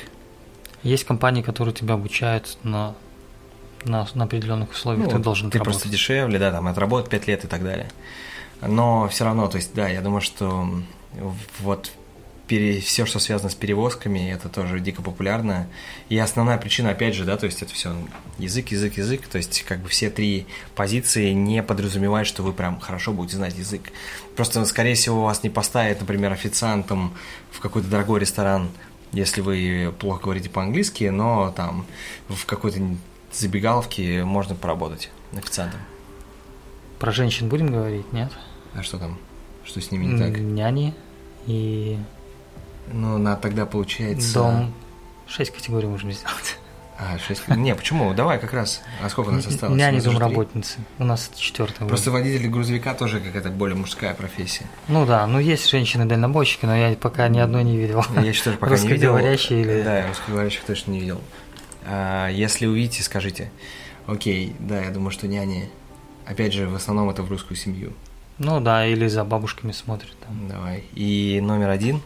Есть 0.84 1.06
компании, 1.06 1.42
которые 1.42 1.74
тебя 1.74 1.94
обучают 1.94 2.58
на, 2.64 2.96
на, 3.86 4.08
на 4.14 4.26
определенных 4.26 4.72
условиях, 4.72 5.10
ты 5.10 5.20
должен 5.20 5.48
Ну, 5.48 5.52
ты 5.52 5.60
работать. 5.60 5.74
просто 5.80 5.90
дешевле, 5.90 6.40
да, 6.40 6.52
там 6.52 6.68
отработать 6.68 7.10
5 7.10 7.28
лет 7.28 7.46
и 7.46 7.48
так 7.48 7.64
далее. 7.64 7.90
Но 8.62 9.08
все 9.10 9.26
равно, 9.26 9.48
то 9.48 9.58
есть, 9.58 9.74
да, 9.74 9.90
я 9.90 10.02
думаю, 10.02 10.22
что 10.22 10.70
вот 11.60 11.92
все, 12.82 13.06
что 13.06 13.20
связано 13.20 13.50
с 13.50 13.56
перевозками, 13.56 14.32
это 14.32 14.48
тоже 14.48 14.80
дико 14.80 15.02
популярно. 15.02 15.68
И 16.10 16.18
основная 16.20 16.58
причина, 16.58 16.92
опять 16.92 17.16
же, 17.16 17.26
да, 17.26 17.36
то 17.36 17.46
есть 17.46 17.62
это 17.64 17.74
все 17.74 17.96
язык, 18.38 18.70
язык, 18.70 18.98
язык. 18.98 19.28
То 19.28 19.38
есть 19.38 19.64
как 19.64 19.80
бы 19.80 19.90
все 19.90 20.10
три 20.10 20.46
позиции 20.76 21.32
не 21.32 21.64
подразумевают, 21.64 22.28
что 22.28 22.44
вы 22.44 22.54
прям 22.54 22.80
хорошо 22.80 23.12
будете 23.12 23.38
знать 23.38 23.58
язык. 23.58 23.92
Просто, 24.36 24.64
скорее 24.66 24.94
всего, 24.96 25.24
вас 25.24 25.42
не 25.44 25.50
поставят, 25.50 26.02
например, 26.02 26.32
официантом 26.32 27.16
в 27.50 27.60
какой-то 27.60 27.88
дорогой 27.88 28.20
ресторан, 28.20 28.70
если 29.14 29.42
вы 29.42 29.94
плохо 29.98 30.24
говорите 30.24 30.50
по-английски, 30.50 31.06
но 31.06 31.52
там 31.56 31.86
в 32.30 32.46
какой-то 32.46 32.80
забегаловке 33.36 34.24
можно 34.24 34.56
поработать 34.56 35.10
официантом. 35.36 35.80
Про 37.00 37.12
женщин 37.12 37.50
будем 37.50 37.68
говорить, 37.68 38.12
нет? 38.14 38.32
А 38.74 38.84
что 38.84 38.98
там? 38.98 39.18
Что 39.66 39.82
с 39.82 39.92
ними 39.92 40.06
не 40.06 40.18
так? 40.20 40.40
Няни 40.40 40.94
и 41.46 41.98
Ну, 42.92 43.18
на 43.18 43.36
тогда 43.36 43.66
получается... 43.66 44.34
дом. 44.34 44.74
Шесть 45.28 45.52
категорий 45.52 45.88
можем 45.88 46.12
сделать. 46.12 46.58
А, 46.98 47.18
шесть... 47.18 47.48
Не, 47.48 47.76
почему? 47.76 48.14
Давай 48.14 48.40
как 48.40 48.54
раз. 48.54 48.82
А 49.04 49.10
сколько 49.10 49.30
у 49.30 49.32
нас 49.32 49.48
осталось? 49.48 49.78
Няни, 49.78 50.00
домработницы. 50.00 50.80
У 51.00 51.04
нас 51.04 51.32
четвертая. 51.36 51.88
Просто 51.88 52.12
водитель 52.12 52.48
грузовика 52.48 52.94
тоже 52.94 53.20
какая-то 53.20 53.50
более 53.50 53.76
мужская 53.76 54.14
профессия. 54.14 54.66
Ну 54.88 55.06
да, 55.06 55.26
ну 55.26 55.40
есть 55.40 55.70
женщины-дальнобойщики, 55.70 56.66
но 56.66 56.76
я 56.76 56.96
пока 56.96 57.28
ни 57.30 57.40
одной 57.40 57.64
не 57.64 57.78
видел. 57.78 58.06
Я 58.16 58.22
еще 58.22 58.44
тоже 58.44 58.58
пока 58.58 58.78
не 58.78 58.88
видел. 58.88 59.14
Русскоговорящие 59.14 59.62
или... 59.62 59.82
Да, 59.82 60.08
русскоговорящих 60.08 60.64
точно 60.66 60.92
не 60.92 61.00
видел. 61.00 61.22
А, 61.86 62.30
если 62.30 62.66
увидите, 62.66 63.04
скажите. 63.04 63.52
Окей, 64.08 64.56
да, 64.60 64.82
я 64.82 64.92
думаю, 64.92 65.12
что 65.12 65.28
няни... 65.28 65.70
Опять 66.26 66.54
же, 66.54 66.68
в 66.68 66.76
основном 66.76 67.10
это 67.10 67.22
в 67.22 67.30
русскую 67.30 67.58
семью. 67.58 67.94
Ну 68.38 68.60
да, 68.62 68.86
или 68.86 69.08
за 69.08 69.24
бабушками 69.24 69.72
смотрят 69.72 70.16
там. 70.20 70.48
Давай. 70.48 70.86
И 70.94 71.40
номер 71.42 71.70
один. 71.70 72.02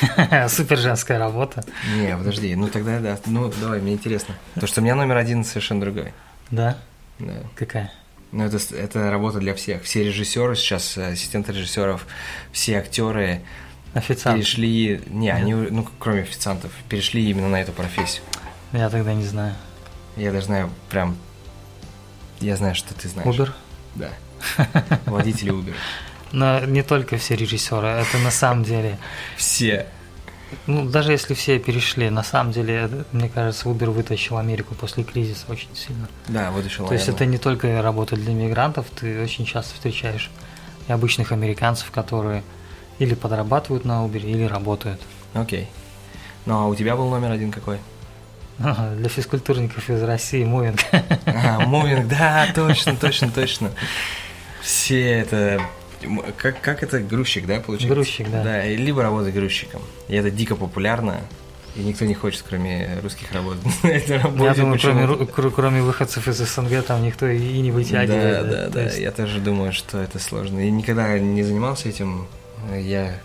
Супер 0.48 0.78
женская 0.78 1.18
работа. 1.18 1.64
Не, 1.96 2.16
подожди, 2.16 2.54
ну 2.54 2.68
тогда 2.68 3.00
да. 3.00 3.18
Ну, 3.26 3.52
давай, 3.60 3.80
мне 3.80 3.94
интересно. 3.94 4.34
То, 4.54 4.66
что 4.66 4.80
у 4.80 4.84
меня 4.84 4.94
номер 4.94 5.16
один 5.16 5.44
совершенно 5.44 5.80
другой. 5.80 6.12
Да? 6.50 6.78
Да. 7.18 7.34
Какая? 7.54 7.92
Ну, 8.32 8.44
это, 8.44 8.58
это 8.74 9.10
работа 9.10 9.38
для 9.38 9.54
всех. 9.54 9.82
Все 9.82 10.04
режиссеры 10.04 10.56
сейчас, 10.56 10.98
ассистенты 10.98 11.52
режиссеров, 11.52 12.06
все 12.52 12.78
актеры 12.78 13.42
Официант. 13.96 14.36
перешли. 14.38 15.02
Не, 15.06 15.30
они, 15.30 15.54
ну, 15.54 15.86
кроме 15.98 16.22
официантов, 16.22 16.70
перешли 16.88 17.28
именно 17.30 17.48
на 17.48 17.60
эту 17.60 17.72
профессию. 17.72 18.22
Я 18.72 18.90
тогда 18.90 19.14
не 19.14 19.24
знаю. 19.24 19.54
Я 20.16 20.32
даже 20.32 20.46
знаю 20.46 20.70
прям. 20.90 21.16
Я 22.40 22.56
знаю, 22.56 22.74
что 22.74 22.94
ты 22.94 23.08
знаешь. 23.08 23.28
Uber? 23.28 23.50
Да. 23.94 24.10
Водители 25.06 25.52
Uber. 25.52 25.74
Но 26.32 26.60
не 26.60 26.82
только 26.82 27.16
все 27.16 27.36
режиссеры, 27.36 27.86
это 27.86 28.18
на 28.18 28.30
самом 28.30 28.64
деле, 28.64 28.98
Все. 29.36 29.86
ну 30.66 30.84
даже 30.88 31.12
если 31.12 31.34
все 31.34 31.58
перешли, 31.58 32.10
на 32.10 32.22
самом 32.22 32.52
деле, 32.52 32.90
мне 33.12 33.28
кажется, 33.28 33.68
Uber 33.68 33.90
вытащил 33.90 34.36
Америку 34.36 34.74
после 34.74 35.04
кризиса 35.04 35.44
очень 35.48 35.74
сильно. 35.74 36.08
Да, 36.28 36.50
вытащил. 36.50 36.86
То 36.86 36.94
есть 36.94 37.08
это 37.08 37.24
не 37.26 37.38
только 37.38 37.80
работа 37.80 38.16
для 38.16 38.34
мигрантов, 38.34 38.86
ты 38.90 39.22
очень 39.22 39.46
часто 39.46 39.74
встречаешь 39.74 40.30
и 40.88 40.92
обычных 40.92 41.32
американцев, 41.32 41.90
которые 41.90 42.42
или 42.98 43.14
подрабатывают 43.14 43.84
на 43.84 44.04
Uber, 44.04 44.20
или 44.20 44.44
работают. 44.44 45.00
Окей. 45.34 45.68
Ну, 46.46 46.54
а 46.54 46.66
у 46.66 46.74
тебя 46.74 46.96
был 46.96 47.08
номер 47.10 47.30
один 47.32 47.50
какой? 47.50 47.78
Для 48.58 49.08
физкультурников 49.08 49.90
из 49.90 50.02
России 50.02 50.44
мувинг. 50.44 50.80
А, 51.26 51.60
мувинг, 51.60 52.08
да, 52.08 52.48
точно, 52.54 52.96
точно, 52.96 53.30
точно. 53.30 53.70
Все 54.62 55.20
это... 55.20 55.60
Как, 56.36 56.60
как 56.60 56.82
это 56.82 57.00
грузчик, 57.00 57.46
да, 57.46 57.60
получается? 57.60 57.94
Грузчик, 57.94 58.30
да. 58.30 58.42
Да, 58.42 58.64
либо 58.64 59.02
работать 59.02 59.34
грузчиком. 59.34 59.82
И 60.08 60.14
это 60.14 60.30
дико 60.30 60.54
популярно. 60.54 61.20
И 61.74 61.80
никто 61.80 62.06
не 62.06 62.14
хочет, 62.14 62.44
кроме 62.48 62.98
русских, 63.02 63.32
работе. 63.32 63.60
Я 63.84 64.54
думаю, 64.54 64.78
кроме, 64.80 65.50
кроме 65.50 65.82
выходцев 65.82 66.26
из 66.26 66.36
СНГ, 66.36 66.84
там 66.84 67.02
никто 67.02 67.26
и 67.26 67.58
не 67.58 67.70
вытягивает. 67.70 68.48
Да, 68.48 68.68
да, 68.68 68.88
да. 68.88 68.90
Я 68.92 69.10
тоже 69.10 69.40
думаю, 69.40 69.72
что 69.72 69.98
это 69.98 70.18
сложно. 70.18 70.60
И 70.60 70.70
никогда 70.70 71.18
не 71.18 71.42
занимался 71.42 71.88
этим. 71.88 72.26
Я, 72.74 73.18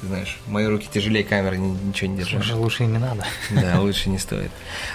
ты 0.00 0.06
знаешь, 0.06 0.38
мои 0.46 0.66
руки 0.66 0.88
тяжелее 0.92 1.24
камеры, 1.24 1.58
ни- 1.58 1.76
ничего 1.88 2.10
не 2.10 2.16
держишь. 2.18 2.34
Слушай, 2.46 2.54
лучше 2.56 2.84
и 2.84 2.86
не 2.86 2.98
надо. 2.98 3.24
Да, 3.50 3.80
лучше 3.80 4.08
не 4.10 4.18
стоит. 4.18 4.50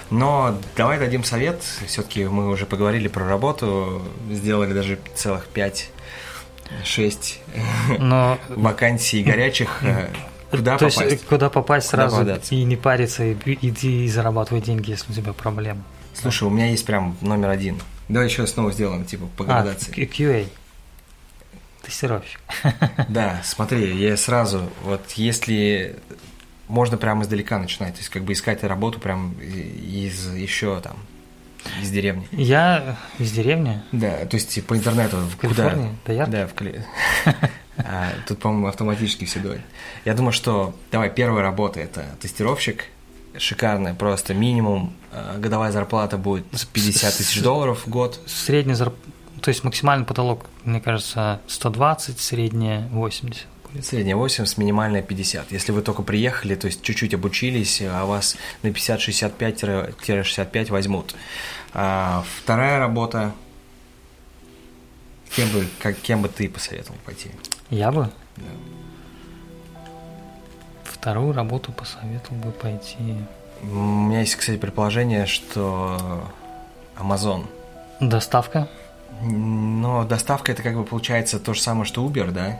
Но 0.09 0.57
давай 0.76 0.97
дадим 0.99 1.23
совет. 1.23 1.61
Все-таки 1.88 2.26
мы 2.26 2.49
уже 2.49 2.65
поговорили 2.65 3.07
про 3.07 3.28
работу, 3.28 4.01
сделали 4.32 4.73
даже 4.73 4.99
целых 5.15 5.47
пять, 5.47 5.89
шесть 6.84 7.39
Но 7.99 8.38
вакансий 8.49 9.23
горячих. 9.23 9.80
Э, 9.84 10.07
Куда 10.51 10.78
то 10.78 10.86
попасть? 10.89 11.11
есть 11.11 11.26
куда 11.26 11.49
попасть 11.49 11.89
Куда 11.91 12.03
сразу 12.03 12.17
податься? 12.17 12.55
и 12.55 12.63
не 12.63 12.76
париться, 12.78 13.23
и 13.26 13.36
иди 13.61 14.05
и 14.05 14.09
зарабатывай 14.09 14.61
деньги, 14.61 14.91
если 14.91 15.11
у 15.11 15.15
тебя 15.15 15.34
проблемы. 15.34 15.84
Слушай, 16.13 16.47
у 16.47 16.49
меня 16.49 16.67
есть 16.67 16.86
прям 16.86 17.17
номер 17.21 17.49
один. 17.49 17.80
Давай 18.07 18.30
еще 18.30 18.47
снова 18.47 18.71
сделаем, 18.71 19.03
типа, 19.03 19.26
по 19.36 19.43
А, 19.43 19.47
градации. 19.47 19.91
Q- 19.91 20.01
QA. 20.23 20.47
Тестировщик. 21.86 22.39
Да, 23.09 23.41
смотри, 23.43 23.95
я 23.95 24.17
сразу, 24.17 24.69
вот 24.83 25.11
если 25.11 25.97
можно 26.67 26.97
прямо 26.97 27.23
издалека 27.23 27.59
начинать, 27.59 27.93
то 27.93 27.99
есть 27.99 28.09
как 28.09 28.23
бы 28.23 28.33
искать 28.33 28.63
работу 28.63 28.99
прям 28.99 29.33
из 29.39 30.33
еще 30.33 30.79
там, 30.81 30.97
из 31.81 31.89
деревни. 31.91 32.27
Я 32.31 32.97
из 33.19 33.31
деревни. 33.31 33.81
Да, 33.91 34.25
то 34.25 34.36
есть 34.36 34.65
по 34.65 34.75
интернету. 34.75 35.17
В 35.17 35.38
Калифорнии? 35.38 35.89
Куда? 35.89 35.95
Доярки? 36.05 36.31
Да, 36.31 36.47
в 36.47 36.53
Кали... 36.53 36.86
А, 37.77 38.13
Тут, 38.25 38.39
по-моему, 38.39 38.67
автоматически 38.67 39.25
все 39.25 39.39
дует. 39.39 39.59
Я 40.05 40.13
думаю, 40.13 40.31
что, 40.31 40.73
давай, 40.93 41.09
первая 41.09 41.43
работа– 41.43 41.79
это 41.81 42.05
тестировщик. 42.21 42.86
Шикарная, 43.38 43.93
просто 43.93 44.33
минимум 44.33 44.95
э, 45.11 45.38
годовая 45.39 45.73
зарплата 45.73 46.17
будет 46.17 46.45
50 46.71 47.17
тысяч 47.17 47.41
долларов 47.41 47.86
в 47.86 47.89
год. 47.89 48.17
Средний 48.27 48.75
зарп... 48.75 48.95
То 49.45 49.49
есть 49.49 49.63
максимальный 49.63 50.05
потолок, 50.07 50.47
мне 50.63 50.81
кажется, 50.81 51.39
120, 51.45 52.19
средняя 52.19 52.87
80. 52.87 53.45
будет. 53.75 53.85
Средняя 53.85 54.15
80, 54.15 54.57
минимальная 54.57 55.03
50. 55.03 55.51
Если 55.51 55.71
вы 55.71 55.83
только 55.83 56.01
приехали, 56.01 56.55
то 56.55 56.65
есть 56.65 56.81
чуть-чуть 56.81 57.13
обучились, 57.13 57.79
а 57.83 58.05
вас 58.05 58.37
на 58.63 58.69
50-65-65 58.69 60.71
возьмут. 60.71 61.13
А 61.75 62.23
вторая 62.41 62.79
работа, 62.79 63.33
кем 65.35 65.47
бы, 65.51 65.67
как, 65.77 65.95
кем 65.97 66.23
бы 66.23 66.27
ты 66.27 66.49
посоветовал 66.49 66.97
пойти? 67.05 67.29
Я 67.69 67.91
бы 67.91 68.09
Да. 68.37 68.43
вторую 70.85 71.33
работу 71.33 71.71
посоветовал 71.71 72.37
бы 72.37 72.51
пойти. 72.51 73.15
У 73.61 73.67
меня 73.67 74.21
есть, 74.21 74.37
кстати, 74.37 74.57
предположение, 74.57 75.27
что 75.27 76.31
Amazon. 76.97 77.45
Доставка. 77.99 78.67
Но 79.22 80.03
доставка 80.03 80.51
это 80.51 80.61
как 80.63 80.76
бы 80.76 80.84
получается 80.84 81.39
то 81.39 81.53
же 81.53 81.61
самое, 81.61 81.86
что 81.86 82.05
Uber, 82.05 82.32
да? 82.32 82.59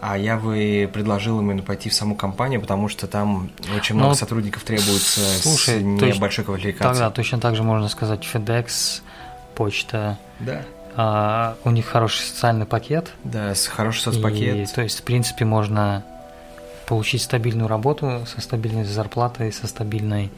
А 0.00 0.18
я 0.18 0.36
бы 0.36 0.90
предложил 0.92 1.40
именно 1.40 1.62
пойти 1.62 1.88
в 1.88 1.94
саму 1.94 2.16
компанию, 2.16 2.60
потому 2.60 2.88
что 2.88 3.06
там 3.06 3.50
очень 3.76 3.94
много 3.94 4.10
Ну, 4.10 4.14
сотрудников 4.16 4.64
требуется 4.64 5.20
слушай, 5.40 5.78
с 5.78 5.82
небольшой 5.82 6.44
квалификацией. 6.44 6.92
Тогда 6.94 7.10
точно 7.10 7.38
так 7.38 7.54
же 7.54 7.62
можно 7.62 7.88
сказать 7.88 8.26
FedEx, 8.32 9.02
почта. 9.54 10.18
Да. 10.40 10.62
А, 10.96 11.56
у 11.64 11.70
них 11.70 11.86
хороший 11.86 12.22
социальный 12.22 12.66
пакет. 12.66 13.12
Да, 13.22 13.54
хороший 13.70 14.00
И, 14.00 14.02
соцпакет. 14.02 14.72
то 14.74 14.82
есть, 14.82 15.00
в 15.00 15.02
принципе, 15.04 15.44
можно 15.44 16.04
получить 16.86 17.22
стабильную 17.22 17.68
работу 17.68 18.24
со 18.26 18.40
стабильной 18.40 18.84
зарплатой, 18.84 19.52
со 19.52 19.68
стабильной 19.68 20.30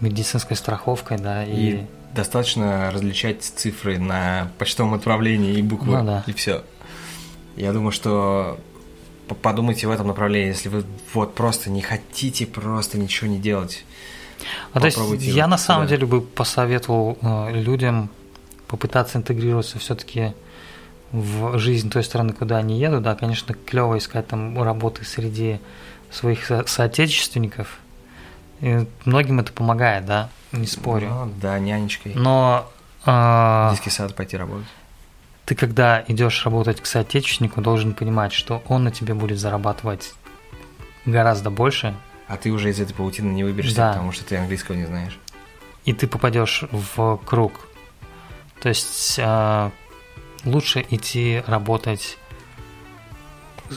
медицинской 0.00 0.56
страховкой, 0.56 1.18
да, 1.18 1.42
и, 1.44 1.50
И 1.52 1.86
достаточно 2.14 2.90
различать 2.90 3.42
цифры 3.42 3.98
на 3.98 4.50
почтовом 4.58 4.94
отправлении 4.94 5.54
и 5.58 5.62
буквы, 5.62 5.98
Ну 5.98 6.04
да. 6.04 6.24
и 6.26 6.32
все. 6.32 6.62
Я 7.56 7.72
думаю, 7.72 7.92
что 7.92 8.58
подумайте 9.42 9.86
в 9.86 9.90
этом 9.90 10.06
направлении, 10.08 10.48
если 10.48 10.68
вы 10.68 10.84
вот 11.14 11.34
просто 11.34 11.70
не 11.70 11.82
хотите 11.82 12.46
просто 12.46 12.98
ничего 12.98 13.28
не 13.30 13.38
делать. 13.38 13.84
А 14.72 14.80
то 14.80 14.86
есть 14.86 14.98
я 14.98 15.44
вот 15.44 15.50
на 15.50 15.58
самом 15.58 15.86
деле 15.86 16.06
бы 16.06 16.20
посоветовал 16.22 17.18
э, 17.20 17.60
людям 17.60 18.10
попытаться 18.66 19.18
интегрироваться 19.18 19.78
все-таки 19.78 20.32
в 21.12 21.58
жизнь 21.58 21.90
той 21.90 22.04
страны, 22.04 22.32
куда 22.32 22.58
они 22.58 22.78
едут. 22.78 23.02
Да, 23.02 23.14
конечно, 23.16 23.54
клево 23.66 23.98
искать 23.98 24.28
там 24.28 24.60
работы 24.62 25.04
среди 25.04 25.58
своих 26.10 26.46
со- 26.46 26.64
соотечественников. 26.66 27.79
И 28.60 28.86
многим 29.04 29.40
это 29.40 29.52
помогает, 29.52 30.04
да, 30.06 30.28
не 30.52 30.66
спорю. 30.66 31.08
Ну, 31.08 31.32
да, 31.40 31.58
нянечкой. 31.58 32.12
Но 32.14 32.70
э, 33.06 33.68
детский 33.70 33.90
сад 33.90 34.14
пойти 34.14 34.36
работать. 34.36 34.66
ты, 35.46 35.54
когда 35.54 36.04
идешь 36.08 36.44
работать 36.44 36.80
к 36.80 36.86
соотечественнику, 36.86 37.60
должен 37.62 37.94
понимать, 37.94 38.32
что 38.32 38.62
он 38.68 38.84
на 38.84 38.90
тебе 38.90 39.14
будет 39.14 39.38
зарабатывать 39.38 40.12
гораздо 41.06 41.50
больше, 41.50 41.94
А 42.28 42.36
ты 42.36 42.50
уже 42.52 42.70
из 42.70 42.78
этой 42.80 42.92
паутины 42.94 43.32
не 43.32 43.42
выберешься, 43.44 43.76
Да. 43.76 43.88
потому 43.92 44.12
что 44.12 44.24
ты 44.24 44.36
английского 44.36 44.76
не 44.76 44.84
знаешь. 44.86 45.18
и 45.86 45.92
ты 45.94 46.06
попадешь 46.06 46.64
в 46.70 47.16
круг. 47.24 47.66
То 48.60 48.68
есть 48.68 49.14
э, 49.18 49.70
лучше 50.44 50.84
идти 50.90 51.42
работать 51.46 52.18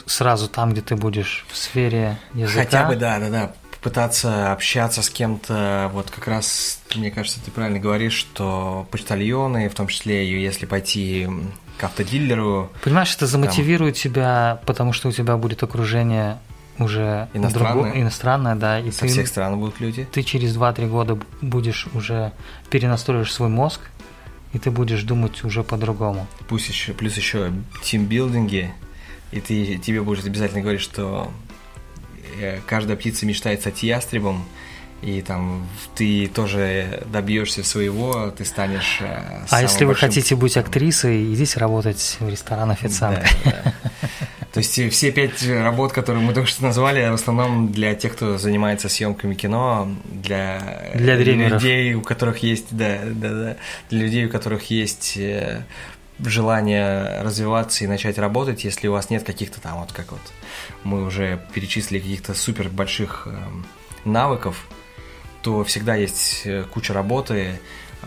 сразу 0.06 0.48
там, 0.48 0.72
где 0.72 0.82
ты 0.82 0.96
будешь 0.96 1.46
в 1.48 1.56
сфере 1.56 2.18
языка. 2.34 2.64
Хотя 2.64 2.84
бы, 2.88 2.96
да, 2.96 3.18
да, 3.18 3.30
да. 3.30 3.52
Попытаться 3.84 4.50
общаться 4.50 5.02
с 5.02 5.10
кем-то, 5.10 5.90
вот 5.92 6.10
как 6.10 6.26
раз, 6.26 6.80
мне 6.94 7.10
кажется, 7.10 7.38
ты 7.44 7.50
правильно 7.50 7.78
говоришь, 7.78 8.14
что 8.14 8.88
почтальоны, 8.90 9.68
в 9.68 9.74
том 9.74 9.88
числе, 9.88 10.42
если 10.42 10.64
пойти 10.64 11.28
к 11.76 11.84
автодилеру, 11.84 12.72
Понимаешь, 12.82 13.14
это 13.14 13.26
замотивирует 13.26 13.96
тебя, 13.96 14.62
потому 14.64 14.94
что 14.94 15.08
у 15.10 15.12
тебя 15.12 15.36
будет 15.36 15.62
окружение 15.62 16.38
уже 16.78 17.28
Иностранное. 17.34 17.74
друго- 17.74 18.00
иностранное, 18.00 18.54
да, 18.54 18.80
и 18.80 18.90
со 18.90 19.00
ты, 19.00 19.08
всех 19.08 19.28
стран 19.28 19.58
будут 19.58 19.78
люди. 19.80 20.08
ты 20.10 20.22
через 20.22 20.56
2-3 20.56 20.88
года 20.88 21.18
будешь 21.42 21.86
уже 21.92 22.32
перенастроишь 22.70 23.30
свой 23.30 23.50
мозг, 23.50 23.80
и 24.54 24.58
ты 24.58 24.70
будешь 24.70 25.02
думать 25.02 25.44
уже 25.44 25.62
по-другому. 25.62 26.26
Пусть 26.48 26.70
еще, 26.70 26.94
плюс 26.94 27.18
еще 27.18 27.52
тимбилдинги, 27.82 28.72
и 29.30 29.40
ты, 29.42 29.76
тебе 29.76 30.00
будет 30.00 30.24
обязательно 30.24 30.62
говорить, 30.62 30.80
что 30.80 31.30
каждая 32.66 32.96
птица 32.96 33.26
мечтает 33.26 33.60
стать 33.60 33.82
ястребом, 33.82 34.44
и 35.02 35.20
там 35.20 35.66
ты 35.94 36.26
тоже 36.28 37.02
добьешься 37.12 37.62
своего, 37.62 38.30
ты 38.30 38.44
станешь. 38.44 38.98
э, 39.00 39.44
А 39.50 39.60
если 39.60 39.84
вы 39.84 39.94
хотите 39.94 40.34
быть 40.34 40.56
актрисой, 40.56 41.32
идите 41.34 41.60
работать 41.60 42.16
в 42.20 42.28
ресторан 42.28 42.70
официанта. 42.70 43.26
Да, 43.44 43.52
да. 43.64 43.74
То 44.54 44.58
есть 44.58 44.78
э, 44.78 44.88
все 44.88 45.10
пять 45.12 45.46
работ, 45.46 45.92
которые 45.92 46.24
мы 46.24 46.32
только 46.32 46.48
что 46.48 46.62
назвали, 46.62 47.06
в 47.10 47.14
основном 47.14 47.70
для 47.70 47.94
тех, 47.94 48.14
кто 48.14 48.38
занимается 48.38 48.88
съемками 48.88 49.34
кино, 49.34 49.94
для, 50.06 50.90
Для 50.94 51.16
людей, 51.56 51.94
у 51.94 52.00
которых 52.00 52.38
есть, 52.38 52.68
да, 52.70 53.00
да, 53.04 53.28
да, 53.28 53.56
для 53.90 54.00
людей, 54.00 54.24
у 54.26 54.30
которых 54.30 54.70
есть 54.70 55.16
э, 55.18 55.64
желание 56.20 57.22
развиваться 57.22 57.84
и 57.84 57.86
начать 57.86 58.18
работать, 58.18 58.64
если 58.64 58.88
у 58.88 58.92
вас 58.92 59.10
нет 59.10 59.24
каких-то 59.24 59.60
там, 59.60 59.80
вот 59.80 59.92
как 59.92 60.12
вот 60.12 60.20
мы 60.84 61.04
уже 61.04 61.40
перечислили 61.52 61.98
каких-то 61.98 62.34
супер 62.34 62.68
больших 62.68 63.26
эм, 63.26 63.66
навыков, 64.04 64.66
то 65.42 65.64
всегда 65.64 65.96
есть 65.96 66.42
э, 66.44 66.64
куча 66.72 66.92
работы, 66.94 67.60
э, 68.02 68.06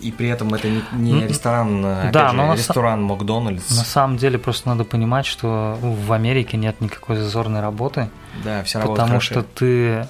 и 0.00 0.10
при 0.10 0.28
этом 0.28 0.52
это 0.52 0.68
не, 0.68 0.82
не 0.92 1.12
Ну, 1.12 1.26
ресторан, 1.28 1.84
э, 1.84 2.00
опять 2.00 2.12
да, 2.12 2.28
же, 2.30 2.36
но 2.36 2.46
на 2.48 2.54
ресторан 2.56 3.02
Макдональдс. 3.04 3.70
На 3.70 3.84
самом 3.84 4.16
деле 4.16 4.38
просто 4.38 4.68
надо 4.68 4.84
понимать, 4.84 5.24
что 5.26 5.78
в 5.80 6.12
Америке 6.12 6.56
нет 6.56 6.80
никакой 6.80 7.16
зазорной 7.16 7.60
работы, 7.60 8.10
Да, 8.42 8.64
вся 8.64 8.80
работа 8.80 8.94
потому 9.02 9.20
хорошая. 9.20 9.42
что 9.42 9.48
ты 9.54 10.08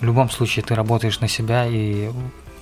в 0.00 0.04
любом 0.04 0.30
случае 0.30 0.64
ты 0.64 0.74
работаешь 0.74 1.20
на 1.20 1.28
себя 1.28 1.66
и 1.66 2.10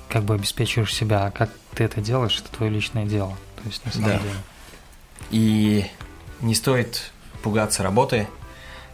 как 0.09 0.25
бы 0.25 0.35
обеспечиваешь 0.35 0.95
себя, 0.95 1.27
а 1.27 1.31
как 1.31 1.51
ты 1.75 1.85
это 1.85 2.01
делаешь, 2.01 2.43
это 2.45 2.57
твое 2.57 2.73
личное 2.73 3.05
дело. 3.05 3.37
То 3.63 3.69
есть 3.69 3.85
на 3.85 3.93
самом 3.93 4.07
Да. 4.09 4.19
деле. 4.19 4.35
И 5.31 5.87
не 6.41 6.55
стоит 6.55 7.13
пугаться 7.43 7.83
работы. 7.83 8.27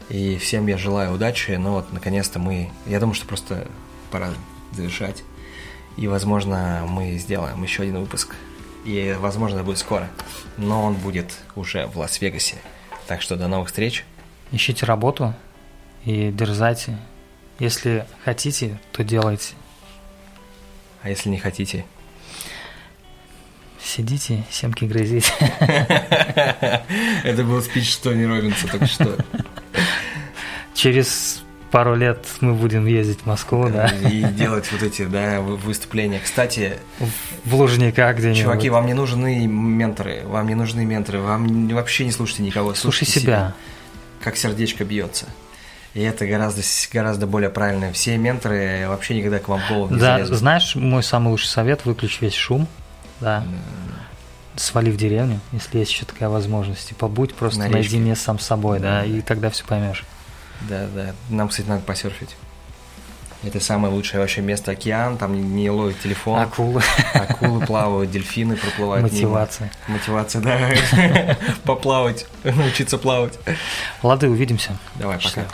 И 0.08 0.36
всем 0.38 0.66
я 0.66 0.76
желаю 0.78 1.14
удачи. 1.14 1.52
Но 1.52 1.74
вот 1.74 1.92
наконец-то 1.92 2.38
мы... 2.38 2.70
Я 2.86 3.00
думаю, 3.00 3.14
что 3.14 3.26
просто 3.26 3.66
пора 4.10 4.30
завершать. 4.72 5.22
И, 5.96 6.08
возможно, 6.08 6.84
мы 6.88 7.16
сделаем 7.16 7.62
еще 7.62 7.82
один 7.84 7.98
выпуск. 8.00 8.34
И, 8.84 9.16
возможно, 9.18 9.56
это 9.56 9.64
будет 9.64 9.78
скоро. 9.78 10.08
Но 10.56 10.84
он 10.84 10.94
будет 10.94 11.32
уже 11.56 11.86
в 11.86 11.96
Лас-Вегасе. 11.98 12.56
Так 13.06 13.22
что 13.22 13.36
до 13.36 13.48
новых 13.48 13.68
встреч. 13.68 14.04
Ищите 14.52 14.84
работу 14.86 15.34
и 16.04 16.30
дерзайте. 16.30 16.98
Если 17.58 18.06
хотите, 18.24 18.78
то 18.92 19.02
делайте. 19.02 19.54
А 21.02 21.08
если 21.08 21.30
не 21.30 21.38
хотите? 21.38 21.84
Сидите, 23.86 24.44
семки 24.50 24.84
грызите. 24.84 25.32
Это 27.24 27.44
был 27.44 27.62
спич 27.62 27.96
Тони 27.98 28.24
Робинса 28.24 28.66
только 28.66 28.86
что. 28.86 29.16
Через 30.74 31.42
пару 31.70 31.94
лет 31.94 32.26
мы 32.40 32.54
будем 32.54 32.86
ездить 32.86 33.20
в 33.20 33.26
Москву, 33.26 33.68
да, 33.68 33.86
И 33.88 34.22
делать 34.24 34.70
вот 34.72 34.82
эти, 34.82 35.04
да, 35.04 35.40
вы- 35.40 35.56
выступления. 35.56 36.20
Кстати, 36.22 36.78
в 37.44 37.54
Лужниках 37.54 38.16
где-нибудь. 38.16 38.42
Чуваки, 38.42 38.70
вам 38.70 38.86
не 38.86 38.94
нужны 38.94 39.46
менторы, 39.46 40.22
вам 40.24 40.48
не 40.48 40.54
нужны 40.56 40.84
менторы, 40.84 41.20
вам 41.20 41.68
вообще 41.68 42.04
не 42.06 42.10
слушайте 42.12 42.42
никого. 42.42 42.74
Слушай 42.74 43.04
слушайте 43.06 43.20
себя. 43.20 43.54
Как 44.20 44.36
сердечко 44.36 44.84
бьется. 44.84 45.26
И 45.94 46.00
это 46.02 46.26
гораздо, 46.26 46.62
гораздо 46.92 47.26
более 47.28 47.50
правильно. 47.50 47.92
Все 47.92 48.16
менторы 48.18 48.86
вообще 48.88 49.14
никогда 49.14 49.38
к 49.38 49.46
вам 49.48 49.60
в 49.60 49.68
голову 49.68 49.94
не 49.94 50.00
Да, 50.00 50.14
залезут. 50.16 50.38
знаешь, 50.38 50.74
мой 50.74 51.02
самый 51.04 51.28
лучший 51.28 51.46
совет– 51.48 51.82
выключи 51.84 52.18
весь 52.20 52.34
шум, 52.34 52.66
да, 53.20 53.44
свали 54.56 54.90
в 54.90 54.96
деревню, 54.96 55.40
если 55.52 55.78
есть 55.78 55.92
еще 55.92 56.04
такая 56.06 56.28
возможность, 56.28 56.90
и 56.90 56.94
побудь 56.94 57.34
просто 57.34 57.58
На 57.60 57.64
речке. 57.64 57.78
наедине 57.78 58.16
сам 58.16 58.38
с 58.38 58.46
собой, 58.46 58.78
да, 58.80 59.00
Да. 59.00 59.04
и 59.04 59.20
тогда 59.20 59.50
все 59.50 59.64
поймешь. 59.64 60.04
Да, 60.62 60.86
да. 60.94 61.14
Нам, 61.28 61.48
кстати, 61.48 61.68
надо 61.68 61.82
посерфить. 61.82 62.36
Это 63.42 63.60
самое 63.60 63.92
лучшее 63.92 64.20
вообще 64.20 64.40
место 64.40 64.70
океан, 64.72 65.18
там 65.18 65.54
не 65.54 65.70
ловит 65.70 66.00
телефон, 66.00 66.40
Акулы, 66.40 66.82
акулы 67.12 67.64
плавают, 67.66 68.10
дельфины 68.10 68.56
проплывают 68.56 69.04
мимо. 69.12 69.14
мотивация. 69.28 69.70
Мотивация, 69.88 70.40
да. 70.40 71.36
Поплавать, 71.64 72.26
научиться 72.42 72.96
плавать. 72.96 73.38
Лады, 74.02 74.30
увидимся. 74.30 74.78
Давай, 74.94 75.18
пока. 75.18 75.44